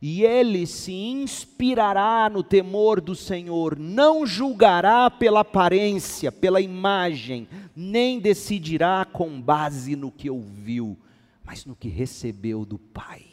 E 0.00 0.22
ele 0.22 0.66
se 0.66 0.92
inspirará 0.92 2.28
no 2.28 2.42
temor 2.42 3.00
do 3.00 3.14
Senhor, 3.14 3.78
não 3.78 4.26
julgará 4.26 5.10
pela 5.10 5.40
aparência, 5.40 6.30
pela 6.30 6.60
imagem, 6.60 7.48
nem 7.74 8.20
decidirá 8.20 9.06
com 9.06 9.40
base 9.40 9.96
no 9.96 10.12
que 10.12 10.28
ouviu, 10.28 10.98
mas 11.42 11.64
no 11.64 11.74
que 11.74 11.88
recebeu 11.88 12.66
do 12.66 12.78
Pai. 12.78 13.24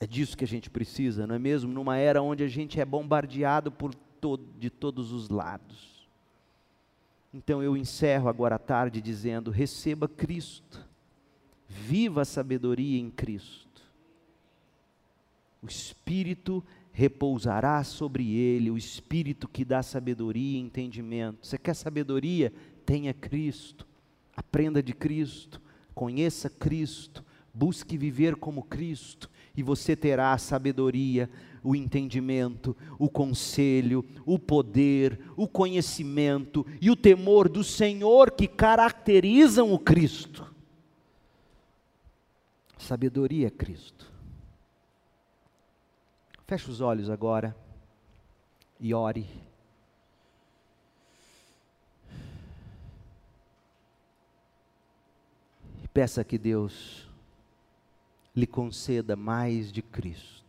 É 0.00 0.06
disso 0.06 0.34
que 0.34 0.44
a 0.44 0.48
gente 0.48 0.70
precisa, 0.70 1.26
não 1.26 1.34
é 1.34 1.38
mesmo? 1.38 1.70
Numa 1.70 1.98
era 1.98 2.22
onde 2.22 2.42
a 2.42 2.48
gente 2.48 2.80
é 2.80 2.84
bombardeado 2.86 3.70
por 3.70 3.94
todo, 3.94 4.46
de 4.58 4.70
todos 4.70 5.12
os 5.12 5.28
lados. 5.28 5.99
Então 7.32 7.62
eu 7.62 7.76
encerro 7.76 8.28
agora 8.28 8.56
à 8.56 8.58
tarde 8.58 9.00
dizendo: 9.00 9.50
receba 9.50 10.08
Cristo, 10.08 10.86
viva 11.68 12.22
a 12.22 12.24
sabedoria 12.24 12.98
em 12.98 13.10
Cristo. 13.10 13.68
O 15.62 15.66
Espírito 15.66 16.64
repousará 16.92 17.84
sobre 17.84 18.34
ele, 18.34 18.70
o 18.70 18.76
Espírito 18.76 19.46
que 19.46 19.64
dá 19.64 19.82
sabedoria 19.82 20.58
e 20.58 20.62
entendimento. 20.62 21.46
Você 21.46 21.56
quer 21.56 21.74
sabedoria? 21.74 22.52
Tenha 22.84 23.14
Cristo, 23.14 23.86
aprenda 24.34 24.82
de 24.82 24.92
Cristo, 24.92 25.60
conheça 25.94 26.50
Cristo, 26.50 27.24
busque 27.54 27.96
viver 27.96 28.36
como 28.36 28.64
Cristo, 28.64 29.30
e 29.56 29.62
você 29.62 29.94
terá 29.94 30.32
a 30.32 30.38
sabedoria, 30.38 31.30
o 31.62 31.74
entendimento, 31.74 32.76
o 32.98 33.08
conselho, 33.08 34.04
o 34.24 34.38
poder, 34.38 35.20
o 35.36 35.46
conhecimento 35.46 36.66
e 36.80 36.90
o 36.90 36.96
temor 36.96 37.48
do 37.48 37.62
Senhor 37.62 38.30
que 38.30 38.46
caracterizam 38.46 39.72
o 39.72 39.78
Cristo. 39.78 40.54
Sabedoria 42.78 43.48
é 43.48 43.50
Cristo. 43.50 44.10
Feche 46.46 46.70
os 46.70 46.80
olhos 46.80 47.08
agora 47.08 47.54
e 48.80 48.92
ore. 48.92 49.26
E 55.84 55.88
peça 55.88 56.24
que 56.24 56.38
Deus 56.38 57.08
lhe 58.34 58.46
conceda 58.46 59.14
mais 59.14 59.70
de 59.70 59.82
Cristo, 59.82 60.39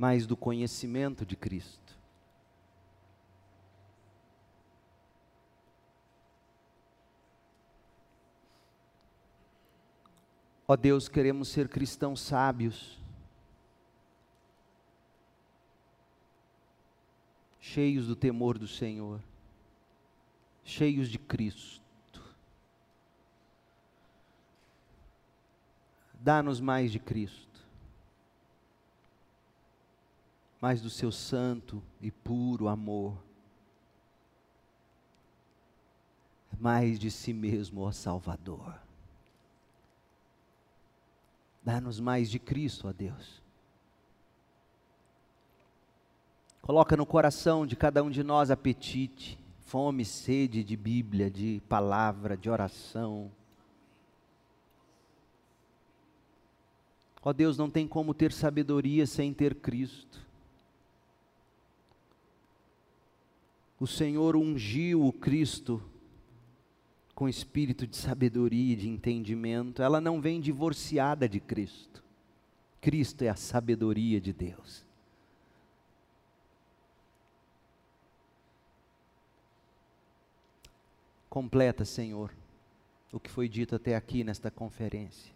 mais 0.00 0.26
do 0.26 0.34
conhecimento 0.34 1.26
de 1.26 1.36
Cristo. 1.36 1.94
Ó 10.66 10.74
Deus, 10.74 11.06
queremos 11.06 11.48
ser 11.48 11.68
cristãos 11.68 12.22
sábios, 12.22 12.98
cheios 17.60 18.06
do 18.06 18.16
temor 18.16 18.56
do 18.56 18.66
Senhor, 18.66 19.20
cheios 20.64 21.10
de 21.10 21.18
Cristo. 21.18 22.22
Dá-nos 26.14 26.58
mais 26.58 26.90
de 26.90 26.98
Cristo, 26.98 27.49
mais 30.60 30.80
do 30.80 30.90
seu 30.90 31.10
santo 31.10 31.82
e 32.00 32.10
puro 32.10 32.68
amor, 32.68 33.16
mais 36.58 36.98
de 36.98 37.10
si 37.10 37.32
mesmo, 37.32 37.80
ó 37.80 37.92
Salvador. 37.92 38.78
Dá-nos 41.62 41.98
mais 42.00 42.30
de 42.30 42.38
Cristo, 42.38 42.88
ó 42.88 42.92
Deus. 42.92 43.40
Coloca 46.60 46.96
no 46.96 47.06
coração 47.06 47.66
de 47.66 47.74
cada 47.74 48.02
um 48.02 48.10
de 48.10 48.22
nós 48.22 48.50
apetite, 48.50 49.38
fome, 49.60 50.04
sede 50.04 50.62
de 50.62 50.76
Bíblia, 50.76 51.30
de 51.30 51.62
palavra, 51.68 52.36
de 52.36 52.50
oração 52.50 53.30
Ó 57.22 57.32
Deus, 57.32 57.58
não 57.58 57.68
tem 57.68 57.86
como 57.86 58.14
ter 58.14 58.32
sabedoria 58.32 59.06
sem 59.06 59.32
ter 59.32 59.54
Cristo. 59.56 60.20
O 63.80 63.86
Senhor 63.86 64.36
ungiu 64.36 65.06
o 65.06 65.12
Cristo 65.12 65.82
com 67.14 67.26
espírito 67.26 67.86
de 67.86 67.96
sabedoria 67.96 68.74
e 68.74 68.76
de 68.76 68.88
entendimento. 68.88 69.82
Ela 69.82 70.00
não 70.00 70.20
vem 70.20 70.38
divorciada 70.38 71.26
de 71.26 71.40
Cristo. 71.40 72.04
Cristo 72.78 73.22
é 73.22 73.30
a 73.30 73.34
sabedoria 73.34 74.20
de 74.20 74.34
Deus. 74.34 74.84
Completa, 81.30 81.84
Senhor, 81.84 82.34
o 83.10 83.18
que 83.18 83.30
foi 83.30 83.48
dito 83.48 83.74
até 83.74 83.96
aqui 83.96 84.22
nesta 84.22 84.50
conferência 84.50 85.32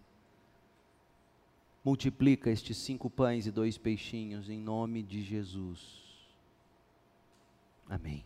multiplica 1.85 2.51
estes 2.51 2.79
cinco 2.79 3.11
pães 3.11 3.47
e 3.47 3.51
dois 3.51 3.77
peixinhos 3.77 4.49
em 4.49 4.59
nome 4.59 5.03
de 5.03 5.23
Jesus. 5.23 6.03
Amém. 7.89 8.25